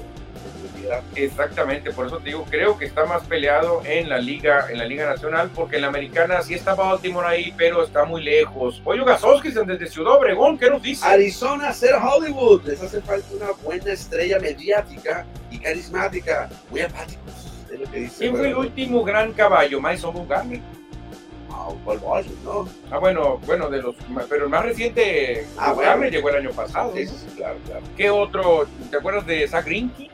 Exactamente, 1.15 1.91
por 1.93 2.07
eso 2.07 2.19
te 2.19 2.27
digo, 2.27 2.45
creo 2.51 2.77
que 2.77 2.85
está 2.85 3.05
más 3.07 3.23
peleado 3.25 3.83
en 3.85 4.09
la 4.09 4.19
liga, 4.19 4.67
en 4.71 4.79
la 4.79 4.85
liga 4.85 5.07
nacional, 5.07 5.51
porque 5.55 5.77
en 5.77 5.83
la 5.83 5.89
americana 5.89 6.43
sí 6.43 6.55
está 6.55 6.75
Baltimore 6.75 7.27
ahí, 7.27 7.55
pero 7.57 7.83
está 7.83 8.05
muy 8.05 8.23
lejos. 8.23 8.83
Oye, 8.85 9.05
Gasoski 9.05 9.51
desde 9.51 9.87
Ciudad 9.87 10.15
Obregón, 10.15 10.59
¿qué 10.59 10.71
nos 10.71 10.83
dice? 10.83 11.07
Arizona, 11.07 11.73
ser 11.73 11.95
Hollywood, 11.95 12.65
les 12.65 12.83
hace 12.83 13.01
falta 13.01 13.27
una 13.35 13.53
buena 13.63 13.93
estrella 13.93 14.39
mediática 14.39 15.25
y 15.51 15.59
carismática, 15.59 16.51
muy 16.71 16.83
apáticos, 16.83 17.35
es 17.73 17.81
lo 17.81 17.91
que 17.91 18.01
dice. 18.01 18.17
¿Quién 18.19 18.37
fue 18.37 18.49
el 18.49 18.57
último 18.57 19.05
gran 19.05 19.33
caballo? 19.33 19.81
Maison 19.81 20.13
Bugami. 20.13 20.61
Ah, 21.57 22.23
¿no? 22.45 22.69
Ah, 22.91 22.99
bueno, 22.99 23.39
bueno, 23.47 23.71
de 23.71 23.81
los, 23.81 23.95
pero 24.29 24.45
el 24.45 24.51
más 24.51 24.65
reciente, 24.65 25.47
ah, 25.57 25.73
bueno. 25.73 26.05
llegó 26.07 26.29
el 26.31 26.37
año 26.37 26.51
pasado. 26.51 26.93
Sí, 26.95 27.07
sí, 27.07 27.27
claro, 27.37 27.59
claro. 27.67 27.83
¿Qué 27.97 28.11
otro? 28.11 28.67
¿Te 28.91 28.97
acuerdas 28.97 29.27
de 29.27 29.47
Zach 29.49 29.65
Greinke? 29.65 30.11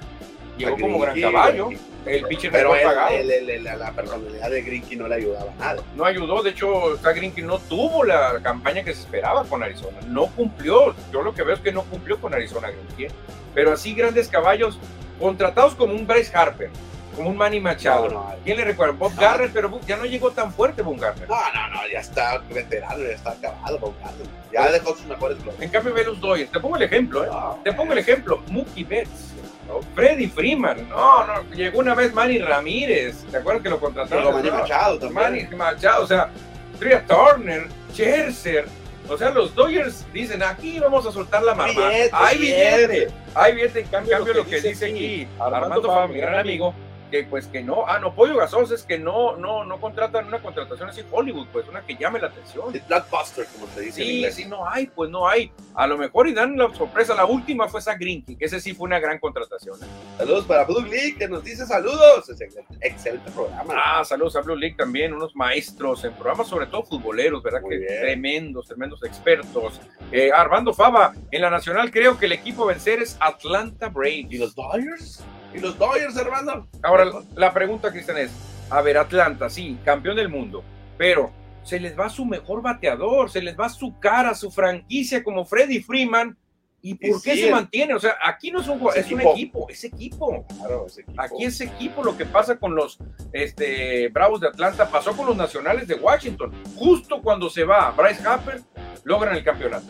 llegó 0.60 0.78
como 0.78 0.98
gran 0.98 1.20
caballo. 1.20 1.70
El 2.06 2.24
pitcher 2.24 2.50
pero 2.50 2.74
la 2.74 3.92
personalidad 3.92 4.50
de 4.50 4.62
Grinky 4.62 4.96
no 4.96 5.06
le 5.06 5.16
ayudaba 5.16 5.52
nada. 5.58 5.82
No 5.94 6.04
ayudó, 6.04 6.42
de 6.42 6.50
hecho, 6.50 6.98
Grinky 7.02 7.42
no 7.42 7.58
tuvo 7.58 8.04
la 8.04 8.40
campaña 8.42 8.82
que 8.82 8.94
se 8.94 9.00
esperaba 9.00 9.44
con 9.44 9.62
Arizona. 9.62 9.98
No 10.06 10.26
cumplió. 10.28 10.94
Yo 11.12 11.22
lo 11.22 11.34
que 11.34 11.42
veo 11.42 11.54
es 11.54 11.60
que 11.60 11.72
no 11.72 11.82
cumplió 11.84 12.18
con 12.18 12.32
Arizona 12.32 12.70
Grinky. 12.70 13.14
Pero 13.54 13.72
así 13.72 13.94
grandes 13.94 14.28
caballos 14.28 14.78
contratados 15.18 15.74
como 15.74 15.92
un 15.92 16.06
Bryce 16.06 16.34
Harper, 16.34 16.70
como 17.16 17.30
un 17.30 17.36
Manny 17.36 17.60
Machado. 17.60 18.26
¿Quién 18.44 18.56
le 18.56 18.64
recuerda? 18.64 18.94
Bob 18.94 19.14
Garrett, 19.16 19.52
pero 19.52 19.80
ya 19.86 19.96
no 19.96 20.04
llegó 20.04 20.30
tan 20.30 20.52
fuerte 20.52 20.82
Bob 20.82 20.98
Garrett. 20.98 21.28
No, 21.28 21.36
no, 21.36 21.68
no, 21.68 21.88
ya 21.92 22.00
está 22.00 22.38
veterano, 22.52 23.02
ya 23.02 23.14
está 23.14 23.30
acabado 23.32 23.78
Bob 23.78 23.94
Garrett. 24.00 24.28
Ya 24.52 24.70
dejó 24.70 24.96
sus 24.96 25.06
mejores 25.06 25.38
En 25.60 25.70
cambio, 25.70 25.94
ve 25.94 26.04
los 26.04 26.20
Doyers. 26.20 26.50
Te 26.50 26.60
pongo 26.60 26.76
el 26.76 26.82
ejemplo, 26.82 27.24
¿eh? 27.24 27.28
Te 27.64 27.72
pongo 27.72 27.92
el 27.92 27.98
ejemplo. 27.98 28.42
Mookie 28.48 28.84
Betts 28.84 29.30
Freddy 29.94 30.26
Freeman, 30.26 30.88
no, 30.88 31.26
no, 31.26 31.42
llegó 31.54 31.78
una 31.78 31.94
vez 31.94 32.12
Manny 32.12 32.38
Ramírez, 32.38 33.24
¿te 33.30 33.36
acuerdas 33.36 33.62
que 33.62 33.70
lo 33.70 33.78
contrataron? 33.78 34.34
Manny 34.34 34.50
Machado 34.50 34.98
también. 34.98 35.22
Manny 35.22 35.56
Machado, 35.56 36.04
o 36.04 36.06
sea, 36.06 36.30
Tria 36.78 37.04
Turner, 37.06 37.68
Scherzer, 37.92 38.66
o 39.08 39.16
sea, 39.16 39.30
los 39.30 39.54
Dodgers 39.54 40.06
dicen, 40.12 40.42
aquí 40.42 40.78
vamos 40.78 41.06
a 41.06 41.12
soltar 41.12 41.42
la 41.42 41.54
mamá. 41.54 41.88
hay 42.12 42.38
billete, 42.38 43.08
hay 43.34 43.54
billete, 43.54 43.80
en 43.80 43.86
cambio, 43.88 44.18
lo 44.18 44.46
que, 44.46 44.60
dice 44.60 44.86
aquí 44.86 45.28
Armando, 45.38 45.90
Armando 45.90 46.08
mi 46.08 46.20
gran 46.20 46.38
amigo, 46.38 46.74
que 47.10 47.24
pues 47.24 47.46
que 47.46 47.62
no, 47.62 47.84
ah, 47.86 47.98
no, 47.98 48.14
Pollo 48.14 48.36
Gasos 48.36 48.70
es 48.70 48.82
que 48.82 48.98
no, 48.98 49.36
no, 49.36 49.64
no 49.64 49.80
contratan 49.80 50.26
una 50.26 50.40
contratación 50.40 50.88
así 50.88 51.02
Hollywood, 51.10 51.48
pues 51.52 51.68
una 51.68 51.82
que 51.82 51.96
llame 51.96 52.20
la 52.20 52.28
atención. 52.28 52.74
El 52.74 52.80
blockbuster, 52.82 53.46
como 53.46 53.66
se 53.74 53.80
dice 53.80 54.02
sí, 54.02 54.30
Sí, 54.30 54.44
no 54.46 54.68
hay, 54.68 54.86
pues 54.86 55.10
no 55.10 55.28
hay. 55.28 55.52
A 55.74 55.86
lo 55.86 55.98
mejor 55.98 56.28
y 56.28 56.32
dan 56.32 56.56
la 56.56 56.72
sorpresa, 56.74 57.14
la 57.14 57.26
última 57.26 57.68
fue 57.68 57.80
esa 57.80 57.94
Grinky, 57.94 58.36
que 58.36 58.44
ese 58.44 58.60
sí 58.60 58.72
fue 58.74 58.86
una 58.86 58.98
gran 58.98 59.18
contratación. 59.18 59.78
Saludos 60.16 60.44
para 60.46 60.64
Blue 60.64 60.82
League, 60.82 61.16
que 61.18 61.28
nos 61.28 61.44
dice 61.44 61.66
saludos, 61.66 62.28
es 62.28 62.40
excelente 62.80 63.30
programa. 63.30 63.74
Ah, 63.76 64.04
saludos 64.04 64.36
a 64.36 64.40
Blue 64.40 64.56
League 64.56 64.76
también, 64.76 65.12
unos 65.12 65.34
maestros 65.34 66.04
en 66.04 66.12
programas, 66.12 66.48
sobre 66.48 66.66
todo 66.66 66.84
futboleros, 66.84 67.42
¿verdad? 67.42 67.60
que 67.68 67.78
tremendos, 67.78 68.66
tremendos 68.66 69.02
expertos. 69.02 69.80
Eh, 70.12 70.30
Armando 70.32 70.72
Fava, 70.72 71.14
en 71.30 71.42
la 71.42 71.50
Nacional 71.50 71.90
creo 71.90 72.18
que 72.18 72.26
el 72.26 72.32
equipo 72.32 72.64
a 72.64 72.68
vencer 72.68 73.00
es 73.00 73.16
Atlanta 73.20 73.88
Braves. 73.88 74.26
¿Y 74.30 74.38
los 74.38 74.54
Dodgers? 74.54 75.24
¿Y 75.54 75.58
los 75.58 75.78
Dodgers, 75.78 76.16
hermano? 76.16 76.68
Ahora, 76.82 77.06
la 77.34 77.52
pregunta, 77.52 77.90
Cristian, 77.90 78.18
es, 78.18 78.30
a 78.70 78.80
ver, 78.82 78.98
Atlanta, 78.98 79.50
sí, 79.50 79.78
campeón 79.84 80.16
del 80.16 80.28
mundo, 80.28 80.62
pero 80.96 81.32
se 81.62 81.80
les 81.80 81.98
va 81.98 82.08
su 82.08 82.24
mejor 82.24 82.62
bateador, 82.62 83.30
se 83.30 83.42
les 83.42 83.58
va 83.58 83.68
su 83.68 83.98
cara, 83.98 84.34
su 84.34 84.50
franquicia 84.50 85.22
como 85.22 85.44
Freddy 85.44 85.80
Freeman. 85.80 86.36
¿Y 86.82 86.94
por 86.94 87.20
qué 87.20 87.36
se 87.36 87.50
mantiene? 87.50 87.92
O 87.92 88.00
sea, 88.00 88.16
aquí 88.24 88.50
no 88.50 88.62
es 88.62 88.68
un, 88.68 88.80
es, 88.96 89.12
un 89.12 89.20
equipo, 89.20 89.68
es 89.68 89.84
equipo. 89.84 90.46
Claro, 90.56 90.86
es 90.86 90.96
equipo. 90.96 91.20
Aquí 91.20 91.44
es 91.44 91.60
equipo 91.60 92.02
lo 92.02 92.16
que 92.16 92.24
pasa 92.24 92.58
con 92.58 92.74
los 92.74 92.98
este, 93.34 94.08
Bravos 94.08 94.40
de 94.40 94.48
Atlanta, 94.48 94.90
pasó 94.90 95.14
con 95.14 95.26
los 95.26 95.36
Nacionales 95.36 95.86
de 95.86 95.96
Washington. 95.96 96.50
Justo 96.76 97.20
cuando 97.20 97.50
se 97.50 97.64
va 97.64 97.90
Bryce 97.90 98.26
Harper, 98.26 98.62
logran 99.04 99.36
el 99.36 99.44
campeonato. 99.44 99.86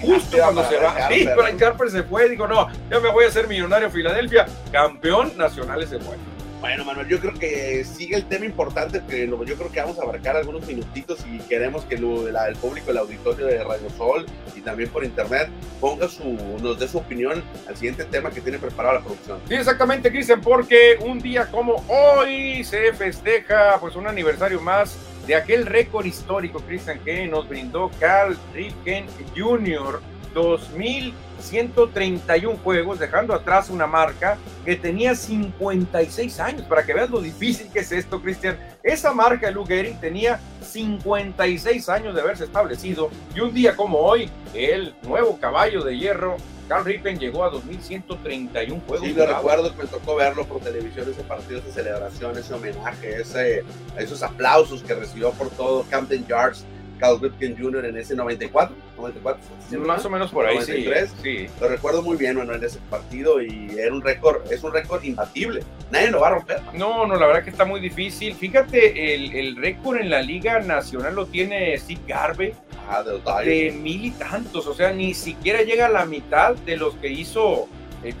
Justo 0.00 0.36
cuando 0.38 0.68
se 0.68 0.76
va. 0.76 1.08
Sí, 1.08 1.28
Brian 1.36 1.62
Harper 1.62 1.90
se 1.90 2.02
fue, 2.02 2.28
digo, 2.28 2.46
no, 2.46 2.68
ya 2.90 3.00
me 3.00 3.10
voy 3.10 3.24
a 3.24 3.28
hacer 3.28 3.48
millonario 3.48 3.90
Filadelfia, 3.90 4.46
campeón 4.72 5.36
nacional 5.36 5.82
ese 5.82 5.98
fue. 5.98 6.16
Bueno, 6.60 6.84
Manuel, 6.86 7.06
yo 7.06 7.20
creo 7.20 7.34
que 7.34 7.84
sigue 7.84 8.16
el 8.16 8.24
tema 8.24 8.46
importante, 8.46 9.02
que 9.06 9.28
yo 9.28 9.56
creo 9.56 9.70
que 9.70 9.80
vamos 9.80 9.98
a 9.98 10.02
abarcar 10.02 10.36
algunos 10.36 10.66
minutitos 10.66 11.20
y 11.30 11.38
queremos 11.40 11.84
que 11.84 11.96
el 11.96 12.56
público, 12.60 12.90
el 12.90 12.96
auditorio 12.96 13.46
de 13.46 13.62
Radio 13.62 13.90
Sol 13.90 14.26
y 14.54 14.62
también 14.62 14.88
por 14.88 15.04
internet 15.04 15.48
ponga 15.80 16.08
su, 16.08 16.24
nos 16.62 16.78
dé 16.78 16.88
su 16.88 16.98
opinión 16.98 17.44
al 17.68 17.76
siguiente 17.76 18.04
tema 18.04 18.30
que 18.30 18.40
tiene 18.40 18.58
preparado 18.58 18.96
la 18.96 19.00
producción. 19.02 19.38
Sí, 19.46 19.54
exactamente, 19.54 20.10
Cristian, 20.10 20.40
porque 20.40 20.98
un 21.00 21.20
día 21.20 21.46
como 21.50 21.84
hoy 21.88 22.64
se 22.64 22.92
festeja 22.94 23.78
pues 23.78 23.94
un 23.94 24.06
aniversario 24.06 24.60
más 24.60 24.96
de 25.26 25.34
aquel 25.34 25.66
récord 25.66 26.06
histórico, 26.06 26.60
Cristian, 26.60 27.00
que 27.00 27.26
nos 27.26 27.46
brindó 27.48 27.90
Carl 27.98 28.38
Ripken 28.54 29.06
Jr. 29.36 30.00
2131 30.34 32.58
juegos, 32.58 32.98
dejando 32.98 33.34
atrás 33.34 33.70
una 33.70 33.86
marca 33.86 34.36
que 34.64 34.74
tenía 34.76 35.14
56 35.14 36.40
años. 36.40 36.62
Para 36.62 36.84
que 36.84 36.92
veas 36.92 37.08
lo 37.10 37.22
difícil 37.22 37.68
que 37.72 37.78
es 37.80 37.90
esto, 37.90 38.20
Cristian. 38.20 38.58
Esa 38.82 39.12
marca 39.12 39.46
de 39.46 39.54
Lou 39.54 39.64
Gehrig 39.64 39.98
tenía 39.98 40.38
56 40.60 41.88
años 41.88 42.14
de 42.14 42.20
haberse 42.20 42.44
establecido 42.44 43.08
y 43.34 43.40
un 43.40 43.54
día 43.54 43.74
como 43.74 43.96
hoy, 43.98 44.30
el 44.54 44.94
nuevo 45.02 45.38
caballo 45.40 45.82
de 45.82 45.96
hierro 45.96 46.36
Carl 46.68 46.84
Rippen 46.84 47.18
llegó 47.18 47.44
a 47.44 47.52
2.131 47.52 48.86
juegos. 48.86 49.06
Sí, 49.06 49.14
lo 49.14 49.26
recuerdo 49.26 49.74
que 49.74 49.82
me 49.82 49.88
tocó 49.88 50.16
verlo 50.16 50.44
por 50.46 50.60
televisión, 50.60 51.08
ese 51.10 51.22
partido, 51.22 51.60
esa 51.60 51.70
celebración, 51.70 52.36
ese 52.36 52.54
homenaje, 52.54 53.20
ese, 53.20 53.64
esos 53.96 54.22
aplausos 54.22 54.82
que 54.82 54.94
recibió 54.94 55.30
por 55.32 55.48
todo 55.50 55.84
Camden 55.88 56.26
Yards 56.26 56.64
Cal 56.98 57.20
Ripken 57.20 57.56
Jr. 57.56 57.86
en 57.86 57.96
ese 57.96 58.14
94, 58.14 58.74
94 58.96 59.40
más 59.78 60.04
o 60.04 60.10
menos 60.10 60.30
por 60.30 60.46
ahí, 60.46 60.56
93. 60.56 61.14
Sí, 61.22 61.46
Lo 61.60 61.68
recuerdo 61.68 62.02
muy 62.02 62.16
bien, 62.16 62.36
bueno, 62.36 62.54
en 62.54 62.62
ese 62.62 62.78
partido 62.90 63.42
y 63.42 63.70
era 63.78 63.92
un 63.92 64.02
récord, 64.02 64.50
es 64.50 64.62
un 64.62 64.72
récord 64.72 65.02
imbatible. 65.02 65.62
Nadie 65.90 66.10
lo 66.10 66.20
va 66.20 66.28
a 66.28 66.30
romper. 66.30 66.60
No, 66.74 67.06
no, 67.06 67.16
la 67.16 67.26
verdad 67.26 67.44
que 67.44 67.50
está 67.50 67.64
muy 67.64 67.80
difícil. 67.80 68.34
Fíjate, 68.34 69.14
el, 69.14 69.34
el 69.34 69.56
récord 69.56 69.98
en 69.98 70.10
la 70.10 70.22
Liga 70.22 70.60
Nacional 70.60 71.14
lo 71.14 71.26
tiene 71.26 71.76
Steve 71.78 72.00
Garvey. 72.06 72.54
Ah, 72.88 73.02
de, 73.02 73.50
de 73.50 73.72
mil 73.72 74.04
y 74.04 74.10
tantos, 74.12 74.66
o 74.68 74.74
sea, 74.74 74.92
ni 74.92 75.12
siquiera 75.12 75.62
llega 75.62 75.86
a 75.86 75.90
la 75.90 76.06
mitad 76.06 76.54
de 76.54 76.76
los 76.76 76.94
que 76.94 77.08
hizo 77.08 77.68
el 78.02 78.14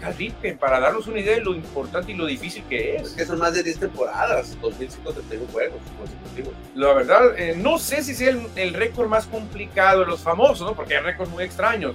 para 0.58 0.80
darnos 0.80 1.06
una 1.06 1.20
idea 1.20 1.34
de 1.34 1.42
lo 1.42 1.54
importante 1.54 2.12
y 2.12 2.14
lo 2.14 2.26
difícil 2.26 2.62
que 2.68 2.96
es. 2.96 3.02
Es 3.02 3.12
que 3.12 3.26
son 3.26 3.38
más 3.38 3.54
de 3.54 3.62
10 3.62 3.78
temporadas, 3.78 4.56
2.131 4.60 5.52
juegos 5.52 5.80
consecutivos. 5.98 6.54
La 6.74 6.92
verdad, 6.92 7.38
eh, 7.38 7.54
no 7.56 7.78
sé 7.78 8.02
si 8.02 8.14
sea 8.14 8.36
el, 8.56 8.74
récord 8.74 9.08
más 9.08 9.26
complicado 9.26 10.00
de 10.00 10.06
los 10.06 10.20
famosos, 10.20 10.66
¿no? 10.66 10.74
porque 10.74 10.96
hay 10.96 11.02
récords 11.02 11.30
muy 11.30 11.44
extraños, 11.44 11.94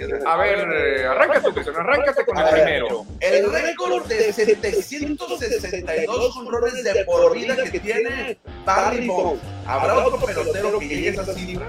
los. 0.07 0.27
A 0.27 0.37
ver, 0.37 0.69
eh, 0.73 1.07
arráncate, 1.07 1.53
Cristian, 1.53 1.77
arráncate 1.77 2.25
con 2.25 2.39
el 2.39 2.49
primero. 2.49 3.05
El 3.21 3.53
récord 3.53 4.07
de 4.07 4.33
762 4.33 6.37
honrones 6.37 6.85
de 6.85 7.05
por 7.05 7.35
vida 7.35 7.57
que 7.71 7.81
tiene 7.81 8.39
Barry 8.65 9.07
Bonds. 9.07 9.43
¿Habrá 9.67 10.07
otro 10.07 10.25
pelotero 10.25 10.79
que 10.79 10.89
llegue 10.89 11.09
a 11.09 11.13
esa 11.13 11.35
cifra? 11.35 11.69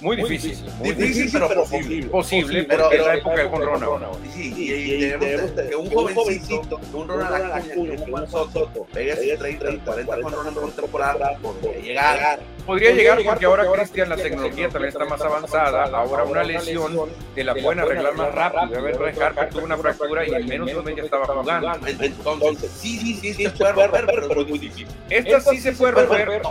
Muy 0.00 0.16
difícil. 0.16 0.56
Muy 0.78 0.92
difícil, 0.92 1.30
pero 1.32 1.48
posible. 1.54 2.06
Posible, 2.06 2.64
porque 2.64 2.96
es 2.96 3.06
la 3.06 3.14
época 3.16 3.36
de 3.36 3.50
Conrona. 3.50 3.86
Sí, 4.32 4.54
y, 4.56 4.72
y 4.72 5.10
tenemos 5.18 5.50
que 5.50 5.76
un 5.76 5.90
jovencito, 5.90 6.80
un 6.92 7.08
Ronald 7.08 7.52
Acuña, 7.52 7.96
que 7.96 8.10
Juan 8.10 8.30
Soto, 8.30 8.86
pegue 8.92 9.16
sus 9.16 9.38
30, 9.38 9.84
40 9.84 10.20
Conronas 10.20 10.54
por 10.54 10.70
temporada, 10.72 11.38
podría 11.42 11.80
llegar. 11.80 12.40
Podría 12.66 12.92
llegar 12.92 13.18
porque 13.24 13.46
ahora, 13.46 13.66
Cristian, 13.72 14.08
la 14.08 14.16
tecnología 14.16 14.68
también 14.68 14.92
está 14.92 15.04
más 15.04 15.20
avanzada. 15.20 15.84
Ahora 15.84 16.24
una 16.24 16.44
lesión 16.44 16.96
te 17.34 17.44
la 17.44 17.54
pueden 17.54 17.80
arreglar 17.80 18.14
más 18.14 18.34
rápido. 18.34 18.78
A 18.78 18.82
ver, 18.82 18.98
Red 18.98 19.20
Harper 19.20 19.48
tuvo 19.50 19.64
una 19.64 19.76
fractura 19.76 20.26
y 20.26 20.32
en 20.32 20.46
menos 20.46 20.68
de 20.68 20.78
un 20.78 20.84
mes 20.84 20.96
ya 20.96 21.02
estaba 21.02 21.26
jugando. 21.26 21.72
Entonces, 21.86 22.70
sí, 22.76 22.98
sí, 22.98 23.14
sí, 23.14 23.34
sí, 23.34 23.44
se 23.44 23.50
puede 23.50 23.72
romper, 23.72 24.06
pero 24.06 24.40
es 24.42 24.48
muy 24.48 24.58
difícil. 24.58 24.86
Esta 25.08 25.40
sí 25.40 25.58
se 25.58 25.72
puede 25.72 25.92
romper, 25.92 26.42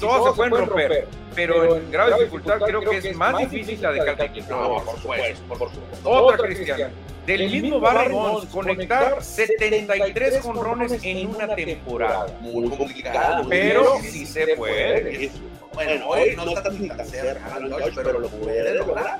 todas 0.00 0.24
se 0.24 0.36
pueden 0.36 0.54
romper, 0.54 1.08
pero 1.34 1.76
en 1.76 1.90
grave 1.90 2.14
dificultad 2.18 2.60
creo 2.60 2.80
que 2.80 2.85
es 2.92 3.16
más 3.16 3.38
difícil 3.38 3.80
la 3.80 3.92
de 3.92 4.04
Calcaquín. 4.04 4.44
No, 4.48 4.82
por 4.84 4.98
supuesto, 5.00 5.44
por 5.46 5.70
supuesto. 5.70 6.10
Otra, 6.10 6.46
Cristian. 6.46 6.92
Del 7.26 7.50
mismo 7.50 7.80
Barry 7.80 8.12
Bonds, 8.12 8.46
conectar 8.46 9.22
73 9.22 10.40
jonrones 10.42 11.00
en 11.02 11.26
una 11.26 11.54
temporada. 11.54 12.38
Muy 12.40 12.68
complicado. 12.68 13.46
Pero 13.48 13.98
sí 14.00 14.24
se 14.24 14.56
puede. 14.56 15.30
Bueno, 15.76 16.08
hoy 16.08 16.34
no 16.34 16.48
está 16.48 16.62
tan 16.62 17.06
cerca 17.06 17.54
Aaron 17.54 17.70
George, 17.70 18.00
pero 18.02 18.18
lo 18.18 18.28
puede 18.30 18.74
lograr. 18.76 19.18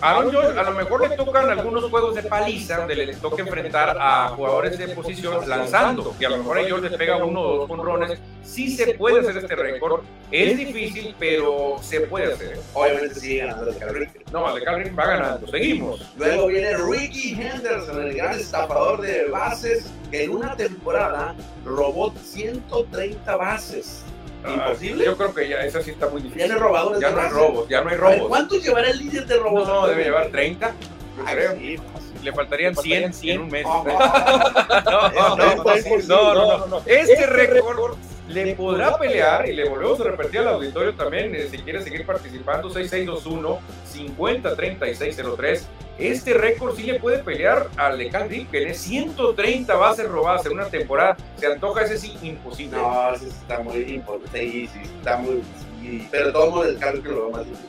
Aaron 0.00 0.30
George 0.30 0.58
a 0.58 0.62
lo 0.62 0.72
mejor 0.72 1.10
le 1.10 1.14
tocan 1.14 1.50
algunos 1.50 1.90
juegos 1.90 2.14
de 2.14 2.22
paliza 2.22 2.78
donde 2.78 2.94
le 2.94 3.14
toca 3.16 3.42
enfrentar 3.42 3.94
a 4.00 4.30
jugadores 4.30 4.78
de 4.78 4.88
posición 4.88 5.46
lanzando, 5.46 6.16
que 6.18 6.24
a 6.24 6.30
lo 6.30 6.38
mejor 6.38 6.58
a 6.58 6.64
George 6.64 6.88
le 6.88 6.96
pega 6.96 7.22
uno 7.22 7.38
o 7.38 7.56
dos 7.58 7.68
jonrones. 7.68 8.18
Sí 8.42 8.74
se 8.74 8.94
puede 8.94 9.20
hacer 9.20 9.36
este 9.36 9.54
récord. 9.56 10.04
Es 10.30 10.56
difícil, 10.56 11.14
pero 11.18 11.76
se 11.82 12.00
puede 12.00 12.32
hacer. 12.32 12.58
Obviamente 12.72 13.14
sigue 13.16 13.38
ganando 13.38 13.70
el 13.70 13.76
Cal 13.76 13.94
Ripken. 13.94 14.22
No, 14.32 14.56
el 14.56 14.64
Cal 14.64 14.76
Ripken 14.76 14.98
va 14.98 15.06
ganando. 15.06 15.46
Seguimos. 15.48 16.00
Luego 16.16 16.46
viene 16.46 16.78
Ricky 16.78 17.38
Henderson, 17.38 18.06
el 18.06 18.14
gran 18.14 18.40
estafador 18.40 19.02
de 19.02 19.26
bases, 19.26 19.90
que 20.10 20.24
en 20.24 20.30
una 20.30 20.56
temporada 20.56 21.34
robó 21.66 22.14
130 22.22 23.36
bases. 23.36 24.02
¿Imposible? 24.46 25.04
Yo 25.04 25.16
creo 25.16 25.34
que 25.34 25.48
ya 25.48 25.64
esa 25.64 25.82
sí 25.82 25.90
está 25.90 26.08
muy 26.08 26.22
difícil. 26.22 26.42
Ya 26.42 26.48
no 26.48 26.54
hay 26.54 26.60
robadores 26.60 27.00
Ya 27.00 27.10
no 27.10 27.20
hay 27.20 27.28
robos, 27.28 27.68
ya 27.68 27.80
no 27.80 27.88
hay 27.90 27.96
ver, 27.96 28.00
robos. 28.00 28.28
¿Cuántos 28.28 28.62
llevará 28.62 28.90
el 28.90 28.98
líder 28.98 29.26
de 29.26 29.36
robos? 29.36 29.66
No, 29.66 29.86
debe 29.86 30.04
llevar 30.04 30.28
30, 30.28 30.68
yo 30.68 31.22
Ay, 31.26 31.34
creo. 31.36 31.56
sí. 31.56 31.76
Le 32.22 32.32
faltarían 32.32 32.74
100, 32.74 33.12
en 33.24 33.40
un 33.40 33.48
mes. 33.48 33.66
Oh, 33.66 33.84
No, 34.84 35.08
no, 35.10 35.36
no, 35.36 35.64
no, 36.06 36.34
no, 36.58 36.66
no. 36.66 36.82
Este 36.86 37.26
récord 37.26 37.96
le 38.28 38.54
podrá 38.54 38.96
pelear 38.98 39.48
y 39.48 39.52
le 39.52 39.68
volvemos 39.68 40.00
a 40.00 40.04
repetir 40.04 40.40
al 40.40 40.48
auditorio 40.48 40.94
también 40.94 41.34
eh, 41.34 41.48
si 41.50 41.58
quiere 41.58 41.82
seguir 41.82 42.06
participando 42.06 42.70
6621 42.70 43.58
503603 43.84 45.66
este 45.98 46.34
récord 46.34 46.74
sí 46.76 46.82
le 46.82 46.98
puede 46.98 47.18
pelear 47.18 47.68
al 47.76 47.98
de 47.98 48.08
Cal 48.10 48.28
Ripken 48.28 48.68
es 48.68 48.78
130 48.78 49.74
bases 49.76 50.08
robadas 50.08 50.44
en 50.46 50.52
una 50.52 50.66
temporada 50.66 51.16
se 51.36 51.46
antoja 51.46 51.82
ese 51.82 51.98
sí 51.98 52.16
imposible 52.22 52.76
No, 52.76 53.14
eso 53.14 53.26
está 53.26 53.60
muy 53.60 53.76
importante. 53.82 54.40
Sí, 54.40 54.68
sí, 54.72 54.80
está 54.98 55.18
muy. 55.18 55.42
sí. 55.80 56.08
Pero 56.10 56.32
modos, 56.50 56.66
el 56.66 56.78
Cal 56.78 56.94
Ripken 56.94 57.14
lo 57.14 57.20
veo 57.22 57.30
más 57.30 57.44
difícil. 57.44 57.66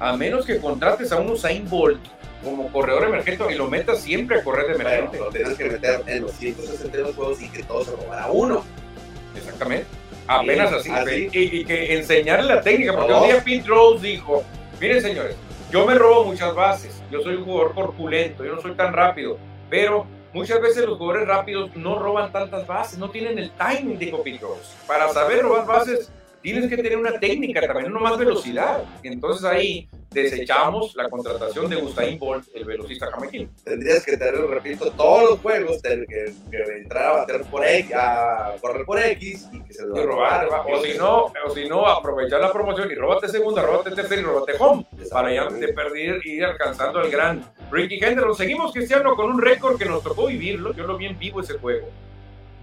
a 0.00 0.16
menos 0.16 0.46
que 0.46 0.58
contrates 0.58 1.12
a 1.12 1.16
un 1.16 1.30
Usain 1.30 1.68
Bolt 1.68 2.00
como 2.42 2.70
corredor 2.70 3.04
emergente 3.04 3.44
y 3.50 3.56
lo 3.56 3.68
metas 3.68 4.00
siempre 4.00 4.40
a 4.40 4.44
correr 4.44 4.68
de 4.68 4.74
emergente 4.74 5.18
lo 5.18 5.30
tienes 5.30 5.56
que 5.56 5.64
meter 5.64 6.02
en 6.06 6.22
los 6.22 6.32
162 6.32 7.14
juegos 7.16 7.42
y 7.42 7.48
que 7.48 7.62
todos 7.64 7.86
se 7.86 7.96
robara 7.96 8.28
uno. 8.30 8.62
Exactamente. 9.36 9.86
Apenas 10.28 10.72
así. 10.72 10.90
así. 10.90 11.28
Y, 11.32 11.60
y 11.60 11.64
que 11.64 11.98
enseñarle 11.98 12.54
la 12.54 12.60
técnica, 12.62 12.94
porque 12.94 13.12
un 13.12 13.24
día 13.24 13.42
Pete 13.44 13.66
Rose 13.66 14.06
dijo, 14.06 14.44
miren 14.80 15.02
señores, 15.02 15.36
yo 15.70 15.86
me 15.86 15.94
robo 15.94 16.24
muchas 16.26 16.54
bases, 16.54 16.95
yo 17.10 17.20
soy 17.22 17.36
un 17.36 17.44
jugador 17.44 17.74
corpulento, 17.74 18.44
yo 18.44 18.54
no 18.54 18.60
soy 18.60 18.72
tan 18.72 18.92
rápido, 18.92 19.38
pero 19.70 20.06
muchas 20.32 20.60
veces 20.60 20.84
los 20.84 20.98
jugadores 20.98 21.28
rápidos 21.28 21.74
no 21.76 21.98
roban 21.98 22.32
tantas 22.32 22.66
bases, 22.66 22.98
no 22.98 23.10
tienen 23.10 23.38
el 23.38 23.50
timing, 23.52 23.98
dijo 23.98 24.22
Pete 24.22 24.38
Rose. 24.42 24.74
Para 24.86 25.08
saber 25.08 25.42
robar 25.42 25.66
bases, 25.66 26.12
tienes 26.42 26.68
que 26.68 26.76
tener 26.76 26.96
una 26.96 27.18
técnica 27.18 27.66
también, 27.66 27.92
no 27.92 28.00
más 28.00 28.18
velocidad. 28.18 28.82
Entonces 29.02 29.44
ahí 29.44 29.88
desechamos 30.22 30.94
la 30.96 31.08
contratación 31.08 31.68
de 31.68 31.76
Usain 31.76 32.18
Bolt, 32.18 32.46
el 32.54 32.64
velocista 32.64 33.10
jamaicano. 33.10 33.48
Tendrías 33.64 34.04
que 34.04 34.16
tener, 34.16 34.34
repito, 34.34 34.90
todos 34.92 35.30
los 35.30 35.40
juegos, 35.40 35.82
que, 35.82 36.34
que 36.50 36.62
entrar 36.78 37.20
a 37.20 37.50
por 37.50 37.64
X, 37.64 37.94
a 37.94 38.54
correr 38.60 38.86
por 38.86 38.98
X 38.98 39.48
y 39.52 39.62
que 39.62 39.72
se 39.72 39.86
lo 39.86 39.96
y 39.96 40.04
robar, 40.04 40.48
o 40.48 40.82
si 40.82 40.96
no, 40.96 41.24
o 41.24 41.50
si 41.54 41.68
no, 41.68 41.86
aprovechar 41.86 42.40
la 42.40 42.52
promoción 42.52 42.90
y 42.90 42.94
róbate 42.94 43.28
segunda, 43.28 43.62
róbate 43.62 43.90
tercera 43.90 44.20
y 44.20 44.24
róbate 44.24 44.54
home 44.58 44.86
para 45.10 45.32
ya 45.32 45.48
de 45.48 45.68
perder 45.68 46.20
y 46.24 46.36
ir 46.36 46.44
alcanzando 46.44 46.98
al 46.98 47.10
gran 47.10 47.44
Ricky 47.70 48.02
Henderson. 48.02 48.34
Seguimos, 48.34 48.72
Cristiano, 48.72 49.14
con 49.16 49.30
un 49.30 49.40
récord 49.40 49.78
que 49.78 49.84
nos 49.84 50.02
tocó 50.02 50.26
vivirlo, 50.26 50.72
yo 50.74 50.86
lo 50.86 50.96
vi 50.96 51.06
en 51.06 51.18
vivo 51.18 51.40
ese 51.40 51.58
juego. 51.58 51.88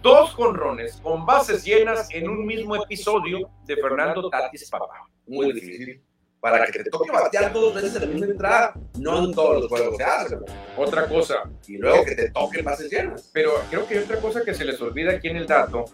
Dos 0.01 0.33
jonrones 0.33 0.97
con 0.97 1.25
bases 1.25 1.63
llenas 1.63 2.09
en 2.11 2.29
un 2.29 2.45
mismo 2.45 2.75
episodio 2.75 3.49
de 3.65 3.77
Fernando 3.77 4.29
Tatis 4.29 4.69
Papá. 4.69 5.07
Muy 5.25 5.53
difícil. 5.53 6.01
Para 6.43 6.65
que 6.65 6.83
te 6.83 6.89
toque 6.89 7.09
batear 7.09 7.53
dos 7.53 7.73
veces 7.73 7.95
en 7.95 8.01
la 8.01 8.07
misma 8.07 8.25
entrada, 8.25 8.73
no 8.99 9.23
en 9.23 9.33
todos 9.33 9.61
los 9.61 9.69
juegos 9.69 9.95
se 9.95 10.03
hace. 10.03 10.37
Otra 10.75 11.07
cosa, 11.07 11.35
Y 11.69 11.77
luego 11.77 12.03
que 12.03 12.15
te 12.15 12.31
toquen 12.31 12.65
bases 12.65 12.91
llenas. 12.91 13.29
pero 13.31 13.53
creo 13.69 13.87
que 13.87 13.97
hay 13.97 14.03
otra 14.03 14.17
cosa 14.19 14.41
que 14.43 14.53
se 14.53 14.65
les 14.65 14.81
olvida 14.81 15.13
aquí 15.13 15.29
en 15.29 15.37
el 15.37 15.47
dato, 15.47 15.85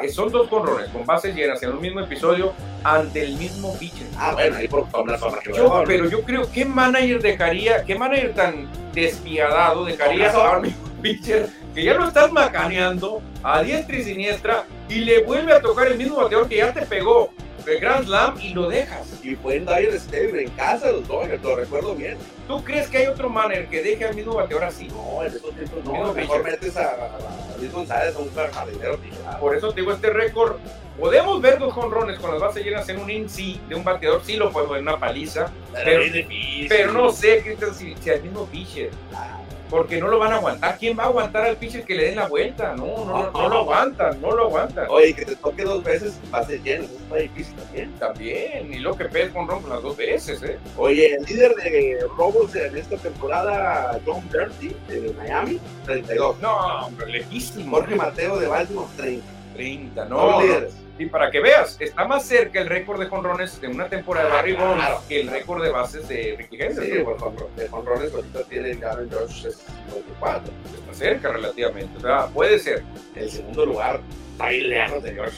que 0.00 0.08
son 0.08 0.32
dos 0.32 0.48
jonrones 0.48 0.88
con 0.88 1.04
bases 1.04 1.34
llenas 1.34 1.62
en 1.62 1.72
un 1.72 1.82
mismo 1.82 2.00
episodio 2.00 2.54
ante 2.84 3.22
el 3.22 3.36
mismo 3.36 3.78
pitcher. 3.78 4.06
Ah, 4.16 4.32
bueno, 4.32 4.56
ahí 4.56 4.66
por 4.66 4.86
la 5.06 5.18
fama 5.18 5.40
que 5.40 5.52
Yo, 5.52 5.84
pero 5.86 6.08
yo 6.08 6.22
creo, 6.22 6.50
¿qué 6.50 6.64
manager 6.64 7.20
dejaría, 7.20 7.84
qué 7.84 7.94
manager 7.94 8.34
tan 8.34 8.66
despiadado 8.94 9.84
dejaría 9.84 10.30
a 10.30 10.58
mi 10.58 10.74
pitcher 11.02 11.50
que 11.74 11.84
ya 11.84 11.92
lo 11.92 12.08
estás 12.08 12.32
macaneando 12.32 13.20
a 13.42 13.62
diestra 13.62 13.98
y 13.98 14.04
siniestra 14.04 14.64
y 14.88 15.00
le 15.00 15.22
vuelve 15.22 15.52
a 15.52 15.60
tocar 15.60 15.86
el 15.88 15.98
mismo 15.98 16.16
bateador 16.16 16.48
que 16.48 16.56
ya 16.56 16.72
te 16.72 16.86
pegó 16.86 17.30
el 17.68 17.80
Grand 17.80 18.04
Slam 18.06 18.40
y 18.40 18.54
lo 18.54 18.68
dejas? 18.68 19.06
Y 19.22 19.34
fue 19.36 19.56
en 19.56 19.66
Dyer 19.66 19.98
Stable, 19.98 20.42
en 20.44 20.50
casa 20.50 20.90
los 20.92 21.06
Dodgers, 21.06 21.42
lo 21.42 21.56
recuerdo 21.56 21.94
bien. 21.94 22.16
¿Tú 22.46 22.62
crees 22.64 22.88
que 22.88 22.98
hay 22.98 23.06
otro 23.06 23.28
manager 23.28 23.68
que 23.68 23.82
deje 23.82 24.04
al 24.06 24.14
mismo 24.14 24.34
bateador 24.34 24.64
así? 24.64 24.88
No, 24.88 25.22
en 25.22 25.28
esos 25.28 25.54
tiempos 25.54 25.84
no. 25.84 26.12
Mejor 26.14 26.42
pitcher. 26.42 26.42
metes 26.42 26.76
a, 26.76 26.90
a 26.90 27.56
Luis 27.58 27.72
González 27.72 28.14
a 28.16 28.18
un 28.18 28.30
jardinero. 28.34 28.98
Por 29.40 29.56
eso 29.56 29.72
te 29.72 29.80
digo 29.80 29.92
este 29.92 30.10
récord. 30.10 30.56
Podemos 30.98 31.40
ver 31.40 31.58
dos 31.60 31.72
jonrones 31.74 32.18
con 32.18 32.32
las 32.32 32.40
bases 32.40 32.64
llenas 32.64 32.88
en 32.88 32.98
un 32.98 33.08
in 33.08 33.28
sí 33.30 33.60
de 33.68 33.76
un 33.76 33.84
bateador, 33.84 34.20
sí 34.24 34.34
lo 34.36 34.50
podemos 34.50 34.72
ver 34.72 34.80
en 34.82 34.88
una 34.88 34.98
paliza, 34.98 35.48
pero- 35.72 36.02
difícil. 36.02 36.66
pero 36.68 36.92
no 36.92 37.12
sé, 37.12 37.40
Cristian, 37.42 37.72
si, 37.72 37.94
si 38.00 38.10
al 38.10 38.20
mismo 38.20 38.46
pitcher. 38.46 38.90
Ah, 39.14 39.37
porque 39.70 40.00
no 40.00 40.08
lo 40.08 40.18
van 40.18 40.32
a 40.32 40.36
aguantar. 40.36 40.78
¿Quién 40.78 40.98
va 40.98 41.04
a 41.04 41.06
aguantar 41.06 41.44
al 41.44 41.56
pitcher 41.56 41.84
que 41.84 41.94
le 41.94 42.04
den 42.06 42.16
la 42.16 42.28
vuelta? 42.28 42.74
No, 42.74 43.04
no, 43.04 43.04
no, 43.04 43.30
no 43.32 43.48
lo 43.48 43.58
aguantan, 43.58 44.20
no 44.20 44.34
lo 44.34 44.44
aguantan. 44.44 44.86
Oye, 44.88 45.14
que 45.14 45.24
te 45.24 45.36
toque 45.36 45.64
dos 45.64 45.82
veces 45.84 46.18
bases 46.30 46.62
llenas, 46.62 46.86
eso 46.90 46.98
está 46.98 47.16
difícil 47.16 47.54
también. 47.56 47.92
También, 47.98 48.72
y 48.72 48.78
lo 48.78 48.96
que 48.96 49.04
pegue 49.06 49.30
con 49.30 49.46
rompo 49.46 49.68
las 49.68 49.82
dos 49.82 49.96
veces, 49.96 50.42
¿eh? 50.42 50.58
Oye, 50.76 51.14
el 51.14 51.24
líder 51.24 51.54
de 51.54 52.06
robos 52.16 52.54
en 52.54 52.76
esta 52.76 52.96
temporada, 52.96 54.00
John 54.06 54.22
Bertie, 54.30 54.74
de 54.88 55.12
Miami, 55.14 55.60
32. 55.84 56.40
No, 56.40 56.86
hombre, 56.86 57.06
lejísimo. 57.06 57.76
Jorge 57.76 57.94
Mateo 57.96 58.38
de 58.38 58.46
Baltimore, 58.46 58.88
30. 58.96 59.26
30, 59.54 60.00
Son 60.02 60.10
no. 60.10 60.30
no. 60.30 60.42
líderes. 60.42 60.87
Y 60.98 61.06
para 61.06 61.30
que 61.30 61.40
veas, 61.40 61.76
está 61.80 62.06
más 62.06 62.24
cerca 62.26 62.60
el 62.60 62.66
récord 62.68 62.98
de 62.98 63.06
jonrones 63.06 63.60
de 63.60 63.68
una 63.68 63.88
temporada 63.88 64.26
de 64.26 64.32
Barry 64.32 64.56
Claro. 64.56 64.94
Bonds 64.94 65.06
que 65.08 65.20
el 65.20 65.28
récord 65.28 65.62
de 65.62 65.70
bases 65.70 66.08
de 66.08 66.34
Ricky 66.36 66.56
Sí, 66.56 66.62
Henderson. 66.62 67.18
favor, 67.18 67.50
de 67.56 67.68
jonrones 67.68 68.12
ahorita 68.12 68.42
tiene 68.44 68.74
Gavin 68.74 69.08
George 69.08 69.50
54. 69.50 70.52
Está 70.80 70.94
cerca 70.94 71.32
relativamente. 71.32 71.96
O 71.98 72.00
sea, 72.00 72.26
puede 72.26 72.58
ser. 72.58 72.82
El 73.14 73.30
segundo 73.30 73.64
lugar, 73.66 74.00
está 74.32 74.50
lejos 74.50 75.02
de 75.04 75.12
George. 75.14 75.36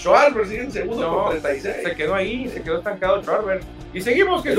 Schwarber 0.00 0.46
sigue 0.46 0.62
en 0.62 0.72
segundo 0.72 1.02
No, 1.02 1.24
con 1.24 1.40
36. 1.40 1.76
Se 1.84 1.94
quedó 1.94 2.14
ahí, 2.14 2.48
se 2.48 2.62
quedó 2.62 2.78
estancado 2.78 3.22
Charver. 3.22 3.60
Y 3.92 4.00
seguimos, 4.00 4.42
que 4.42 4.54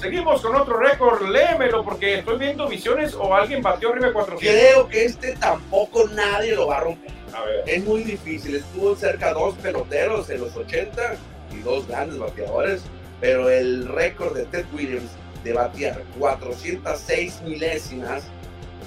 seguimos 0.00 0.40
con 0.40 0.56
otro 0.56 0.78
récord. 0.78 1.28
Léemelo 1.28 1.84
porque 1.84 2.18
estoy 2.18 2.38
viendo 2.38 2.66
visiones 2.68 3.14
o 3.14 3.34
alguien 3.34 3.62
batió 3.62 3.90
arriba 3.90 4.08
de 4.08 4.12
400. 4.12 4.40
Creo 4.40 4.88
que 4.88 5.04
este 5.04 5.36
tampoco 5.36 6.08
nadie 6.08 6.54
lo 6.54 6.66
va 6.68 6.78
a 6.78 6.80
romper. 6.80 7.10
A 7.34 7.44
ver. 7.44 7.64
Es 7.66 7.84
muy 7.84 8.02
difícil. 8.02 8.56
Estuvo 8.56 8.96
cerca 8.96 9.32
dos 9.32 9.54
peloteros 9.56 10.28
en 10.30 10.40
los 10.40 10.56
80 10.56 11.14
y 11.52 11.58
dos 11.58 11.86
grandes 11.86 12.18
bateadores. 12.18 12.82
Pero 13.20 13.50
el 13.50 13.86
récord 13.88 14.34
de 14.34 14.46
Ted 14.46 14.64
Williams 14.74 15.10
de 15.44 15.52
batear 15.52 16.02
406 16.18 17.42
milésimas 17.42 18.24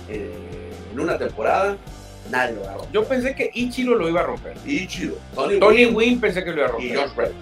eh, 0.10 0.32
en 0.92 1.00
una 1.00 1.18
temporada, 1.18 1.78
nadie 2.30 2.56
lo 2.56 2.64
va 2.64 2.72
a 2.72 2.74
romper. 2.76 2.92
Yo 2.92 3.04
pensé 3.06 3.36
que 3.36 3.52
Ichiro 3.54 3.96
lo 3.96 4.10
iba 4.10 4.22
a 4.22 4.24
romper. 4.24 4.56
Ichiro, 4.66 5.16
Tony, 5.34 5.60
Tony 5.60 5.86
Wynn 5.86 5.96
Wynn 5.96 6.22
pensé 6.22 6.44
que 6.44 6.52
lo 6.52 6.58
iba 6.58 6.66
a 6.66 6.72
romper. 6.72 6.88
y 6.88 6.92
George 6.92 7.16
Brett. 7.16 7.34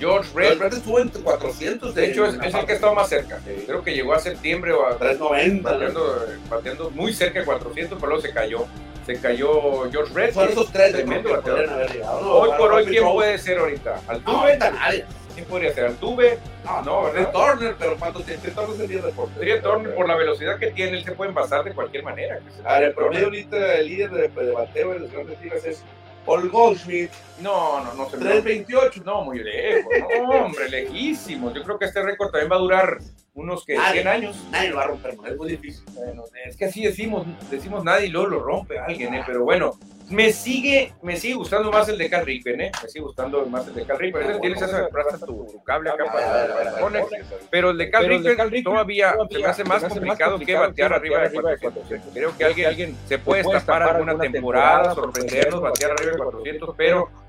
George 0.00 0.28
George 0.28 0.34
Brett, 0.34 0.58
Brett 0.58 0.72
estuvo 0.74 0.98
entre 0.98 1.22
400. 1.22 1.94
de 1.94 2.10
hecho, 2.10 2.26
es, 2.26 2.34
el 2.34 2.40
que 2.40 2.72
ha 2.72 2.74
estado 2.74 2.94
más 2.94 3.08
cerca. 3.08 3.38
Sí. 3.44 3.64
Creo 3.66 3.82
que 3.82 3.94
llegó 3.94 4.12
a 4.12 4.18
septiembre 4.18 4.72
o 4.72 4.86
a 4.86 4.98
390. 4.98 5.70
¿no? 5.70 5.78
bateando, 5.78 6.26
bateando 6.50 6.90
muy 6.90 7.12
cerca 7.12 7.38
de 7.40 7.44
400, 7.44 7.96
pero 7.98 8.08
luego 8.08 8.22
se 8.22 8.32
cayó. 8.32 8.66
Se 9.06 9.20
cayó 9.20 9.90
George 9.90 10.12
Brett. 10.12 10.32
Fueron 10.32 10.52
esos 10.52 10.72
tres 10.72 10.88
es 10.88 10.94
tremendo 10.94 11.42
que 11.42 11.50
haber 11.50 11.92
llegado. 11.92 12.20
No, 12.20 12.32
Hoy 12.32 12.50
por 12.56 12.72
hoy, 12.72 12.86
¿quién 12.86 13.04
puede 13.04 13.38
ser 13.38 13.58
ahorita? 13.58 14.00
No, 14.06 14.12
¿Altuve? 14.12 14.36
ahorita 14.36 14.70
nadie. 14.70 15.04
¿Quién 15.34 15.46
podría 15.46 15.72
ser? 15.72 15.86
¿Altuve? 15.86 16.38
No, 16.64 16.82
No, 16.82 17.02
¿verdad? 17.04 17.32
Turner, 17.32 17.74
pero 17.78 17.96
¿cuánto 17.98 18.20
tiene? 18.20 18.40
Trey 18.40 18.54
Turner 18.54 18.76
sería 18.76 19.02
deporte. 19.02 19.38
Sería 19.38 19.60
Turner 19.62 19.94
por 19.94 20.08
la 20.08 20.16
velocidad 20.16 20.58
que 20.58 20.70
tiene, 20.70 20.98
él 20.98 21.04
se 21.04 21.12
puede 21.12 21.30
envasar 21.30 21.64
de 21.64 21.72
cualquier 21.74 22.04
manera. 22.04 22.38
A 22.64 22.74
ver, 22.74 22.88
el 22.88 22.94
promedio 22.94 23.24
ahorita, 23.26 23.74
el 23.74 23.86
líder 23.88 24.10
de, 24.10 24.28
de 24.28 24.52
bateo 24.52 24.94
en 24.94 25.02
las 25.02 25.12
grandes 25.12 25.40
ligas 25.40 25.64
es 25.64 25.82
Paul 26.24 26.48
Goldschmidt, 26.48 27.10
No, 27.40 27.84
no, 27.84 27.92
no 27.94 28.08
se 28.08 28.16
328. 28.16 29.02
No, 29.04 29.24
muy 29.24 29.40
lejos. 29.42 29.92
No, 30.22 30.46
hombre, 30.46 30.68
lejísimos. 30.70 31.52
Yo 31.52 31.62
creo 31.62 31.78
que 31.78 31.84
este 31.84 32.02
récord 32.02 32.30
también 32.30 32.50
va 32.50 32.56
a 32.56 32.60
durar 32.60 32.98
unos 33.34 33.64
que 33.66 33.74
Nadie. 33.76 34.02
100 34.02 34.08
años. 34.08 34.44
Nadie 34.50 34.70
lo 34.70 34.76
va 34.76 34.84
a 34.84 34.86
romper, 34.86 35.14
es 35.26 35.36
muy 35.36 35.50
difícil. 35.50 35.84
Bueno, 35.92 36.22
es 36.46 36.56
que 36.56 36.64
así 36.66 36.84
decimos, 36.84 37.26
decimos 37.50 37.84
nadie 37.84 38.06
y 38.06 38.10
luego 38.10 38.28
lo 38.28 38.40
rompe 38.40 38.78
alguien, 38.78 39.12
¿eh? 39.14 39.22
Pero 39.26 39.42
bueno, 39.44 39.72
me 40.10 40.32
sigue, 40.32 40.92
me 41.02 41.16
sigue 41.16 41.34
gustando 41.34 41.70
más 41.70 41.88
el 41.88 41.98
de 41.98 42.10
Cal 42.10 42.26
Ripken, 42.26 42.60
¿eh? 42.60 42.72
Me 42.82 42.88
sigue 42.88 43.04
gustando 43.04 43.44
más 43.46 43.66
el 43.66 43.74
de 43.74 43.84
Cal 43.84 43.98
Ripken. 43.98 44.40
Tienes 44.40 44.62
esa 44.62 44.88
tu, 45.26 45.46
tu 45.46 45.62
cable 45.64 45.90
acá 45.90 46.04
para 46.06 46.76
poner. 46.78 47.04
Pero 47.50 47.70
el 47.70 47.78
de 47.78 47.90
Cal 47.90 48.06
Ripken 48.06 48.62
todavía 48.62 49.14
se 49.30 49.38
me 49.38 49.46
hace 49.46 49.64
más 49.64 49.84
complicado 49.84 50.38
que 50.38 50.54
batear 50.54 50.92
arriba 50.92 51.18
de 51.18 51.24
batear 51.28 51.46
arriba 51.46 51.50
de 51.50 51.58
400. 51.58 52.12
Creo 52.12 52.36
que 52.36 52.44
alguien, 52.44 52.68
alguien 52.68 52.96
se 53.06 53.18
puede 53.18 53.42
estapar 53.42 53.82
alguna 53.82 54.18
temporada, 54.18 54.94
sorprendernos, 54.94 55.60
batear 55.60 55.92
arriba 55.92 56.12
de 56.12 56.18
400, 56.18 56.74
pero 56.76 57.23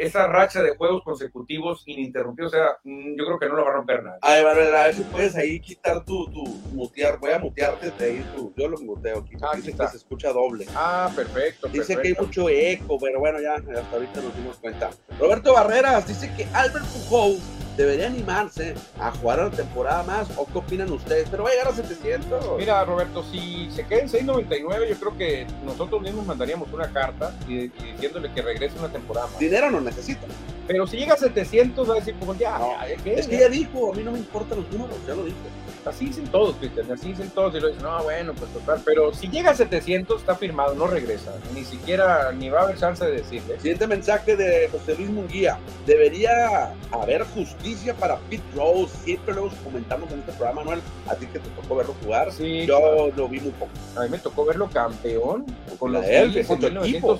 esa 0.00 0.26
racha 0.26 0.62
de 0.62 0.76
juegos 0.76 1.02
consecutivos 1.02 1.82
ininterrumpidos, 1.86 2.52
o 2.52 2.56
sea, 2.56 2.78
mm, 2.84 3.16
yo 3.16 3.24
creo 3.24 3.38
que 3.38 3.48
no 3.48 3.56
lo 3.56 3.64
va 3.64 3.70
a 3.70 3.74
romper 3.74 4.02
nadie. 4.02 4.18
A 4.22 4.32
ver, 4.34 4.44
Manuel, 4.44 4.74
a 4.74 4.84
ver 4.84 4.94
si 4.94 5.02
puedes 5.02 5.36
ahí 5.36 5.60
quitar 5.60 6.04
tu, 6.04 6.30
tu 6.30 6.44
mutear. 6.72 7.18
Voy 7.18 7.32
a 7.32 7.38
mutearte 7.38 7.90
de 7.90 8.04
ahí 8.04 8.26
tu. 8.34 8.52
Yo 8.56 8.68
lo 8.68 8.78
muteo 8.78 9.18
aquí. 9.18 9.34
Ah, 9.42 9.50
aquí 9.52 9.62
dice 9.62 9.76
que 9.76 9.88
se 9.88 9.96
escucha 9.96 10.32
doble. 10.32 10.66
Ah, 10.74 11.10
perfecto. 11.14 11.68
Dice 11.68 11.96
que 11.96 12.08
hay 12.08 12.14
mucho 12.14 12.48
eco, 12.48 12.98
pero 12.98 13.18
bueno, 13.18 13.40
ya 13.40 13.54
hasta 13.54 13.92
ahorita 13.92 14.20
nos 14.20 14.36
dimos 14.36 14.56
cuenta. 14.58 14.90
Roberto 15.18 15.54
Barreras 15.54 16.06
dice 16.06 16.32
que 16.36 16.44
Albert 16.54 16.86
Pujols 16.86 17.42
debería 17.76 18.06
animarse 18.06 18.74
a 18.98 19.12
jugar 19.12 19.40
una 19.40 19.50
temporada 19.50 20.02
más. 20.02 20.28
¿O 20.36 20.46
qué 20.46 20.58
opinan 20.58 20.92
ustedes? 20.92 21.28
Pero 21.30 21.44
va 21.44 21.50
a 21.50 21.52
llegar 21.52 21.68
a 21.68 21.72
700. 21.72 22.58
Mira, 22.58 22.84
Roberto, 22.84 23.22
si 23.22 23.70
se 23.70 23.86
queda 23.86 24.00
en 24.00 24.08
6.99, 24.08 24.88
yo 24.88 24.96
creo 24.96 25.16
que 25.16 25.46
nosotros 25.64 26.00
mismos 26.02 26.26
mandaríamos 26.26 26.72
una 26.72 26.92
carta 26.92 27.34
y, 27.48 27.64
y 27.64 27.92
diciéndole 27.92 28.32
que 28.32 28.42
regrese 28.42 28.78
una 28.78 28.88
temporada 28.88 29.26
más. 29.28 29.38
Dinero 29.38 29.70
no 29.70 29.80
necesita. 29.80 30.26
Pero 30.66 30.86
si 30.86 30.96
llega 30.96 31.14
a 31.14 31.16
700, 31.16 31.88
va 31.88 31.94
a 31.94 31.96
decir, 31.96 32.14
pues 32.18 32.38
ya, 32.38 32.58
No, 32.58 32.72
ya, 32.86 32.96
¿qué? 33.02 33.14
Es 33.14 33.26
que 33.26 33.38
ya 33.38 33.48
dijo, 33.48 33.92
a 33.92 33.96
mí 33.96 34.02
no 34.02 34.12
me 34.12 34.18
importan 34.18 34.60
los 34.60 34.70
números, 34.70 34.96
ya 35.06 35.14
lo 35.14 35.24
dijo. 35.24 35.36
Así 35.84 36.06
dicen 36.06 36.26
todos, 36.26 36.56
Cristian, 36.56 36.90
así 36.90 37.10
dicen 37.10 37.30
todos. 37.30 37.54
Y 37.54 37.60
lo 37.60 37.68
dicen, 37.68 37.84
no, 37.84 38.02
bueno, 38.02 38.34
pues 38.34 38.50
total. 38.52 38.82
Pero 38.84 39.14
si 39.14 39.28
llega 39.28 39.52
a 39.52 39.54
700, 39.54 40.20
está 40.20 40.34
firmado, 40.34 40.74
no 40.74 40.88
regresa. 40.88 41.32
Ni 41.54 41.64
siquiera, 41.64 42.32
ni 42.32 42.48
va 42.48 42.60
a 42.60 42.62
haber 42.64 42.76
chance 42.76 43.04
de 43.04 43.12
decirle. 43.12 43.56
Siguiente 43.58 43.86
mensaje 43.86 44.34
de 44.36 44.68
José 44.68 44.96
Luis 44.96 45.10
Munguía. 45.10 45.58
Debería 45.86 46.72
haber 46.90 47.22
justicia 47.22 47.94
para 47.94 48.16
Pete 48.28 48.42
Rose. 48.56 48.96
Siempre 49.04 49.34
lo 49.34 49.48
comentamos 49.62 50.10
en 50.10 50.18
este 50.20 50.32
programa, 50.32 50.62
Manuel. 50.62 50.80
A 51.08 51.14
ti 51.14 51.26
que 51.26 51.38
te 51.38 51.48
tocó 51.50 51.76
verlo 51.76 51.94
jugar. 52.02 52.32
Sí, 52.32 52.66
Yo 52.66 53.12
lo 53.16 53.28
vi 53.28 53.38
muy 53.38 53.52
poco. 53.52 53.70
A 53.96 54.02
mí 54.02 54.08
me 54.08 54.18
tocó 54.18 54.44
verlo 54.44 54.68
campeón 54.68 55.46
con 55.78 55.92
Phillies 56.02 56.36
en 56.36 56.46
con 56.46 56.60
tu 56.60 56.66
equipo. 56.66 57.18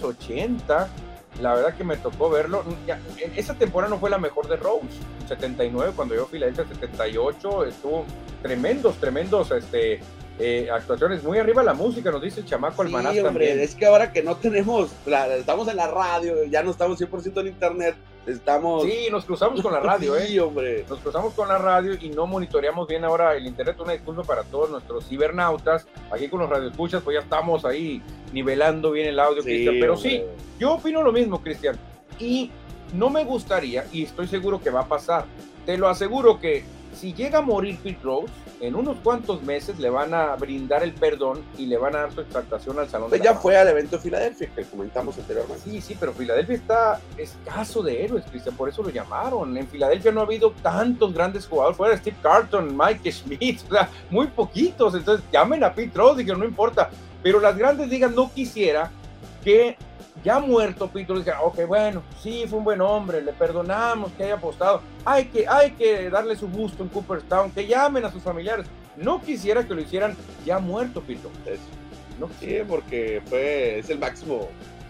1980. 1.38 1.42
La 1.42 1.54
verdad 1.54 1.74
que 1.76 1.84
me 1.84 1.96
tocó 1.96 2.30
verlo. 2.30 2.64
En- 3.18 3.32
esa 3.36 3.54
temporada 3.54 3.90
no 3.94 3.98
fue 4.00 4.10
la 4.10 4.18
mejor 4.18 4.48
de 4.48 4.56
Rose. 4.56 4.86
79, 5.28 5.92
cuando 5.96 6.14
yo 6.14 6.26
Filadelfia 6.26 6.66
78, 6.66 7.64
estuvo 7.64 8.04
tremendos, 8.42 8.96
tremendos 8.96 9.50
este, 9.50 10.00
eh, 10.38 10.68
actuaciones. 10.72 11.22
Muy 11.24 11.38
arriba 11.38 11.62
la 11.62 11.74
música, 11.74 12.10
nos 12.10 12.22
dice 12.22 12.40
el 12.40 12.46
chamaco 12.46 12.82
Sí, 12.82 12.86
Almanaz 12.88 13.12
hombre, 13.18 13.22
también. 13.24 13.60
es 13.60 13.74
que 13.74 13.86
ahora 13.86 14.12
que 14.12 14.22
no 14.22 14.36
tenemos, 14.36 14.90
la- 15.06 15.34
estamos 15.36 15.66
en 15.68 15.76
la 15.76 15.86
radio, 15.86 16.44
ya 16.44 16.62
no 16.62 16.70
estamos 16.70 16.98
100% 17.00 17.40
en 17.40 17.46
internet, 17.46 17.96
estamos... 18.26 18.82
Sí, 18.84 19.08
nos 19.10 19.24
cruzamos 19.24 19.62
con 19.62 19.72
la 19.72 19.80
radio, 19.80 20.14
¿eh? 20.18 20.26
Sí, 20.26 20.38
hombre. 20.38 20.84
Nos 20.88 20.98
cruzamos 21.00 21.32
con 21.34 21.48
la 21.48 21.58
radio 21.58 21.94
y 22.00 22.10
no 22.10 22.26
monitoreamos 22.26 22.86
bien 22.88 23.04
ahora 23.04 23.34
el 23.36 23.46
internet. 23.46 23.76
Una 23.80 23.92
disculpa 23.92 24.22
para 24.24 24.42
todos 24.42 24.68
nuestros 24.70 25.08
cibernautas. 25.08 25.86
Aquí 26.10 26.28
con 26.28 26.40
los 26.40 26.50
radioescuchas, 26.50 27.02
pues 27.02 27.14
ya 27.14 27.20
estamos 27.22 27.64
ahí 27.64 28.02
nivelando 28.32 28.90
bien 28.90 29.08
el 29.08 29.18
audio, 29.20 29.42
Cristian. 29.42 29.76
Pero 29.80 29.96
sí. 29.96 30.22
Yo 30.58 30.74
opino 30.74 31.02
lo 31.02 31.12
mismo, 31.12 31.40
Cristian. 31.42 31.78
Y 32.18 32.50
no 32.92 33.10
me 33.10 33.24
gustaría, 33.24 33.86
y 33.92 34.04
estoy 34.04 34.28
seguro 34.28 34.60
que 34.60 34.70
va 34.70 34.80
a 34.82 34.86
pasar, 34.86 35.24
te 35.64 35.76
lo 35.76 35.88
aseguro 35.88 36.38
que 36.38 36.64
si 36.96 37.12
llega 37.12 37.38
a 37.38 37.42
morir 37.42 37.78
Pete 37.82 37.98
Rose, 38.02 38.32
en 38.60 38.74
unos 38.74 38.96
cuantos 38.98 39.42
meses 39.42 39.78
le 39.78 39.90
van 39.90 40.14
a 40.14 40.34
brindar 40.36 40.82
el 40.82 40.92
perdón 40.92 41.42
y 41.58 41.66
le 41.66 41.76
van 41.76 41.94
a 41.94 42.00
dar 42.00 42.12
su 42.12 42.22
exaltación 42.22 42.78
al 42.78 42.88
Salón 42.88 43.10
Pues 43.10 43.20
de 43.20 43.26
ya 43.26 43.34
fue 43.34 43.56
al 43.56 43.68
evento 43.68 43.96
de 43.96 44.02
Filadelfia 44.02 44.50
que 44.54 44.64
comentamos 44.64 45.18
anteriormente. 45.18 45.62
Sí, 45.62 45.80
sí, 45.80 45.96
pero 45.98 46.14
Filadelfia 46.14 46.56
está 46.56 47.00
escaso 47.18 47.82
de 47.82 48.02
héroes, 48.04 48.24
Cristian, 48.30 48.56
por 48.56 48.68
eso 48.68 48.82
lo 48.82 48.88
llamaron. 48.88 49.56
En 49.56 49.68
Filadelfia 49.68 50.10
no 50.10 50.20
ha 50.20 50.24
habido 50.24 50.52
tantos 50.62 51.12
grandes 51.12 51.46
jugadores, 51.46 51.76
fuera 51.76 51.96
Steve 51.98 52.16
Carton, 52.22 52.74
Mike 52.76 53.12
Schmidt, 53.12 53.60
o 53.68 53.74
sea, 53.74 53.90
muy 54.10 54.28
poquitos. 54.28 54.94
Entonces 54.94 55.24
llamen 55.30 55.62
a 55.64 55.74
Pete 55.74 55.96
Rose, 55.96 56.20
dijeron, 56.20 56.40
no 56.40 56.46
importa. 56.46 56.90
Pero 57.22 57.40
las 57.40 57.56
grandes 57.58 57.88
ligas 57.88 58.12
no 58.12 58.32
quisiera 58.32 58.90
que 59.44 59.76
ya 60.24 60.38
muerto 60.40 60.88
Pete 60.88 61.08
Rose 61.08 61.20
dijera, 61.24 61.42
ok, 61.42 61.66
bueno, 61.66 62.02
sí, 62.22 62.44
fue 62.48 62.58
un 62.58 62.64
buen 62.64 62.80
hombre, 62.80 63.22
le 63.22 63.32
perdonamos 63.32 64.12
que 64.12 64.24
haya 64.24 64.34
apostado. 64.34 64.80
Hay 65.04 65.26
que, 65.26 65.46
hay 65.48 65.70
que 65.72 66.10
darle 66.10 66.36
su 66.36 66.48
gusto 66.48 66.82
en 66.82 66.88
Cooperstown, 66.88 67.50
que 67.52 67.66
llamen 67.66 68.04
a 68.04 68.10
sus 68.12 68.22
familiares. 68.22 68.66
No 68.96 69.20
quisiera 69.20 69.66
que 69.66 69.74
lo 69.74 69.80
hicieran 69.80 70.16
ya 70.44 70.58
muerto. 70.58 71.02
Es- 71.08 71.60
No 72.18 72.28
Sí, 72.40 72.58
porque 72.66 73.22
fue, 73.26 73.78
es 73.78 73.90
el 73.90 73.98
máximo 73.98 74.48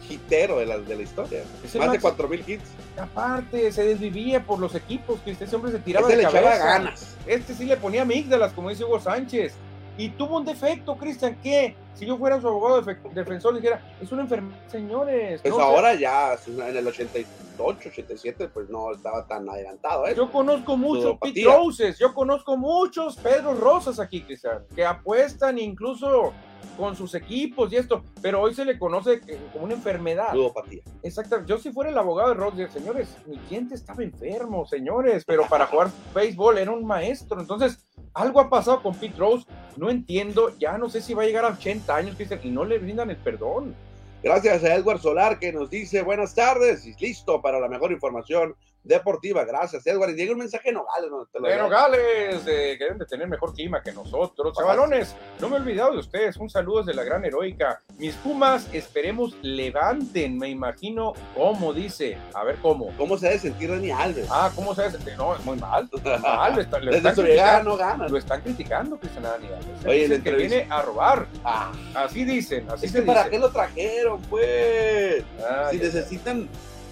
hitero 0.09 0.61
de 0.61 0.67
la, 0.67 0.79
de 0.79 0.95
la 0.97 1.03
historia. 1.03 1.41
Es 1.41 1.63
Más 1.65 1.73
de 1.73 1.79
máximo. 1.99 2.03
4000 2.03 2.45
hits. 2.47 2.71
Aparte, 2.97 3.73
se 3.73 3.85
desvivía 3.85 4.45
por 4.45 4.61
los 4.61 4.75
equipos, 4.77 5.19
que 5.25 5.33
este 5.33 5.55
hombre 5.57 5.73
se 5.73 5.81
tiraba 5.81 6.07
Ese 6.07 6.17
de 6.17 6.23
le 6.23 6.29
echaba 6.29 6.49
cabeza. 6.51 6.65
ganas. 6.65 7.17
Este 7.27 7.55
sí 7.55 7.65
le 7.65 7.77
ponía 7.77 8.03
amígdalas, 8.03 8.53
como 8.53 8.71
dice 8.71 8.85
Hugo 8.85 9.01
Sánchez. 9.01 9.55
Y 9.99 10.11
tuvo 10.11 10.37
un 10.37 10.45
defecto, 10.45 10.97
Cristian, 10.97 11.37
que 11.43 11.75
si 11.95 12.05
yo 12.05 12.19
fuera 12.19 12.41
su 12.41 12.47
abogado 12.49 12.83
defe- 12.83 13.01
defensor, 13.15 13.55
le 13.55 13.61
dijera, 13.61 13.81
es 14.01 14.13
una 14.13 14.23
enfermedad, 14.23 14.59
señores. 14.69 15.41
Pues 15.41 15.55
no, 15.55 15.61
ahora 15.61 15.95
ya, 15.95 16.37
en 16.47 16.77
el 16.77 16.87
88, 16.87 17.89
87, 17.89 18.49
pues 18.49 18.69
no 18.69 18.93
estaba 18.93 19.27
tan 19.27 19.49
adelantado, 19.49 20.07
¿eh? 20.07 20.15
Yo 20.15 20.31
conozco 20.31 20.77
muchos 20.77 21.17
Pete. 21.21 21.45
Roses, 21.45 21.99
yo 21.99 22.13
conozco 22.13 22.57
muchos 22.59 23.17
Pedro 23.17 23.55
Rosas 23.55 23.99
aquí, 23.99 24.21
Cristian, 24.23 24.65
que 24.75 24.85
apuestan 24.85 25.59
incluso 25.59 26.35
con 26.77 26.95
sus 26.97 27.15
equipos 27.15 27.73
y 27.73 27.77
esto, 27.77 28.03
pero 28.21 28.41
hoy 28.43 28.55
se 28.55 28.65
le 28.65 28.79
conoce 28.79 29.21
que- 29.21 29.39
como 29.53 29.65
una 29.65 29.75
enfermedad. 29.75 30.35
Ludopatía. 30.35 30.83
Exacto. 31.03 31.45
Yo 31.47 31.59
si 31.59 31.73
fuera 31.73 31.91
el 31.91 31.99
abogado 31.99 32.35
de 32.35 32.51
diría, 32.51 32.71
señores, 32.71 33.17
mi 33.27 33.39
cliente 33.39 33.75
estaba 33.75 34.03
enfermo, 34.03 34.67
señores, 34.67 35.25
pero 35.27 35.47
para 35.49 35.67
jugar 35.67 35.91
béisbol 36.15 36.59
era 36.59 36.71
un 36.71 36.85
maestro. 36.87 37.41
Entonces, 37.41 37.87
algo 38.13 38.41
ha 38.41 38.51
pasado 38.51 38.83
con 38.83 38.95
Pete 38.95 39.17
Rose. 39.17 39.47
No 39.77 39.91
entiendo, 39.91 40.57
ya 40.59 40.79
no 40.79 40.89
sé 40.89 41.01
si 41.01 41.15
va 41.15 41.23
a 41.23 41.27
llegar 41.27 41.45
a 41.45 41.49
80 41.49 41.97
años, 41.97 42.17
Cristian, 42.17 42.41
y 42.43 42.51
no 42.51 42.65
le 42.65 42.79
brindan 42.79 43.11
el 43.11 43.17
perdón. 43.17 43.75
Gracias 44.23 44.65
a 44.65 44.75
Edward 44.75 45.01
Solar 45.01 45.39
que 45.39 45.53
nos 45.53 45.71
dice 45.71 46.03
buenas 46.03 46.35
tardes 46.35 46.87
y 46.87 46.95
listo 46.95 47.41
para 47.43 47.61
la 47.61 47.69
mejor 47.69 47.93
información 47.93 48.57
deportiva. 48.87 49.45
Gracias, 49.45 49.87
Edward. 49.87 50.11
Y 50.11 50.15
llega 50.17 50.33
un 50.33 50.39
mensaje 50.39 50.69
de 50.71 50.75
Nogales. 50.75 51.11
¿no? 51.11 51.27
Te 51.27 51.39
lo 51.39 51.47
Pero 51.47 51.63
leo. 51.63 51.69
Gales, 51.71 52.43
eh, 52.47 52.75
que 52.79 52.85
deben 52.85 52.99
de 52.99 53.07
tener 53.07 53.29
mejor 53.29 53.53
clima 53.55 53.83
que 53.83 53.93
nosotros. 53.93 54.57
Chavalones, 54.57 55.15
no 55.41 55.49
me 55.49 55.57
he 55.57 55.61
olvidado 55.61 55.93
de 55.93 55.99
ustedes. 55.99 56.37
Un 56.37 56.49
saludo 56.51 56.79
desde 56.83 56.95
la 56.95 57.05
gran 57.05 57.25
heroica. 57.25 57.83
Mis 57.99 58.15
Pumas, 58.17 58.69
esperemos 58.73 59.37
levanten. 59.43 60.39
Me 60.39 60.49
imagino 60.49 61.13
cómo 61.35 61.73
dice. 61.73 62.19
A 62.35 62.45
ver 62.45 62.57
cómo. 62.63 62.93
¿Cómo 62.97 63.19
se 63.19 63.27
debe 63.27 63.39
sentir 63.39 63.71
Dani 63.71 63.91
Alves? 63.91 64.29
Ah, 64.31 64.51
¿cómo 64.55 64.75
se 64.75 64.85
hace? 64.85 64.99
No, 65.17 65.35
es 65.35 65.45
muy 65.45 65.57
mal. 65.59 65.89
Mal. 66.23 66.55
Lo 66.55 66.61
está- 66.61 66.79
lo 66.79 66.87
Desde 66.87 66.97
están 66.99 67.15
su 67.15 67.23
llegada 67.23 67.63
no. 67.63 67.77
Lo 68.09 68.17
están 68.19 68.41
criticando, 68.41 68.99
Cristian 68.99 69.25
Daniel. 69.25 69.55
Oye, 69.87 70.05
en 70.05 70.11
la 70.11 70.17
Dicen 70.17 70.23
que 70.23 70.33
viene 70.33 70.67
a 70.71 70.83
robar. 70.83 71.27
Ah, 71.45 71.73
Así 71.95 72.25
dicen, 72.25 72.69
así 72.71 72.87
es 72.87 72.93
se 72.93 73.01
que 73.01 73.07
¿para 73.07 73.29
qué 73.29 73.39
lo 73.39 73.51
trajeron, 73.51 74.21
pues? 74.23 75.25
Ah, 75.49 75.69
si 75.71 75.79
ya. 75.79 75.85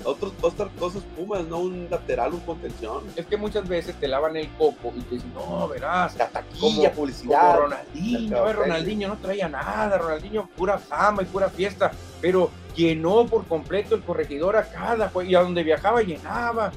Otros, 0.05 0.33
otras 0.43 0.69
cosas 0.79 1.03
Pumas, 1.17 1.45
no 1.47 1.59
un 1.59 1.89
lateral, 1.91 2.35
un 2.35 2.41
contención. 2.41 3.05
Es 3.17 3.27
que 3.27 3.37
muchas 3.37 3.67
veces 3.69 3.95
te 3.99 4.09
lavan 4.09 4.37
el 4.37 4.49
coco 4.59 4.93
y 4.97 5.01
te 5.03 5.15
dicen, 5.17 5.33
no, 5.35 5.69
verás, 5.69 6.17
La 6.17 6.29
taquilla, 6.29 6.61
Como- 6.61 6.77
como 6.83 6.91
publicidad. 6.93 7.59
Ronaldinho, 7.59 8.21
Mercado 8.21 8.49
eh, 8.49 8.53
Ronaldinho 8.53 9.09
no 9.09 9.17
traía 9.19 9.49
nada, 9.49 9.99
Ronaldinho 9.99 10.49
pura 10.57 10.79
fama 10.79 11.23
y 11.23 11.27
pura 11.27 11.49
fiesta, 11.49 11.91
pero 12.21 12.51
llenó 12.75 13.27
por 13.27 13.45
completo 13.47 13.95
el 13.95 14.03
corregidor 14.03 14.57
a 14.57 14.69
cada 14.69 15.11
y 15.25 15.35
a 15.35 15.41
donde 15.41 15.63
viajaba 15.63 16.03
llenaba. 16.03 16.73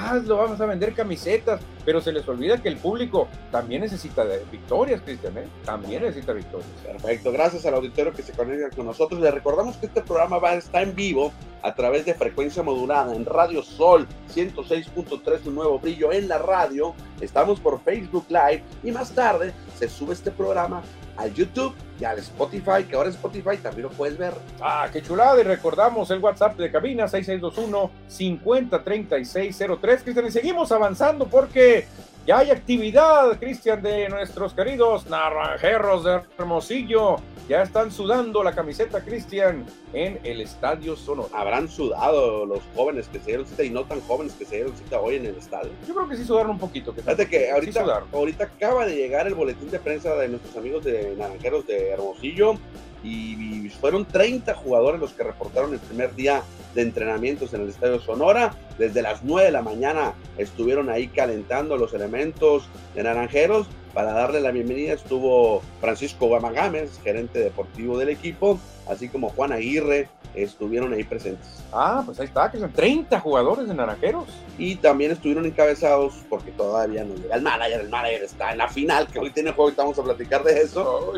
Hazlo, 0.00 0.38
vamos 0.38 0.60
a 0.60 0.66
vender 0.66 0.94
camisetas. 0.94 1.60
pero 1.84 2.00
se 2.00 2.12
les 2.12 2.26
olvida 2.28 2.62
que 2.62 2.68
el 2.68 2.76
público 2.76 3.28
también 3.50 3.82
necesita 3.82 4.24
victorias, 4.50 5.00
Cristian, 5.02 5.36
¿eh? 5.38 5.48
también 5.64 6.02
necesita 6.02 6.32
victorias. 6.32 6.68
Perfecto, 6.84 7.32
gracias 7.32 7.66
al 7.66 7.74
auditorio 7.74 8.12
que 8.12 8.22
se 8.22 8.32
conecta 8.32 8.74
con 8.74 8.86
nosotros. 8.86 9.20
Les 9.20 9.32
recordamos 9.32 9.76
que 9.76 9.86
este 9.86 10.00
programa 10.02 10.38
va 10.38 10.50
a 10.50 10.54
estar 10.54 10.82
en 10.82 10.94
vivo 10.94 11.32
a 11.62 11.74
través 11.74 12.06
de 12.06 12.14
frecuencia 12.14 12.62
modulada 12.62 13.14
en 13.14 13.26
Radio 13.26 13.62
Sol 13.62 14.06
106.3, 14.34 15.46
un 15.46 15.54
nuevo 15.54 15.78
brillo 15.78 16.12
en 16.12 16.28
la 16.28 16.38
radio. 16.38 16.94
Estamos 17.20 17.60
por 17.60 17.80
Facebook 17.80 18.26
Live 18.28 18.62
y 18.82 18.92
más 18.92 19.12
tarde 19.12 19.52
se 19.78 19.88
sube 19.88 20.14
este 20.14 20.30
programa 20.30 20.82
al 21.16 21.34
YouTube 21.34 21.74
y 22.00 22.04
al 22.04 22.18
Spotify, 22.18 22.84
que 22.88 22.94
ahora 22.96 23.10
Spotify 23.10 23.58
también 23.62 23.82
lo 23.82 23.90
puedes 23.90 24.16
ver. 24.16 24.32
Ah, 24.60 24.88
qué 24.92 25.02
chulada. 25.02 25.38
Y 25.40 25.44
recordamos 25.44 26.10
el 26.10 26.18
WhatsApp 26.18 26.56
de 26.56 26.70
cabina 26.70 27.06
6621-503603. 27.06 30.02
Cristian, 30.02 30.26
y 30.26 30.30
seguimos 30.30 30.72
avanzando 30.72 31.26
porque 31.26 31.86
ya 32.30 32.38
hay 32.38 32.50
actividad, 32.52 33.40
Cristian, 33.40 33.82
de 33.82 34.08
nuestros 34.08 34.54
queridos 34.54 35.10
naranjeros 35.10 36.04
de 36.04 36.20
Hermosillo. 36.38 37.16
Ya 37.48 37.62
están 37.62 37.90
sudando 37.90 38.44
la 38.44 38.54
camiseta, 38.54 39.04
Cristian, 39.04 39.66
en 39.92 40.20
el 40.22 40.40
Estadio 40.40 40.94
Sonora. 40.94 41.28
Habrán 41.32 41.68
sudado 41.68 42.46
los 42.46 42.60
jóvenes 42.76 43.08
que 43.08 43.18
se 43.18 43.26
dieron 43.26 43.46
cita 43.46 43.64
y 43.64 43.70
no 43.70 43.82
tan 43.82 44.00
jóvenes 44.02 44.34
que 44.34 44.44
se 44.44 44.54
dieron 44.54 44.76
cita 44.76 45.00
hoy 45.00 45.16
en 45.16 45.26
el 45.26 45.34
estadio. 45.34 45.72
Yo 45.88 45.92
creo 45.92 46.08
que 46.08 46.16
sí 46.16 46.24
sudaron 46.24 46.52
un 46.52 46.60
poquito. 46.60 46.94
Que 46.94 47.02
Fíjate 47.02 47.26
que 47.26 47.50
ahorita, 47.50 48.04
ahorita 48.12 48.44
acaba 48.44 48.86
de 48.86 48.94
llegar 48.94 49.26
el 49.26 49.34
boletín 49.34 49.68
de 49.68 49.80
prensa 49.80 50.14
de 50.14 50.28
nuestros 50.28 50.56
amigos 50.56 50.84
de 50.84 51.16
Naranjeros 51.18 51.66
de 51.66 51.90
Hermosillo 51.90 52.54
y 53.02 53.70
fueron 53.80 54.04
30 54.04 54.54
jugadores 54.54 55.00
los 55.00 55.12
que 55.14 55.24
reportaron 55.24 55.72
el 55.72 55.80
primer 55.80 56.14
día 56.14 56.44
de 56.74 56.82
entrenamientos 56.82 57.54
en 57.54 57.62
el 57.62 57.68
Estadio 57.68 58.00
Sonora. 58.00 58.54
Desde 58.78 59.02
las 59.02 59.22
9 59.22 59.46
de 59.46 59.52
la 59.52 59.62
mañana 59.62 60.14
estuvieron 60.38 60.88
ahí 60.88 61.08
calentando 61.08 61.76
los 61.76 61.94
elementos 61.94 62.64
de 62.94 63.02
Naranjeros. 63.02 63.66
Para 63.94 64.12
darle 64.12 64.40
la 64.40 64.52
bienvenida 64.52 64.92
estuvo 64.92 65.62
Francisco 65.80 66.26
Guamagámez, 66.26 67.00
gerente 67.02 67.40
deportivo 67.40 67.98
del 67.98 68.10
equipo, 68.10 68.60
así 68.88 69.08
como 69.08 69.30
Juan 69.30 69.52
Aguirre, 69.52 70.08
estuvieron 70.34 70.92
ahí 70.92 71.02
presentes. 71.04 71.64
Ah, 71.72 72.02
pues 72.06 72.20
ahí 72.20 72.26
está, 72.26 72.50
que 72.50 72.58
son 72.58 72.72
30 72.72 73.18
jugadores 73.20 73.66
de 73.66 73.74
Naranjeros. 73.74 74.28
Y 74.58 74.76
también 74.76 75.10
estuvieron 75.10 75.44
encabezados, 75.44 76.14
porque 76.28 76.52
todavía 76.52 77.04
no 77.04 77.14
llega 77.16 77.34
el 77.34 77.42
manager, 77.42 77.80
el 77.80 77.88
manager 77.88 78.22
está 78.22 78.52
en 78.52 78.58
la 78.58 78.68
final, 78.68 79.08
que 79.08 79.18
hoy 79.18 79.30
tiene 79.30 79.52
juego 79.52 79.70
y 79.70 79.74
vamos 79.74 79.98
a 79.98 80.02
platicar 80.02 80.44
de 80.44 80.60
eso. 80.60 81.12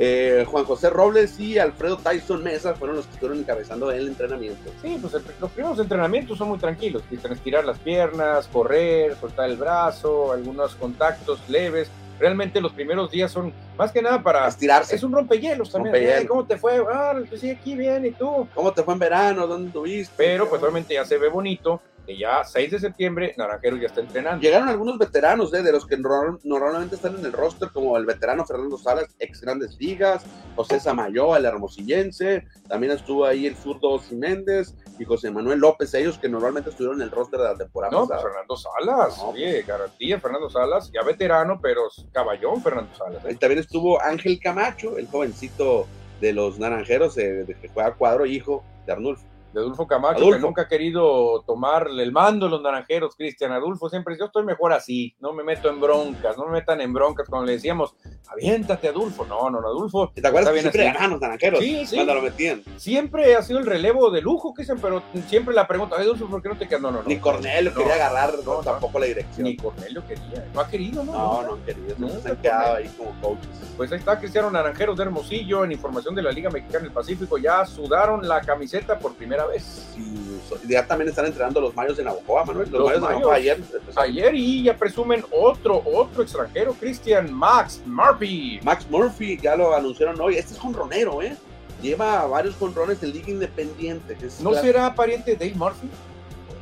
Eh, 0.00 0.44
Juan 0.46 0.64
José 0.64 0.90
Robles 0.90 1.40
y 1.40 1.58
Alfredo 1.58 1.96
Tyson 1.96 2.44
Mesa 2.44 2.74
fueron 2.74 2.96
los 2.96 3.06
que 3.06 3.14
estuvieron 3.14 3.40
encabezando 3.40 3.90
el 3.90 4.06
entrenamiento. 4.06 4.70
Sí, 4.80 4.96
pues 5.00 5.12
los 5.40 5.50
primeros 5.50 5.80
entrenamientos 5.80 6.38
son 6.38 6.48
muy 6.48 6.58
tranquilos, 6.58 7.02
estirar 7.10 7.64
las 7.64 7.80
piernas, 7.80 8.46
correr, 8.46 9.16
soltar 9.16 9.50
el 9.50 9.56
brazo, 9.56 10.32
algunos 10.32 10.76
contactos 10.76 11.40
leves. 11.48 11.90
Realmente 12.20 12.60
los 12.60 12.72
primeros 12.72 13.10
días 13.10 13.30
son 13.32 13.52
más 13.76 13.90
que 13.90 14.00
nada 14.00 14.22
para 14.22 14.46
estirarse. 14.46 14.94
Es 14.94 15.02
un 15.02 15.12
rompehielos 15.12 15.70
también. 15.70 16.26
¿Cómo 16.28 16.44
te 16.44 16.56
fue? 16.56 16.80
Ah, 16.92 17.14
pues 17.28 17.40
sí, 17.40 17.50
aquí 17.50 17.74
bien, 17.74 18.06
¿y 18.06 18.12
tú? 18.12 18.46
¿Cómo 18.54 18.72
te 18.72 18.84
fue 18.84 18.94
en 18.94 19.00
verano? 19.00 19.48
¿Dónde 19.48 19.68
estuviste? 19.68 20.14
Pero 20.16 20.48
pues 20.48 20.60
realmente 20.60 20.94
ya 20.94 21.04
se 21.04 21.18
ve 21.18 21.28
bonito 21.28 21.80
ya 22.16 22.44
6 22.44 22.70
de 22.70 22.78
septiembre 22.78 23.34
Naranjeros 23.36 23.80
ya 23.80 23.86
está 23.86 24.00
entrenando. 24.00 24.42
Llegaron 24.42 24.68
algunos 24.68 24.98
veteranos 24.98 25.52
¿eh? 25.52 25.62
de 25.62 25.72
los 25.72 25.86
que 25.86 25.96
normalmente 25.96 26.94
están 26.94 27.18
en 27.18 27.24
el 27.24 27.32
roster, 27.32 27.70
como 27.72 27.96
el 27.96 28.06
veterano 28.06 28.46
Fernando 28.46 28.78
Salas, 28.78 29.14
ex 29.18 29.40
Grandes 29.40 29.76
Ligas, 29.78 30.24
José 30.56 30.80
Samayo, 30.80 31.36
el 31.36 31.44
hermosillense, 31.44 32.44
también 32.68 32.92
estuvo 32.92 33.24
ahí 33.24 33.46
el 33.46 33.56
zurdo 33.56 34.00
Méndez 34.12 34.74
y 34.98 35.04
José 35.04 35.30
Manuel 35.30 35.58
López, 35.58 35.92
ellos 35.94 36.18
que 36.18 36.28
normalmente 36.28 36.70
estuvieron 36.70 37.00
en 37.00 37.08
el 37.08 37.10
roster 37.10 37.40
de 37.40 37.46
la 37.46 37.56
temporada. 37.56 37.92
No, 37.92 38.06
Fernando 38.06 38.56
Salas, 38.56 39.18
oye, 39.22 39.62
garantía 39.62 40.20
Fernando 40.20 40.48
Salas, 40.48 40.90
ya 40.92 41.02
veterano, 41.02 41.58
pero 41.60 41.82
caballón 42.12 42.62
Fernando 42.62 42.94
Salas. 42.94 43.24
¿eh? 43.24 43.32
Y 43.32 43.36
también 43.36 43.60
estuvo 43.60 44.00
Ángel 44.00 44.38
Camacho, 44.40 44.98
el 44.98 45.06
jovencito 45.08 45.86
de 46.20 46.32
los 46.32 46.58
Naranjeros, 46.58 47.16
eh, 47.18 47.44
de 47.44 47.54
que 47.54 47.68
juega 47.68 47.94
cuadro, 47.94 48.26
hijo 48.26 48.64
de 48.86 48.92
Arnulfo 48.92 49.24
de 49.52 49.60
Adulfo 49.60 49.86
Camacho, 49.86 50.30
que 50.30 50.38
nunca 50.38 50.62
ha 50.62 50.68
querido 50.68 51.42
tomar 51.46 51.88
el 51.88 52.12
mando 52.12 52.46
de 52.46 52.50
los 52.50 52.62
naranjeros, 52.62 53.16
Cristian. 53.16 53.52
Adulfo 53.52 53.88
siempre 53.88 54.14
dice, 54.14 54.22
yo 54.22 54.26
estoy 54.26 54.44
mejor 54.44 54.72
así, 54.72 55.14
no 55.20 55.32
me 55.32 55.42
meto 55.42 55.70
en 55.70 55.80
broncas, 55.80 56.36
no 56.36 56.46
me 56.46 56.52
metan 56.52 56.80
en 56.80 56.92
broncas. 56.92 57.28
Cuando 57.28 57.46
le 57.46 57.52
decíamos, 57.52 57.94
aviéntate, 58.28 58.88
Adulfo. 58.88 59.24
No, 59.24 59.50
no, 59.50 59.58
Adulfo. 59.58 60.12
¿Te 60.14 60.26
acuerdas 60.26 60.52
que 60.52 60.60
siempre 60.60 60.84
ganaban 60.84 61.10
los 61.10 61.20
naranjeros? 61.20 61.60
Sí, 61.60 61.86
sí. 61.86 61.96
Cuando 61.96 62.14
lo 62.14 62.22
metían. 62.22 62.62
Siempre 62.76 63.36
ha 63.36 63.42
sido 63.42 63.58
el 63.58 63.66
relevo 63.66 64.10
de 64.10 64.20
lujo, 64.20 64.52
Cristian, 64.52 64.78
pero 64.80 65.02
siempre 65.26 65.54
la 65.54 65.66
pregunta, 65.66 65.96
Adulfo, 65.96 66.26
¿por 66.26 66.42
qué 66.42 66.48
no 66.50 66.56
te 66.56 66.68
quedas? 66.68 66.82
No, 66.82 66.90
no, 66.90 67.02
no. 67.02 67.08
Ni 67.08 67.18
Cornelio 67.18 67.72
quería 67.74 67.94
agarrar 67.94 68.34
no, 68.44 68.60
tampoco 68.60 68.98
la 68.98 69.06
dirección. 69.06 69.44
Ni 69.44 69.56
Cornelio 69.56 70.06
quería. 70.06 70.44
No 70.52 70.60
ha 70.60 70.68
querido, 70.68 71.04
¿no? 71.04 71.12
No, 71.12 71.42
no, 71.42 71.54
ha 71.54 71.64
querido. 71.64 71.94
No, 71.98 72.08
se 72.08 72.28
han 72.28 72.36
quedado 72.36 72.76
ahí 72.76 72.88
como 72.96 73.12
coaches. 73.20 73.48
Pues 73.76 73.92
ahí 73.92 73.98
está 73.98 74.18
Cristiano 74.18 74.50
Naranjeros 74.50 74.96
de 74.96 75.04
Hermosillo 75.04 75.64
en 75.64 75.72
información 75.72 76.14
de 76.14 76.22
la 76.22 76.32
Liga 76.32 76.50
Mexicana 76.50 76.84
del 76.84 76.92
Pacífico. 76.92 77.38
Ya 77.38 77.64
sudaron 77.64 78.26
la 78.26 78.40
camiseta 78.40 78.98
por 78.98 79.14
primera 79.14 79.37
vez. 79.46 79.86
Sí 79.94 80.28
ya 80.66 80.86
también 80.86 81.08
están 81.08 81.26
entrenando 81.26 81.60
los 81.60 81.74
mayos 81.74 81.96
de 81.96 82.04
Navajoa, 82.04 82.44
Manuel. 82.44 82.70
Los, 82.70 82.84
mayos, 82.84 83.00
de 83.02 83.08
Navajoa 83.08 83.34
ayer. 83.34 83.58
Ayer 83.96 84.34
y 84.34 84.64
ya 84.64 84.76
presumen 84.76 85.24
otro, 85.30 85.82
otro 85.84 86.22
extranjero, 86.22 86.74
Christian 86.74 87.32
Max 87.32 87.82
Murphy. 87.86 88.60
Max 88.62 88.86
Murphy, 88.88 89.38
ya 89.40 89.56
lo 89.56 89.74
anunciaron 89.74 90.20
hoy. 90.20 90.36
Este 90.36 90.54
es 90.54 90.58
jonronero, 90.58 91.22
¿eh? 91.22 91.36
Lleva 91.82 92.26
varios 92.26 92.56
jonrones 92.56 93.02
en 93.02 93.12
Liga 93.12 93.30
Independiente. 93.30 94.16
¿No 94.40 94.54
será 94.54 94.94
pariente 94.94 95.32
de 95.32 95.36
Dale 95.36 95.54
Murphy? 95.54 95.88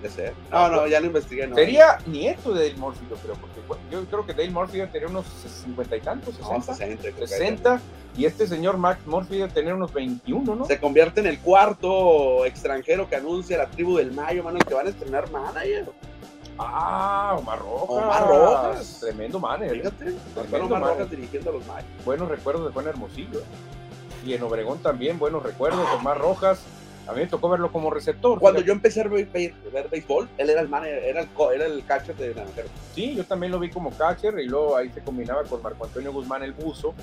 Ser. 0.08 0.34
No, 0.50 0.68
no, 0.68 0.86
ya 0.86 1.00
lo 1.00 1.06
investigué. 1.06 1.46
No. 1.46 1.54
Sería 1.54 1.98
nieto 2.06 2.52
de 2.52 2.68
Dale 2.68 2.80
Murphy, 2.80 3.06
yo 3.10 3.16
creo, 3.16 3.34
porque 3.34 3.60
yo 3.90 4.04
creo 4.04 4.26
que 4.26 4.32
Dale 4.32 4.50
Murphy 4.50 4.78
debe 4.78 4.90
tener 4.90 5.08
unos 5.08 5.26
cincuenta 5.26 5.96
y 5.96 6.00
tantos, 6.00 6.34
60. 6.36 6.74
60, 6.74 7.26
60 7.26 7.80
y 8.16 8.24
este 8.24 8.46
señor 8.46 8.78
Max 8.78 9.06
Murphy 9.06 9.36
debe 9.36 9.50
tener 9.50 9.74
unos 9.74 9.92
21, 9.92 10.54
¿no? 10.54 10.64
Se 10.64 10.80
convierte 10.80 11.20
en 11.20 11.26
el 11.26 11.38
cuarto 11.38 12.46
extranjero 12.46 13.08
que 13.08 13.16
anuncia 13.16 13.58
la 13.58 13.66
tribu 13.66 13.98
del 13.98 14.12
Mayo, 14.12 14.42
mano, 14.42 14.58
que 14.58 14.72
van 14.72 14.86
a 14.86 14.90
estrenar 14.90 15.30
manager. 15.30 15.90
Ah, 16.58 17.36
Omar 17.38 17.58
Rojas. 17.58 17.88
Omar 17.90 18.28
Rojas. 18.28 18.98
Tremendo 19.00 19.38
manager. 19.38 19.76
Fíjate, 19.76 20.14
tremendo 20.34 20.74
Omar 20.76 20.92
Rojas 20.92 21.10
dirigiendo 21.10 21.50
a 21.50 21.52
los 21.52 21.66
Mayos. 21.66 21.90
Buenos 22.04 22.28
recuerdos 22.28 22.66
de 22.66 22.72
Juan 22.72 22.86
Hermosillo. 22.86 23.42
Y 24.24 24.32
en 24.32 24.42
Obregón 24.42 24.78
también, 24.78 25.18
buenos 25.18 25.42
recuerdos. 25.42 25.86
Omar 25.98 26.18
Rojas. 26.18 26.60
A 27.06 27.12
mí 27.12 27.20
me 27.20 27.26
tocó 27.26 27.48
verlo 27.48 27.70
como 27.70 27.90
receptor. 27.90 28.38
Cuando 28.38 28.60
yo 28.60 28.72
empecé 28.72 29.00
a 29.00 29.04
ver, 29.08 29.26
ver, 29.26 29.88
béisbol, 29.90 30.28
él 30.38 30.50
era 30.50 30.60
el 30.60 30.68
manager, 30.68 31.04
era 31.04 31.20
el, 31.20 31.28
era 31.54 31.66
el 31.66 31.84
catcher 31.84 32.16
de 32.16 32.34
Naranjero. 32.34 32.68
Sí, 32.94 33.14
yo 33.14 33.24
también 33.24 33.52
lo 33.52 33.58
vi 33.58 33.70
como 33.70 33.90
catcher 33.90 34.38
y 34.40 34.46
luego 34.46 34.76
ahí 34.76 34.90
se 34.90 35.00
combinaba 35.02 35.44
con 35.44 35.62
Marco 35.62 35.84
Antonio 35.84 36.12
Guzmán 36.12 36.42
el 36.42 36.52
buzo 36.52 36.94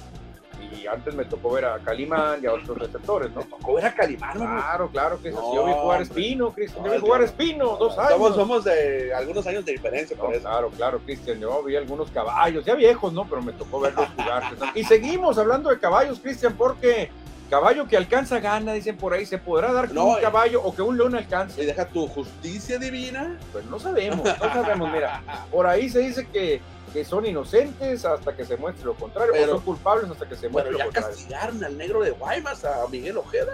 y 0.71 0.87
antes 0.87 1.13
me 1.13 1.25
tocó 1.25 1.51
ver 1.51 1.65
a 1.65 1.79
Calimán 1.79 2.39
y 2.41 2.45
a 2.45 2.53
otros 2.53 2.77
receptores, 2.77 3.31
¿no? 3.31 3.41
tocó 3.41 3.73
ver 3.75 3.85
a 3.85 3.93
Calimán, 3.93 4.37
Claro, 4.37 4.89
claro 4.89 5.21
que 5.21 5.31
no, 5.31 5.55
Yo 5.55 5.65
vi 5.65 5.73
jugar 5.73 6.01
Espino, 6.01 6.51
Cristian. 6.53 6.85
yo 6.85 6.91
vi 6.91 6.99
jugar 6.99 7.21
Espino, 7.21 7.77
dos 7.77 7.97
años. 7.97 8.11
Somos, 8.11 8.35
somos 8.35 8.63
de 8.63 9.13
algunos 9.13 9.45
años 9.47 9.65
de 9.65 9.73
diferencia, 9.73 10.15
por 10.17 10.33
eso. 10.33 10.41
Claro, 10.47 10.69
claro, 10.69 10.99
Cristian. 10.99 11.39
Yo 11.39 11.63
vi 11.63 11.75
algunos 11.75 12.09
caballos, 12.11 12.65
ya 12.65 12.75
viejos, 12.75 13.13
¿no? 13.13 13.25
Pero 13.27 13.41
me 13.41 13.53
tocó 13.53 13.79
verlos 13.79 14.07
jugar. 14.15 14.43
y 14.75 14.83
seguimos 14.83 15.37
hablando 15.37 15.69
de 15.69 15.79
caballos, 15.79 16.19
Cristian, 16.19 16.53
porque 16.53 17.09
caballo 17.53 17.87
que 17.87 17.95
alcanza 17.95 18.39
gana, 18.39 18.73
dicen 18.73 18.97
por 18.97 19.13
ahí, 19.13 19.25
¿se 19.25 19.37
podrá 19.37 19.71
dar 19.71 19.87
que 19.89 19.97
un 19.97 20.19
caballo 20.19 20.61
o 20.63 20.73
que 20.75 20.81
un 20.81 20.97
león 20.97 21.15
alcance? 21.15 21.61
Y 21.61 21.65
deja 21.67 21.85
tu 21.85 22.07
justicia 22.07 22.79
divina. 22.79 23.37
Pues 23.51 23.65
no 23.65 23.79
sabemos, 23.79 24.23
no 24.23 24.53
sabemos, 24.53 24.91
mira, 24.91 25.21
por 25.51 25.67
ahí 25.67 25.89
se 25.89 25.99
dice 25.99 26.27
que 26.27 26.61
que 26.91 27.03
son 27.03 27.25
inocentes 27.25 28.05
hasta 28.05 28.35
que 28.35 28.45
se 28.45 28.55
muestre 28.55 28.85
lo 28.85 28.93
contrario, 28.93 29.33
o 29.33 29.47
son 29.47 29.61
culpables 29.61 30.11
hasta 30.11 30.29
que 30.29 30.35
se 30.35 30.47
muestre 30.47 30.73
lo 30.73 30.79
contrario. 30.79 31.09
ya 31.09 31.15
castigaron 31.15 31.63
al 31.63 31.75
negro 31.75 32.03
de 32.03 32.11
Guaymas, 32.11 32.63
a 32.65 32.87
Miguel 32.91 33.17
Ojeda. 33.17 33.53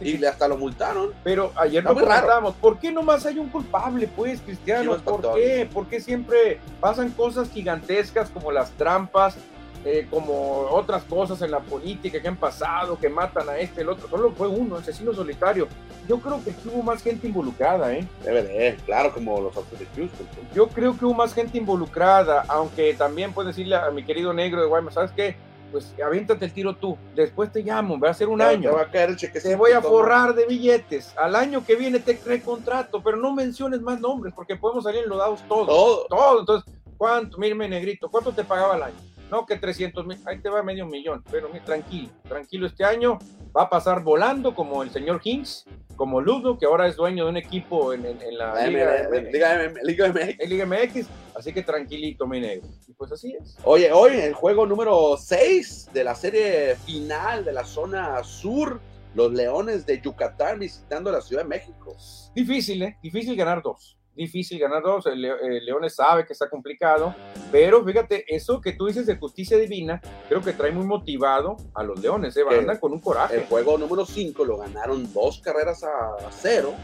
Y 0.00 0.18
le 0.18 0.28
hasta 0.28 0.48
lo 0.48 0.56
multaron. 0.56 1.12
Pero 1.22 1.52
ayer 1.56 1.82
no 1.82 1.94
preguntábamos, 1.94 2.54
¿por 2.56 2.78
qué 2.78 2.90
nomás 2.90 3.24
hay 3.26 3.38
un 3.38 3.48
culpable, 3.48 4.08
pues, 4.08 4.40
Cristiano? 4.40 4.96
¿Por 4.98 5.34
qué? 5.34 5.68
¿Por 5.72 5.86
qué 5.86 6.00
siempre 6.00 6.60
pasan 6.80 7.10
cosas 7.10 7.50
gigantescas 7.50 8.30
como 8.30 8.50
las 8.52 8.70
trampas, 8.72 9.36
eh, 9.84 10.06
como 10.10 10.66
otras 10.70 11.04
cosas 11.04 11.40
en 11.40 11.50
la 11.50 11.60
política 11.60 12.20
que 12.20 12.28
han 12.28 12.36
pasado, 12.36 12.98
que 12.98 13.08
matan 13.08 13.48
a 13.48 13.58
este, 13.58 13.80
el 13.80 13.88
otro. 13.88 14.08
Solo 14.08 14.32
fue 14.32 14.46
uno, 14.46 14.76
asesino 14.76 15.14
solitario. 15.14 15.68
Yo 16.06 16.18
creo 16.18 16.42
que 16.44 16.52
hubo 16.68 16.82
más 16.82 17.02
gente 17.02 17.28
involucrada, 17.28 17.92
¿eh? 17.94 18.06
Debe 18.22 18.42
de, 18.42 18.76
claro, 18.84 19.12
como 19.14 19.40
los 19.40 19.56
otros 19.56 19.78
de 19.78 19.86
Houston. 19.96 20.26
Pues. 20.34 20.54
Yo 20.54 20.68
creo 20.68 20.98
que 20.98 21.04
hubo 21.06 21.14
más 21.14 21.32
gente 21.32 21.56
involucrada, 21.56 22.44
aunque 22.48 22.92
también 22.94 23.32
puedo 23.32 23.48
decirle 23.48 23.76
a 23.76 23.90
mi 23.90 24.04
querido 24.04 24.34
negro 24.34 24.60
de 24.60 24.66
Guaymas, 24.66 24.94
¿sabes 24.94 25.12
qué? 25.12 25.36
Pues 25.72 25.94
aviéntate 26.04 26.44
el 26.44 26.52
tiro 26.52 26.74
tú, 26.74 26.98
después 27.14 27.52
te 27.52 27.62
llamo, 27.62 27.98
va 27.98 28.10
a 28.10 28.14
ser 28.14 28.28
un 28.28 28.42
año. 28.42 28.70
Te, 28.70 28.76
va 28.76 28.82
a 28.82 28.90
caer 28.90 29.16
te 29.16 29.54
voy 29.54 29.70
a 29.70 29.80
forrar 29.80 30.34
de 30.34 30.44
billetes. 30.46 31.14
Al 31.16 31.36
año 31.36 31.64
que 31.64 31.76
viene 31.76 32.00
te 32.00 32.42
contrato, 32.42 33.00
pero 33.02 33.16
no 33.16 33.32
menciones 33.32 33.80
más 33.80 34.00
nombres 34.00 34.34
porque 34.34 34.56
podemos 34.56 34.82
salir 34.82 35.04
enlodados 35.04 35.42
todos. 35.48 35.68
Todo. 35.68 36.06
Todo. 36.08 36.40
Entonces, 36.40 36.74
¿cuánto? 36.98 37.38
Mírame, 37.38 37.68
negrito, 37.68 38.10
¿cuánto 38.10 38.32
te 38.32 38.42
pagaba 38.42 38.74
al 38.74 38.82
año? 38.82 38.96
No, 39.30 39.46
que 39.46 39.56
300 39.56 40.06
mil, 40.06 40.18
ahí 40.26 40.40
te 40.40 40.48
va 40.48 40.62
medio 40.62 40.86
millón, 40.86 41.22
pero 41.30 41.48
tranquilo, 41.64 42.08
tranquilo, 42.28 42.66
este 42.66 42.84
año 42.84 43.18
va 43.56 43.62
a 43.62 43.70
pasar 43.70 44.02
volando 44.02 44.54
como 44.54 44.82
el 44.82 44.90
señor 44.90 45.20
Kings, 45.20 45.64
como 45.96 46.20
Ludo, 46.20 46.58
que 46.58 46.66
ahora 46.66 46.86
es 46.88 46.96
dueño 46.96 47.24
de 47.24 47.30
un 47.30 47.36
equipo 47.36 47.92
en, 47.92 48.06
en- 48.06 48.20
en 48.22 48.38
la 48.38 48.54
La 48.54 48.66
Liga, 48.66 48.96
M- 49.04 49.30
Liga 49.32 49.64
M- 49.64 49.80
Liga 49.82 50.08
MX. 50.08 50.48
Liga 50.48 50.66
MX, 50.66 51.06
así 51.36 51.52
que 51.52 51.62
tranquilito, 51.62 52.26
mi 52.26 52.40
negro. 52.40 52.66
Y 52.88 52.92
pues 52.94 53.12
así 53.12 53.34
es. 53.40 53.56
Oye, 53.64 53.92
hoy 53.92 54.14
el 54.14 54.34
juego 54.34 54.66
número 54.66 55.16
6 55.16 55.90
de 55.92 56.04
la 56.04 56.14
serie 56.14 56.74
final 56.76 57.44
de 57.44 57.52
la 57.52 57.64
zona 57.64 58.22
sur, 58.24 58.80
los 59.14 59.32
Leones 59.32 59.86
de 59.86 60.00
Yucatán 60.00 60.58
visitando 60.60 61.10
la 61.12 61.20
Ciudad 61.20 61.42
de 61.42 61.48
México. 61.48 61.96
Difícil, 62.34 62.82
¿eh? 62.82 62.96
Difícil 63.02 63.36
ganar 63.36 63.62
dos. 63.62 63.96
Difícil 64.14 64.58
ganar 64.58 64.82
dos. 64.82 65.06
El, 65.06 65.24
el 65.24 65.64
Leones 65.64 65.94
sabe 65.94 66.26
que 66.26 66.32
está 66.32 66.50
complicado, 66.50 67.14
pero 67.50 67.84
fíjate, 67.84 68.24
eso 68.28 68.60
que 68.60 68.72
tú 68.72 68.86
dices 68.86 69.06
de 69.06 69.16
justicia 69.16 69.56
divina, 69.56 70.00
creo 70.28 70.42
que 70.42 70.52
trae 70.52 70.72
muy 70.72 70.84
motivado 70.86 71.56
a 71.74 71.82
los 71.82 72.00
Leones, 72.00 72.36
¿eh? 72.36 72.42
Andan 72.50 72.78
con 72.78 72.92
un 72.92 72.98
El 72.98 73.04
coraje. 73.04 73.46
juego 73.48 73.78
número 73.78 74.04
5 74.04 74.44
lo 74.44 74.58
ganaron 74.58 75.12
dos 75.12 75.40
carreras 75.40 75.84
a 75.84 76.16
cero 76.30 76.74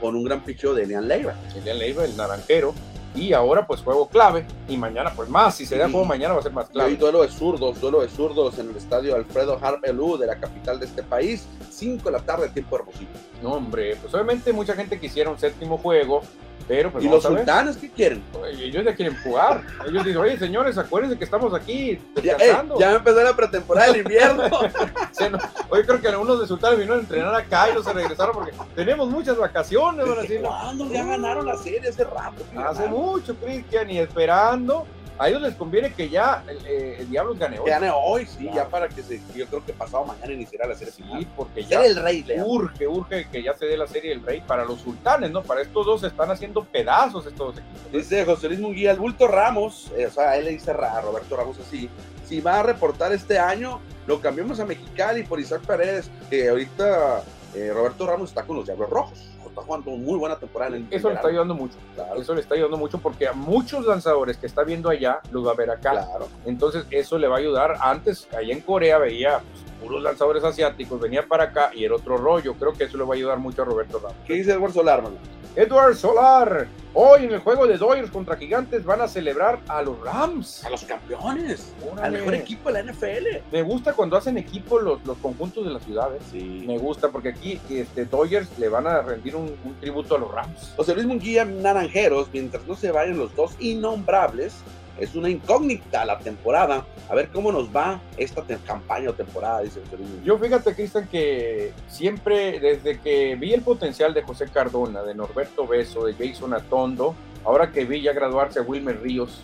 con 0.00 0.16
un 0.16 0.24
gran 0.24 0.44
picheo 0.44 0.74
de 0.74 0.82
Elian 0.82 1.06
Leiva. 1.08 1.34
Elian 1.56 1.78
Leiva, 1.78 2.04
el 2.04 2.16
naranjero, 2.16 2.74
y 3.14 3.32
ahora 3.32 3.66
pues 3.66 3.80
juego 3.82 4.08
clave, 4.08 4.46
y 4.68 4.76
mañana 4.76 5.12
pues 5.14 5.28
más, 5.28 5.54
si 5.54 5.66
se 5.66 5.76
da 5.76 5.88
juego 5.88 6.04
mañana 6.04 6.34
va 6.34 6.40
a 6.40 6.42
ser 6.42 6.52
más 6.52 6.66
Y 6.66 6.68
hoy 6.68 6.72
clave. 6.72 6.96
duelo 6.96 7.22
de 7.22 7.28
zurdos, 7.28 7.80
duelo 7.80 8.00
de 8.00 8.08
zurdos 8.08 8.58
en 8.58 8.70
el 8.70 8.76
estadio 8.76 9.14
Alfredo 9.14 9.58
Harpelú 9.60 10.16
de 10.16 10.26
la 10.26 10.36
capital 10.36 10.78
de 10.80 10.86
este 10.86 11.02
país, 11.02 11.46
5 11.70 12.04
de 12.04 12.10
la 12.10 12.20
tarde, 12.20 12.48
tiempo 12.48 12.76
hermosillo. 12.76 13.08
No, 13.42 13.54
hombre, 13.54 13.96
pues 13.96 14.12
obviamente 14.14 14.52
mucha 14.52 14.74
gente 14.74 14.98
quisiera 14.98 15.30
un 15.30 15.38
séptimo 15.38 15.78
juego, 15.78 16.22
pero 16.68 16.90
pues 16.92 17.04
¿Y 17.04 17.08
los 17.08 17.22
sultanes 17.22 17.76
qué 17.76 17.90
quieren? 17.90 18.22
Ellos 18.48 18.84
ya 18.84 18.94
quieren 18.94 19.16
jugar. 19.22 19.62
Ellos 19.86 20.04
dicen, 20.04 20.20
oye, 20.20 20.38
señores, 20.38 20.78
acuérdense 20.78 21.18
que 21.18 21.24
estamos 21.24 21.52
aquí 21.54 21.98
Ya, 22.22 22.34
eh, 22.34 22.56
ya 22.78 22.92
empezó 22.94 23.22
la 23.22 23.34
pretemporada 23.34 23.88
del 23.88 24.02
invierno. 24.02 24.44
Oye, 25.70 25.84
creo 25.84 26.00
que 26.00 26.08
algunos 26.08 26.40
de 26.40 26.46
sultanes 26.46 26.78
vinieron 26.78 27.00
a 27.00 27.02
entrenar 27.02 27.34
acá 27.34 27.70
y 27.70 27.74
no 27.74 27.82
se 27.82 27.92
regresaron 27.92 28.34
porque 28.34 28.52
tenemos 28.74 29.08
muchas 29.08 29.36
vacaciones, 29.36 30.06
van 30.06 30.18
a 30.18 30.22
decir. 30.22 30.40
¿Cuándo 30.42 30.90
ya 30.90 31.04
ganaron 31.04 31.46
la 31.46 31.56
serie 31.56 31.88
hace 31.88 32.04
rato? 32.04 32.42
Hace 32.42 32.54
ganaron. 32.54 32.90
Mucho, 33.02 33.34
Cristian, 33.36 33.90
y 33.90 33.98
esperando. 33.98 34.86
A 35.18 35.28
ellos 35.28 35.42
les 35.42 35.54
conviene 35.54 35.92
que 35.92 36.08
ya 36.08 36.42
el, 36.48 36.56
eh, 36.66 36.96
el 37.00 37.10
Diablos 37.10 37.38
gane 37.38 37.58
hoy. 37.58 37.64
Que 37.64 37.70
gane 37.70 37.90
hoy, 37.94 38.26
sí, 38.26 38.44
Claro. 38.44 38.56
ya 38.56 38.68
para 38.68 38.88
que 38.88 39.02
se, 39.02 39.20
yo 39.36 39.46
creo 39.46 39.64
que 39.64 39.72
pasado 39.72 40.04
mañana 40.06 40.32
iniciará 40.32 40.66
la 40.66 40.74
serie 40.74 40.92
final. 40.92 41.20
Sí, 41.20 41.28
porque 41.36 41.62
ya 41.64 41.84
el 41.84 41.96
rey, 41.96 42.24
urge, 42.44 42.88
urge 42.88 43.28
que 43.30 43.42
ya 43.42 43.54
se 43.54 43.66
dé 43.66 43.76
la 43.76 43.86
serie 43.86 44.10
del 44.10 44.24
Rey 44.24 44.40
para 44.40 44.64
los 44.64 44.80
sultanes, 44.80 45.30
¿no? 45.30 45.42
Para 45.42 45.60
estos 45.62 45.84
dos 45.86 46.00
se 46.00 46.06
están 46.08 46.30
haciendo 46.30 46.64
pedazos 46.64 47.26
estos 47.26 47.54
dos 47.54 47.58
equipos. 47.64 47.92
Dice 47.92 48.24
José 48.24 48.48
Luis 48.48 48.58
Munguía, 48.60 48.90
el 48.90 48.98
bulto 48.98 49.28
Ramos, 49.28 49.92
eh, 49.96 50.06
o 50.06 50.10
sea, 50.10 50.36
él 50.38 50.46
le 50.46 50.52
dice 50.52 50.70
a 50.72 51.00
Roberto 51.02 51.36
Ramos 51.36 51.58
así, 51.60 51.88
si 52.26 52.40
va 52.40 52.60
a 52.60 52.62
reportar 52.64 53.12
este 53.12 53.38
año, 53.38 53.80
lo 54.06 54.20
cambiamos 54.20 54.58
a 54.60 54.64
Mexicali 54.64 55.22
por 55.24 55.38
Isaac 55.38 55.62
Paredes, 55.66 56.10
que 56.30 56.48
ahorita 56.48 57.22
eh, 57.54 57.70
Roberto 57.72 58.06
Ramos 58.06 58.30
está 58.30 58.42
con 58.44 58.56
los 58.56 58.64
Diablos 58.64 58.88
Rojos, 58.90 59.18
está 59.52 59.62
jugando 59.62 59.90
muy 59.92 60.18
buena 60.18 60.36
temporada 60.36 60.76
en 60.76 60.86
el 60.86 60.94
Eso 60.94 61.08
le 61.08 61.16
está 61.16 61.28
ayudando 61.28 61.54
mucho. 61.54 61.76
Claro, 61.94 62.20
Eso 62.20 62.34
le 62.34 62.40
está 62.40 62.54
ayudando 62.54 62.78
mucho 62.78 62.98
porque 62.98 63.28
a 63.28 63.32
muchos 63.32 63.86
lanzadores 63.86 64.36
que 64.38 64.46
está 64.46 64.64
viendo 64.64 64.88
allá 64.88 65.20
los 65.30 65.46
va 65.46 65.52
a 65.52 65.54
ver 65.54 65.70
acá. 65.70 65.92
claro. 65.92 66.28
Entonces 66.44 66.86
eso 66.90 67.18
le 67.18 67.28
va 67.28 67.36
a 67.36 67.38
ayudar. 67.38 67.76
Antes, 67.80 68.26
allá 68.32 68.52
en 68.52 68.60
Corea 68.60 68.98
veía 68.98 69.40
pues, 69.40 69.64
puros 69.82 70.02
lanzadores 70.02 70.42
asiáticos, 70.42 71.00
venía 71.00 71.26
para 71.26 71.44
acá 71.44 71.70
y 71.74 71.84
era 71.84 71.94
otro 71.94 72.16
rollo. 72.16 72.54
Creo 72.54 72.72
que 72.72 72.84
eso 72.84 72.96
le 72.96 73.04
va 73.04 73.14
a 73.14 73.16
ayudar 73.16 73.38
mucho 73.38 73.62
a 73.62 73.64
Roberto 73.64 73.98
Ramos. 73.98 74.16
¿Qué 74.26 74.34
dice 74.34 74.52
Edward 74.52 74.72
Solar, 74.72 75.02
mano? 75.02 75.16
Edward 75.54 75.96
Solar, 75.96 76.66
hoy 76.94 77.24
en 77.24 77.32
el 77.32 77.40
juego 77.40 77.66
de 77.66 77.76
Dodgers 77.76 78.10
contra 78.10 78.36
Gigantes 78.36 78.86
van 78.86 79.02
a 79.02 79.08
celebrar 79.08 79.60
a 79.68 79.82
los 79.82 80.00
Rams. 80.00 80.64
A 80.64 80.70
los 80.70 80.82
campeones, 80.84 81.74
al 82.00 82.12
mejor 82.12 82.34
equipo 82.34 82.72
de 82.72 82.82
la 82.82 82.90
NFL. 82.90 83.26
Me 83.52 83.62
gusta 83.62 83.92
cuando 83.92 84.16
hacen 84.16 84.38
equipo 84.38 84.80
los, 84.80 85.04
los 85.04 85.18
conjuntos 85.18 85.66
de 85.66 85.72
las 85.72 85.82
ciudades. 85.82 86.22
Sí. 86.30 86.64
Me 86.66 86.78
gusta 86.78 87.10
porque 87.10 87.28
aquí 87.28 87.60
este, 87.68 88.06
Dodgers 88.06 88.48
le 88.58 88.70
van 88.70 88.86
a 88.86 89.02
rendir 89.02 89.36
un, 89.36 89.54
un 89.62 89.74
tributo 89.78 90.16
a 90.16 90.18
los 90.18 90.32
Rams. 90.32 90.72
José 90.74 90.94
Luis 90.94 91.06
Munguía, 91.06 91.44
Naranjeros, 91.44 92.28
mientras 92.32 92.66
no 92.66 92.74
se 92.74 92.90
vayan 92.90 93.18
los 93.18 93.36
dos 93.36 93.54
innombrables, 93.60 94.54
es 94.98 95.14
una 95.14 95.28
incógnita 95.28 96.04
la 96.04 96.18
temporada. 96.18 96.84
A 97.08 97.14
ver 97.14 97.28
cómo 97.30 97.52
nos 97.52 97.74
va 97.74 98.00
esta 98.16 98.42
campaña 98.66 99.10
o 99.10 99.12
temporada, 99.14 99.60
dice 99.60 99.80
José 99.80 99.96
Luis. 99.96 100.10
Yo 100.24 100.38
fíjate, 100.38 100.74
Cristian, 100.74 101.06
que 101.08 101.72
siempre 101.88 102.60
desde 102.60 103.00
que 103.00 103.34
vi 103.36 103.52
el 103.52 103.62
potencial 103.62 104.14
de 104.14 104.22
José 104.22 104.46
Cardona, 104.48 105.02
de 105.02 105.14
Norberto 105.14 105.66
Beso, 105.66 106.06
de 106.06 106.14
Jason 106.14 106.54
Atondo, 106.54 107.14
ahora 107.44 107.70
que 107.70 107.84
vi 107.84 108.02
ya 108.02 108.12
graduarse 108.12 108.60
a 108.60 108.62
Wilmer 108.62 109.00
Ríos 109.02 109.42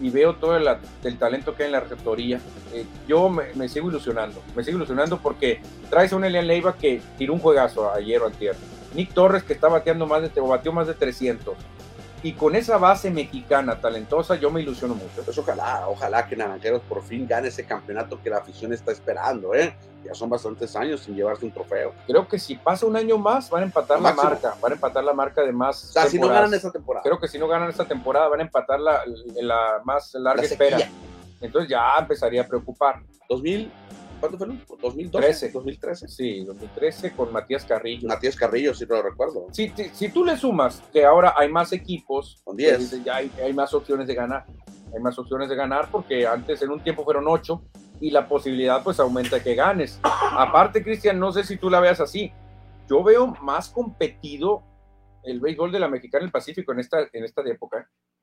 y 0.00 0.10
veo 0.10 0.34
todo 0.34 0.56
el, 0.56 1.18
talento 1.18 1.54
que 1.54 1.62
hay 1.62 1.66
en 1.68 1.72
la 1.72 1.80
receptoría, 1.80 2.40
eh, 2.72 2.84
yo 3.06 3.28
me, 3.28 3.68
sigo 3.68 3.88
ilusionando. 3.88 4.42
Me 4.56 4.64
sigo 4.64 4.76
ilusionando 4.76 5.18
porque 5.18 5.60
traes 5.88 6.12
a 6.12 6.16
un 6.16 6.24
Elian 6.24 6.46
Leiva 6.46 6.74
que 6.76 7.00
tiró 7.16 7.32
un 7.34 7.40
juegazo 7.40 7.92
ayer 7.92 8.20
o 8.20 8.26
antier. 8.26 8.56
Nick 8.94 9.12
Torres 9.12 9.42
que 9.42 9.52
está 9.52 9.68
bateando 9.68 10.06
más 10.06 10.22
de, 10.22 10.40
o 10.40 10.48
batió 10.48 10.72
más 10.72 10.86
de 10.86 10.94
300. 10.94 11.54
Y 12.24 12.32
con 12.32 12.56
esa 12.56 12.78
base 12.78 13.10
mexicana 13.10 13.78
talentosa, 13.78 14.36
yo 14.36 14.50
me 14.50 14.62
ilusiono 14.62 14.94
mucho. 14.94 15.22
Pues 15.22 15.36
ojalá, 15.36 15.86
ojalá 15.88 16.26
que 16.26 16.34
Naranjeros 16.34 16.80
por 16.80 17.02
fin 17.02 17.28
gane 17.28 17.48
ese 17.48 17.66
campeonato 17.66 18.18
que 18.22 18.30
la 18.30 18.38
afición 18.38 18.72
está 18.72 18.92
esperando, 18.92 19.54
¿eh? 19.54 19.76
Ya 20.02 20.14
son 20.14 20.30
bastantes 20.30 20.74
años 20.74 21.02
sin 21.02 21.16
llevarse 21.16 21.44
un 21.44 21.52
trofeo. 21.52 21.92
Creo 22.06 22.26
que 22.26 22.38
si 22.38 22.54
pasa 22.54 22.86
un 22.86 22.96
año 22.96 23.18
más, 23.18 23.50
van 23.50 23.64
a 23.64 23.66
empatar 23.66 24.00
la 24.00 24.14
marca. 24.14 24.54
Van 24.58 24.72
a 24.72 24.74
empatar 24.74 25.04
la 25.04 25.12
marca 25.12 25.42
de 25.42 25.52
más. 25.52 25.84
O 25.84 25.92
sea, 25.92 26.06
si 26.06 26.18
no 26.18 26.28
ganan 26.28 26.54
esta 26.54 26.72
temporada. 26.72 27.02
Creo 27.02 27.20
que 27.20 27.28
si 27.28 27.38
no 27.38 27.46
ganan 27.46 27.68
esta 27.68 27.84
temporada, 27.84 28.26
van 28.28 28.40
a 28.40 28.44
empatar 28.44 28.80
la, 28.80 29.02
la 29.42 29.82
más 29.84 30.14
larga 30.14 30.40
La 30.40 30.48
espera. 30.48 30.78
Entonces 31.42 31.68
ya 31.68 31.94
empezaría 31.98 32.40
a 32.40 32.46
preocupar. 32.46 33.02
2000, 33.28 33.70
¿cuánto 34.24 34.38
fue? 34.38 34.46
el 34.46 34.52
último? 34.52 34.78
2012, 34.80 35.26
13. 35.26 35.50
2013. 35.50 36.08
Sí, 36.08 36.44
2013 36.44 37.12
con 37.12 37.32
Matías 37.32 37.64
Carrillo. 37.64 38.08
Matías 38.08 38.36
Carrillo, 38.36 38.74
si 38.74 38.86
no 38.86 38.96
lo 38.96 39.02
recuerdo. 39.02 39.46
Si, 39.52 39.68
si, 39.70 39.84
si 39.90 40.08
tú 40.08 40.24
le 40.24 40.36
sumas 40.36 40.82
que 40.92 41.04
ahora 41.04 41.34
hay 41.36 41.50
más 41.50 41.72
equipos, 41.72 42.40
Con 42.44 42.56
pues 42.56 42.68
10. 42.68 42.78
dices, 42.78 43.04
ya 43.04 43.16
hay, 43.16 43.30
hay 43.42 43.52
más 43.52 43.74
opciones 43.74 44.06
de 44.06 44.14
ganar. 44.14 44.46
Hay 44.94 45.00
más 45.00 45.18
opciones 45.18 45.48
de 45.48 45.56
ganar 45.56 45.88
porque 45.90 46.26
antes 46.26 46.62
en 46.62 46.70
un 46.70 46.80
tiempo 46.80 47.04
fueron 47.04 47.26
ocho 47.26 47.62
y 48.00 48.10
la 48.10 48.28
posibilidad 48.28 48.82
pues 48.82 49.00
aumenta 49.00 49.42
que 49.42 49.54
ganes. 49.54 50.00
Aparte, 50.02 50.82
Cristian, 50.82 51.18
no 51.18 51.32
sé 51.32 51.44
si 51.44 51.56
tú 51.56 51.68
la 51.68 51.80
veas 51.80 52.00
así. 52.00 52.32
Yo 52.88 53.02
veo 53.02 53.26
más 53.42 53.68
competido 53.68 54.62
el 55.24 55.40
béisbol 55.40 55.72
de 55.72 55.80
la 55.80 55.88
Mexicana 55.88 56.22
del 56.22 56.30
Pacífico 56.32 56.72
en 56.72 56.80
esta, 56.80 56.98
en 57.12 57.24
esta 57.24 57.42
época. 57.46 57.78
Eh, 57.78 58.13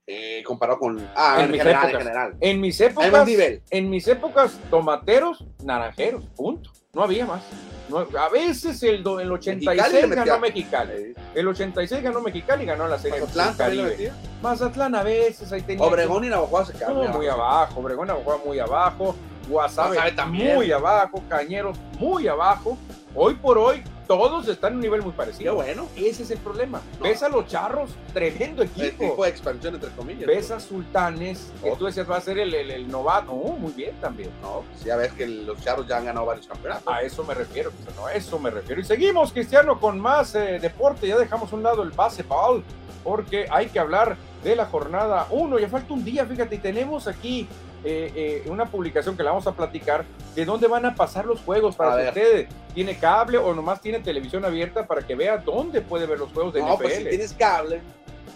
comparado 0.46 0.80
con. 0.80 1.00
Ah, 1.16 1.36
En 1.40 1.46
en, 1.46 1.52
mis 1.52 1.62
general, 1.62 1.84
en 1.84 1.90
épocas. 1.90 2.04
general. 2.08 2.36
En 2.42 2.62
mis 2.62 2.82
épocas, 2.82 3.12
más 3.12 3.26
nivel. 3.26 3.62
en 3.70 3.90
mis 3.90 4.08
épocas, 4.08 4.60
tomateros, 4.70 5.46
naranjeros, 5.64 6.24
punto. 6.36 6.72
No 6.94 7.04
había 7.04 7.26
más. 7.26 7.42
No- 7.88 8.00
a 8.20 8.30
veces 8.30 8.82
el, 8.84 9.04
do- 9.04 9.20
el 9.20 9.30
Mexicali 9.30 9.80
86 9.80 10.10
le 10.10 10.16
ganó. 10.16 10.40
Mexicali. 10.40 10.92
Eh, 10.94 11.14
El 11.36 11.48
86 11.48 12.04
ganó 12.04 12.22
Mexicali 12.22 12.64
y 12.64 12.66
ganó 12.66 12.88
la 12.88 12.98
serie 13.00 13.20
Mazatlán 13.22 13.54
Caribe. 13.56 14.12
Mazatlán 14.42 14.96
a 14.96 15.04
veces 15.04 15.52
ahí 15.52 15.62
tenía 15.62 15.86
Obregón 15.86 16.24
y 16.26 16.30
Navajo 16.30 16.66
se 16.66 16.74
que- 16.74 16.80
quedaron 16.80 17.06
no, 17.06 17.18
muy 17.18 17.28
abajo, 17.28 17.80
Obregón 17.80 18.08
Navajo 18.08 18.42
muy 18.46 18.60
abajo, 18.60 19.16
Guasave, 19.48 19.96
Guasave 19.96 20.12
también. 20.14 20.56
muy 20.56 20.72
abajo, 20.72 21.22
Cañeros 21.30 21.78
muy 22.00 22.28
abajo. 22.28 22.78
Hoy 23.16 23.36
por 23.36 23.58
hoy 23.58 23.84
todos 24.18 24.48
están 24.48 24.72
en 24.74 24.76
un 24.78 24.82
nivel 24.82 25.02
muy 25.02 25.12
Qué 25.12 25.18
parecido. 25.18 25.56
bueno. 25.56 25.88
Ese 25.96 26.24
es 26.24 26.32
el 26.32 26.40
problema. 26.40 26.82
No. 27.00 27.04
Ves 27.06 27.24
a 27.24 27.30
los 27.30 27.48
charros, 27.48 27.92
tremendo 28.14 28.62
El 28.64 28.70
equipo. 28.70 29.04
tipo 29.12 29.24
de 29.24 29.30
expansión, 29.30 29.76
entre 29.76 29.90
comillas. 29.92 30.26
Ves 30.28 30.52
a 30.52 30.60
Sultanes, 30.60 31.52
que 31.64 31.72
Oh. 31.72 31.78
tú 31.78 31.86
decías 31.86 32.10
va 32.10 32.18
a 32.18 32.22
ser 32.22 32.38
el, 32.40 32.54
el- 32.54 32.72
el 32.72 32.88
novato. 32.90 33.32
Oh, 33.32 33.54
muy 33.58 33.72
bien 33.72 33.96
también. 34.02 34.30
No, 34.42 34.64
pues 34.72 34.84
ya 34.84 34.96
ves 34.98 35.14
que 35.14 35.26
los 35.28 35.60
charros 35.64 35.88
ya 35.88 35.98
han 35.98 36.06
ganado 36.06 36.26
varios 36.26 36.48
campeonatos. 36.48 36.92
A 36.94 37.02
eso 37.02 37.24
me 37.24 37.34
refiero, 37.34 37.72
Cristiano, 37.72 38.06
a 38.08 38.14
eso 38.14 38.40
me 38.40 38.50
refiero. 38.50 38.82
Y 38.82 38.84
seguimos, 38.84 39.32
Cristiano, 39.32 39.80
con 39.80 40.00
más 40.00 40.36
eh, 40.36 40.60
deporte. 40.62 41.08
Ya 41.08 41.18
dejamos 41.18 41.52
a 41.54 41.56
un 41.56 41.64
lado 41.64 41.84
el 41.84 41.92
baseball, 41.92 42.64
porque 43.04 43.48
hay 43.50 43.68
que 43.68 43.80
hablar 43.80 44.18
de 44.44 44.56
la 44.56 44.66
jornada 44.66 45.28
1. 45.30 45.60
Ya 45.60 45.70
falta 45.70 45.94
un 45.94 46.04
día, 46.04 46.26
fíjate, 46.26 46.56
y 46.56 46.60
tenemos 46.60 47.08
aquí 47.08 47.48
eh, 47.84 48.12
eh, 48.16 48.50
una 48.50 48.66
publicación 48.66 49.18
que 49.18 49.24
la 49.24 49.32
vamos 49.32 49.48
a 49.48 49.54
platicar 49.54 50.06
de 50.36 50.46
dónde 50.46 50.68
van 50.68 50.86
a 50.86 50.96
pasar 50.96 51.26
los 51.26 51.40
juegos 51.42 51.76
para 51.76 51.92
que 51.98 51.98
ver. 51.98 52.08
usted 52.10 52.56
tiene 52.74 52.98
cable 52.98 53.38
o 53.38 53.54
nomás 53.54 53.82
tiene 53.82 54.00
televisión 54.00 54.46
abierta 54.46 54.86
para 54.88 55.02
que 55.06 55.16
vea 55.16 55.38
dónde 55.38 55.82
puede 55.82 56.06
ver 56.06 56.20
los 56.20 56.32
juegos 56.32 56.54
de 56.54 56.62
no, 56.62 56.76
NFL. 56.76 56.84
pues 56.84 56.96
si 56.98 57.04
tienes 57.06 57.34
cable, 57.34 57.82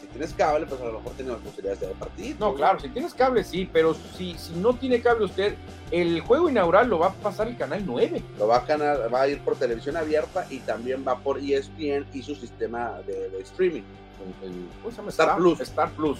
si 0.01 0.07
tienes 0.07 0.33
cable, 0.33 0.65
pues 0.65 0.81
a 0.81 0.85
lo 0.85 0.93
mejor 0.93 1.11
tienes 1.13 1.35
posibilidades 1.37 1.79
de 1.79 1.87
partido. 1.87 2.37
No, 2.39 2.55
claro, 2.55 2.79
si 2.79 2.89
tienes 2.89 3.13
cable 3.13 3.43
sí, 3.43 3.69
pero 3.71 3.93
si, 4.17 4.33
si 4.37 4.53
no 4.55 4.73
tiene 4.73 5.01
cable 5.01 5.25
usted, 5.25 5.55
el 5.91 6.21
juego 6.21 6.49
inaugural 6.49 6.89
lo 6.89 6.99
va 6.99 7.07
a 7.07 7.13
pasar 7.13 7.47
el 7.47 7.55
canal 7.57 7.83
9. 7.85 8.23
Lo 8.39 8.47
va 8.47 8.57
a, 8.57 8.65
ganar, 8.65 9.13
va 9.13 9.21
a 9.21 9.27
ir 9.27 9.39
por 9.41 9.55
televisión 9.55 9.95
abierta 9.95 10.47
y 10.49 10.59
también 10.59 11.05
va 11.07 11.19
por 11.19 11.37
ESPN 11.37 12.07
y 12.13 12.23
su 12.23 12.33
sistema 12.35 12.99
de, 13.05 13.29
de 13.29 13.41
streaming. 13.43 13.83
El, 14.41 14.49
el- 14.49 14.67
¿cómo 14.81 14.89
se 14.91 14.97
llama? 14.97 15.09
Star 15.09 15.35
Plus. 15.37 15.59
Star 15.61 15.89
Plus. 15.91 16.19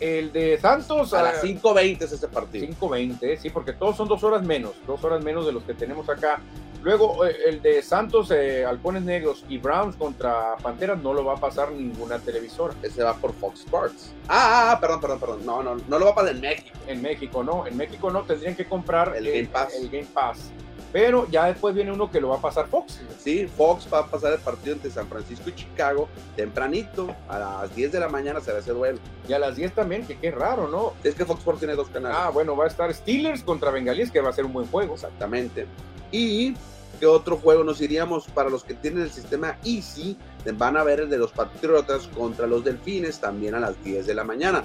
El 0.00 0.32
de 0.32 0.58
Santos 0.58 1.14
A 1.14 1.20
ah, 1.20 1.22
las 1.22 1.42
5.20 1.42 2.02
es 2.02 2.12
ese 2.12 2.28
partido. 2.28 2.66
5.20, 2.66 3.38
sí, 3.38 3.50
porque 3.50 3.72
todos 3.72 3.96
son 3.96 4.08
dos 4.08 4.22
horas 4.24 4.42
menos, 4.42 4.72
dos 4.86 5.02
horas 5.04 5.22
menos 5.22 5.46
de 5.46 5.52
los 5.52 5.62
que 5.62 5.74
tenemos 5.74 6.08
acá. 6.08 6.40
Luego 6.82 7.24
eh, 7.24 7.34
el 7.46 7.62
de 7.62 7.80
Santos, 7.82 8.30
eh, 8.30 8.64
Halcones 8.66 9.02
Negros 9.02 9.44
y 9.48 9.56
Browns 9.56 9.96
contra 9.96 10.56
Panteras 10.62 11.02
no 11.02 11.14
lo 11.14 11.24
va 11.24 11.32
a 11.32 11.36
pasar 11.36 11.72
ninguna 11.72 12.18
televisora. 12.18 12.74
Ese 12.82 13.02
va 13.02 13.16
por 13.16 13.32
Fox 13.32 13.60
Sports. 13.60 14.12
Ah, 14.28 14.68
ah, 14.68 14.72
ah, 14.72 14.80
perdón, 14.80 15.00
perdón, 15.00 15.20
perdón. 15.20 15.46
No, 15.46 15.62
no, 15.62 15.76
no 15.76 15.98
lo 15.98 16.04
va 16.04 16.10
a 16.10 16.14
pasar 16.14 16.34
en 16.34 16.42
México. 16.42 16.78
En 16.86 17.00
México 17.00 17.42
no, 17.42 17.66
en 17.66 17.76
México 17.76 18.10
no, 18.10 18.22
tendrían 18.24 18.54
que 18.54 18.66
comprar 18.66 19.16
El 19.16 19.26
Game 19.26 19.46
Pass. 19.46 19.74
El 19.74 19.88
Game 19.88 20.08
Pass. 20.12 20.50
Pero 20.94 21.28
ya 21.28 21.46
después 21.46 21.74
viene 21.74 21.90
uno 21.90 22.08
que 22.08 22.20
lo 22.20 22.28
va 22.28 22.36
a 22.36 22.40
pasar 22.40 22.68
Fox. 22.68 23.00
Sí, 23.18 23.48
Fox 23.48 23.88
va 23.92 23.98
a 23.98 24.06
pasar 24.06 24.32
el 24.32 24.38
partido 24.38 24.76
entre 24.76 24.92
San 24.92 25.08
Francisco 25.08 25.50
y 25.50 25.52
Chicago 25.52 26.08
tempranito, 26.36 27.12
a 27.28 27.40
las 27.40 27.74
10 27.74 27.90
de 27.90 27.98
la 27.98 28.08
mañana 28.08 28.40
será 28.40 28.60
ese 28.60 28.70
duelo. 28.70 29.00
Y 29.28 29.32
a 29.32 29.40
las 29.40 29.56
10 29.56 29.72
también, 29.72 30.06
que 30.06 30.16
qué 30.16 30.30
raro, 30.30 30.68
¿no? 30.68 30.92
Es 31.02 31.16
que 31.16 31.24
Fox 31.24 31.40
Sports 31.40 31.58
tiene 31.58 31.74
dos 31.74 31.88
canales. 31.88 32.16
Ah, 32.20 32.30
bueno, 32.30 32.56
va 32.56 32.66
a 32.66 32.68
estar 32.68 32.94
Steelers 32.94 33.42
contra 33.42 33.72
Bengalíes, 33.72 34.12
que 34.12 34.20
va 34.20 34.30
a 34.30 34.32
ser 34.32 34.44
un 34.44 34.52
buen 34.52 34.68
juego. 34.68 34.94
Exactamente. 34.94 35.66
Y 36.12 36.54
¿qué 37.00 37.06
otro 37.06 37.38
juego 37.38 37.64
nos 37.64 37.80
iríamos 37.80 38.28
para 38.28 38.48
los 38.48 38.62
que 38.62 38.74
tienen 38.74 39.02
el 39.02 39.10
sistema 39.10 39.58
Easy? 39.64 40.16
Van 40.56 40.76
a 40.76 40.84
ver 40.84 41.00
el 41.00 41.10
de 41.10 41.18
los 41.18 41.32
Patriotas 41.32 42.06
contra 42.06 42.46
los 42.46 42.62
Delfines 42.62 43.18
también 43.18 43.56
a 43.56 43.58
las 43.58 43.82
10 43.82 44.06
de 44.06 44.14
la 44.14 44.22
mañana. 44.22 44.62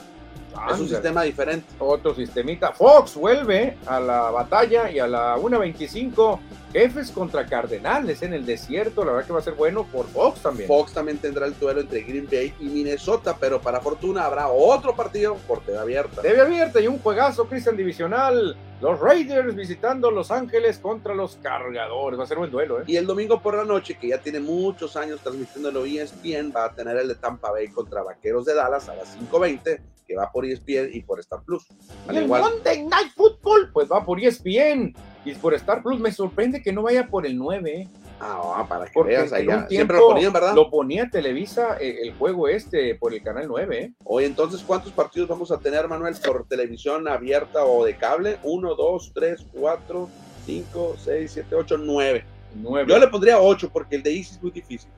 Es 0.71 0.79
un 0.79 0.89
sistema 0.89 1.23
diferente. 1.23 1.67
Otro 1.79 2.13
sistemita. 2.13 2.71
Fox 2.71 3.15
vuelve 3.15 3.77
a 3.85 3.99
la 3.99 4.29
batalla 4.31 4.89
y 4.89 4.99
a 4.99 5.07
la 5.07 5.37
1.25. 5.37 6.39
Jefes 6.71 7.11
contra 7.11 7.45
Cardenales 7.47 8.21
en 8.21 8.33
el 8.33 8.45
desierto. 8.45 9.03
La 9.03 9.11
verdad 9.11 9.27
que 9.27 9.33
va 9.33 9.39
a 9.39 9.43
ser 9.43 9.55
bueno 9.55 9.85
por 9.85 10.07
Fox 10.07 10.41
también. 10.41 10.67
Fox 10.67 10.93
también 10.93 11.17
tendrá 11.17 11.45
el 11.47 11.57
duelo 11.57 11.81
entre 11.81 12.01
Green 12.01 12.27
Bay 12.29 12.53
y 12.59 12.65
Minnesota, 12.65 13.35
pero 13.39 13.59
para 13.59 13.81
fortuna 13.81 14.25
habrá 14.25 14.49
otro 14.49 14.95
partido 14.95 15.35
por 15.47 15.61
TV 15.61 15.77
abierta. 15.77 16.21
TV 16.21 16.39
abierta 16.41 16.79
y 16.79 16.87
un 16.87 16.99
juegazo, 16.99 17.47
Cristian 17.47 17.75
Divisional. 17.75 18.55
Los 18.81 18.97
Raiders 18.99 19.55
visitando 19.55 20.09
Los 20.09 20.31
Ángeles 20.31 20.79
contra 20.79 21.13
los 21.13 21.35
Cargadores. 21.35 22.17
Va 22.17 22.23
a 22.23 22.27
ser 22.27 22.37
un 22.37 22.43
buen 22.43 22.51
duelo, 22.51 22.79
¿eh? 22.79 22.83
Y 22.87 22.95
el 22.95 23.05
domingo 23.05 23.41
por 23.41 23.55
la 23.55 23.65
noche, 23.65 23.97
que 23.99 24.07
ya 24.07 24.19
tiene 24.19 24.39
muchos 24.39 24.95
años 24.95 25.19
transmitiéndolo 25.21 25.85
ESPN, 25.85 26.53
va 26.55 26.65
a 26.65 26.73
tener 26.73 26.95
el 26.95 27.09
de 27.09 27.15
Tampa 27.15 27.51
Bay 27.51 27.67
contra 27.67 28.03
Vaqueros 28.03 28.45
de 28.45 28.53
Dallas 28.55 28.87
a 28.87 28.95
las 28.95 29.17
5.20 29.17 29.81
que 30.07 30.15
va 30.15 30.31
por 30.31 30.43
ESPN 30.43 30.89
y 30.91 31.01
por 31.01 31.19
Star 31.19 31.43
Plus. 31.43 31.67
¿Y 32.11 32.17
el 32.17 32.27
Monday 32.27 32.83
Night 32.83 33.11
Football? 33.15 33.69
Pues 33.71 33.91
va 33.91 34.03
por 34.03 34.19
ESPN 34.19 34.95
y 35.23 35.35
por 35.35 35.53
Star 35.53 35.83
Plus. 35.83 35.99
Me 35.99 36.11
sorprende 36.11 36.63
que 36.63 36.73
no 36.73 36.81
vaya 36.81 37.07
por 37.07 37.27
el 37.27 37.37
9. 37.37 37.87
Ah, 38.19 38.65
para 38.67 38.85
que 38.85 39.03
veas 39.03 39.31
allá. 39.31 39.67
Siempre 39.67 39.97
lo 39.97 40.09
ponían, 40.09 40.33
¿verdad? 40.33 40.53
Lo 40.53 40.69
ponía 40.69 41.09
Televisa 41.09 41.77
eh, 41.79 41.99
el 42.03 42.13
juego 42.15 42.47
este 42.47 42.95
por 42.95 43.13
el 43.13 43.23
canal 43.23 43.47
9. 43.47 43.81
¿eh? 43.81 43.93
Oye, 44.03 44.25
entonces, 44.25 44.63
¿cuántos 44.65 44.91
partidos 44.91 45.29
vamos 45.29 45.51
a 45.51 45.59
tener, 45.59 45.87
Manuel, 45.87 46.15
por 46.25 46.47
televisión 46.47 47.07
abierta 47.07 47.63
o 47.63 47.85
de 47.85 47.95
cable? 47.95 48.37
1, 48.43 48.75
2, 48.75 49.11
3, 49.13 49.45
4, 49.53 50.09
5, 50.45 50.95
6, 50.97 51.31
7, 51.31 51.55
8, 51.55 51.77
9. 51.77 52.25
9. 52.55 52.91
Yo 52.91 52.99
le 52.99 53.07
pondría 53.07 53.39
8 53.39 53.69
porque 53.71 53.95
el 53.95 54.03
de 54.03 54.11
Easy 54.11 54.35
es 54.35 54.41
muy 54.41 54.51
difícil. 54.51 54.89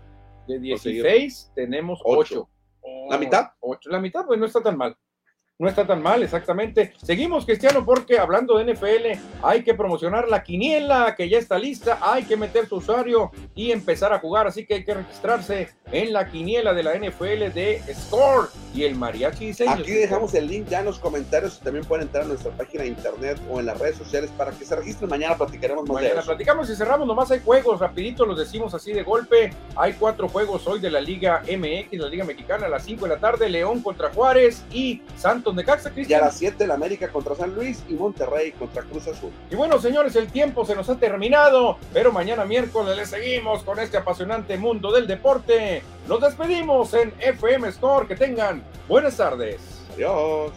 De 0.48 0.60
16 0.60 1.52
tenemos 1.54 2.00
8. 2.04 2.48
¿La 3.10 3.18
mitad? 3.18 3.50
Ocho. 3.60 3.90
La 3.90 4.00
mitad, 4.00 4.26
pues 4.26 4.40
no 4.40 4.46
está 4.46 4.62
tan 4.62 4.78
mal. 4.78 4.96
No 5.62 5.70
está 5.70 5.86
tan 5.86 6.02
mal, 6.02 6.24
exactamente. 6.24 6.92
Seguimos, 7.04 7.46
Cristiano, 7.46 7.86
porque 7.86 8.18
hablando 8.18 8.58
de 8.58 8.74
NFL, 8.74 9.44
hay 9.44 9.64
que 9.64 9.76
promocionar 9.76 10.28
la 10.28 10.42
quiniela 10.42 11.14
que 11.16 11.30
ya 11.30 11.38
está 11.38 11.60
lista, 11.60 12.00
hay 12.02 12.24
que 12.24 12.36
meter 12.36 12.68
su 12.68 12.78
usuario 12.78 13.30
y 13.54 13.72
empezar 13.72 14.12
a 14.12 14.18
jugar, 14.18 14.48
así 14.48 14.66
que 14.66 14.74
hay 14.74 14.84
que 14.84 14.96
registrarse 14.96 15.70
en 15.92 16.14
la 16.14 16.28
quiniela 16.32 16.74
de 16.74 16.82
la 16.82 16.96
NFL 16.96 17.54
de 17.54 17.80
Score 17.94 18.50
y 18.74 18.86
el 18.86 18.96
Mariachi 18.96 19.46
Diseño. 19.46 19.72
Aquí 19.74 19.92
dejamos 19.92 20.34
el 20.34 20.48
link 20.48 20.68
ya 20.68 20.80
en 20.80 20.86
los 20.86 20.98
comentarios, 20.98 21.60
también 21.60 21.86
pueden 21.86 22.08
entrar 22.08 22.24
a 22.24 22.28
nuestra 22.28 22.50
página 22.54 22.82
de 22.82 22.90
internet 22.90 23.40
o 23.48 23.60
en 23.60 23.68
las 23.68 23.78
redes 23.78 23.98
sociales 23.98 24.32
para 24.36 24.50
que 24.50 24.66
se 24.66 24.76
registren. 24.76 25.12
Mañana 25.12 25.38
platicaremos 25.38 25.88
más 25.88 26.02
Mañana 26.02 26.24
platicamos 26.24 26.72
y 26.72 26.76
cerramos, 26.76 27.06
nomás 27.06 27.30
hay 27.30 27.40
juegos, 27.40 27.80
rapidito 27.80 28.26
los 28.26 28.40
decimos 28.40 28.74
así 28.74 28.94
de 28.94 29.04
golpe. 29.04 29.54
Hay 29.76 29.94
cuatro 29.94 30.28
juegos 30.28 30.66
hoy 30.66 30.80
de 30.80 30.90
la 30.90 31.02
Liga 31.02 31.44
MX, 31.44 32.00
la 32.00 32.08
Liga 32.08 32.24
Mexicana, 32.24 32.66
a 32.66 32.70
las 32.70 32.84
5 32.84 33.06
de 33.06 33.10
la 33.14 33.20
tarde, 33.20 33.48
León 33.48 33.84
contra 33.84 34.10
Juárez 34.10 34.64
y 34.72 35.04
Santos 35.18 35.51
de 35.56 35.64
Caxa, 35.64 35.92
Y 35.96 36.14
a 36.14 36.22
las 36.22 36.38
7 36.38 36.68
la 36.68 36.76
América 36.76 37.10
contra 37.10 37.36
San 37.36 37.54
Luis 37.54 37.84
y 37.90 37.94
Monterrey 37.94 38.52
contra 38.52 38.84
Cruz 38.84 39.08
Azul. 39.08 39.32
Y 39.50 39.56
bueno, 39.56 39.80
señores, 39.80 40.16
el 40.16 40.28
tiempo 40.32 40.66
se 40.66 40.76
nos 40.76 40.90
ha 40.90 40.96
terminado, 40.98 41.78
pero 41.94 42.12
mañana 42.12 42.46
miércoles 42.46 42.96
le 42.96 43.06
seguimos 43.06 43.64
con 43.64 43.80
este 43.80 43.98
apasionante 43.98 44.58
mundo 44.58 44.92
del 44.92 45.08
deporte. 45.08 45.84
Nos 46.08 46.22
despedimos 46.22 46.94
en 46.94 47.14
FM 47.20 47.68
Store. 47.70 48.08
Que 48.08 48.16
tengan 48.16 48.64
buenas 48.88 49.18
tardes. 49.18 49.60
Adiós. 49.94 50.52